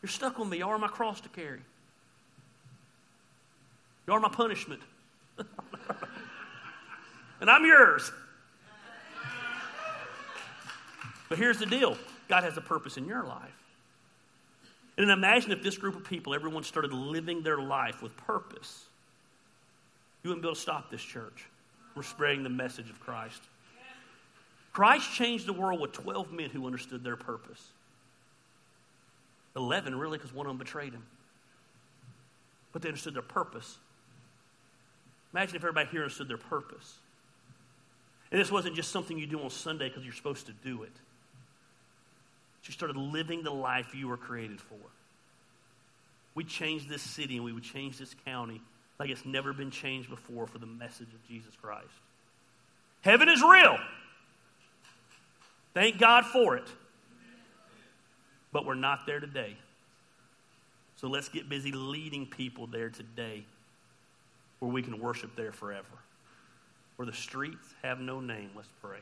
You're 0.02 0.10
stuck 0.10 0.40
on 0.40 0.50
me. 0.50 0.58
You 0.58 0.68
are 0.68 0.78
my 0.78 0.88
cross 0.88 1.22
to 1.22 1.30
carry. 1.30 1.62
You 4.08 4.14
are 4.14 4.20
my 4.20 4.30
punishment. 4.30 4.82
and 7.42 7.50
I'm 7.50 7.66
yours. 7.66 8.12
But 11.30 11.38
here's 11.38 11.60
the 11.60 11.66
deal 11.66 11.98
God 12.28 12.44
has 12.44 12.58
a 12.58 12.62
purpose 12.62 12.98
in 12.98 13.06
your 13.06 13.24
life. 13.24 13.63
And 14.98 15.10
then 15.10 15.18
imagine 15.18 15.52
if 15.52 15.64
this 15.64 15.78
group 15.78 15.96
of 15.96 16.04
people, 16.04 16.34
everyone 16.36 16.64
started 16.64 16.94
living 16.94 17.42
their 17.42 17.60
life 17.60 18.02
with 18.02 18.16
purpose. 18.16 18.86
You 20.24 20.30
wouldn't 20.30 20.44
be 20.44 20.48
able 20.48 20.56
to 20.56 20.62
stop 20.62 20.90
this 20.90 21.02
church 21.02 21.46
We're 21.96 22.04
spreading 22.04 22.44
the 22.44 22.50
message 22.50 22.90
of 22.90 23.00
Christ. 23.00 23.42
Christ 24.72 25.14
changed 25.14 25.46
the 25.46 25.54
world 25.54 25.80
with 25.80 25.92
12 25.92 26.32
men 26.32 26.50
who 26.50 26.66
understood 26.66 27.04
their 27.04 27.16
purpose. 27.16 27.62
11, 29.56 29.96
really, 29.96 30.18
because 30.18 30.34
one 30.34 30.48
of 30.48 30.50
them 30.50 30.58
betrayed 30.58 30.94
him. 30.94 31.04
But 32.72 32.82
they 32.82 32.90
understood 32.90 33.14
their 33.14 33.22
purpose. 33.22 33.78
Imagine 35.32 35.56
if 35.56 35.62
everybody 35.62 35.90
here 35.90 36.02
understood 36.02 36.28
their 36.28 36.38
purpose. 36.38 36.96
And 38.32 38.42
this 38.42 38.52
wasn't 38.52 38.76
just 38.76 38.92
something 38.92 39.18
you 39.18 39.28
do 39.28 39.40
on 39.42 39.52
Sunday 39.52 39.90
because 39.90 40.04
you're 40.04 40.14
supposed 40.14 40.48
to 40.48 40.54
do 40.64 40.82
it. 40.82 40.92
You 42.66 42.72
started 42.72 42.96
living 42.96 43.44
the 43.44 43.52
life 43.52 43.94
you 43.94 44.08
were 44.08 44.18
created 44.18 44.62
for. 44.62 44.78
We 46.36 46.44
changed 46.44 46.90
this 46.90 47.02
city 47.02 47.36
and 47.36 47.46
we 47.46 47.54
would 47.54 47.64
change 47.64 47.98
this 47.98 48.16
county 48.26 48.62
like 49.00 49.10
it's 49.10 49.26
never 49.26 49.54
been 49.54 49.72
changed 49.72 50.10
before 50.10 50.48
for 50.48 50.58
the 50.60 50.66
message 50.66 51.14
of 51.14 51.28
Jesus 51.28 51.54
Christ. 51.62 51.88
Heaven 53.02 53.28
is 53.28 53.42
real. 53.42 53.78
Thank 55.74 56.00
God 56.00 56.26
for 56.26 56.56
it. 56.56 56.68
But 58.52 58.66
we're 58.66 58.76
not 58.76 59.06
there 59.06 59.20
today. 59.20 59.58
So 60.96 61.08
let's 61.08 61.28
get 61.28 61.50
busy 61.50 61.72
leading 61.72 62.28
people 62.28 62.68
there 62.68 62.90
today 62.90 63.44
where 64.60 64.72
we 64.72 64.82
can 64.82 65.00
worship 65.00 65.36
there 65.36 65.52
forever. 65.52 65.86
Where 66.96 67.06
the 67.06 67.14
streets 67.14 67.74
have 67.82 68.00
no 68.00 68.22
name. 68.22 68.52
Let's 68.56 68.70
pray. 68.82 69.00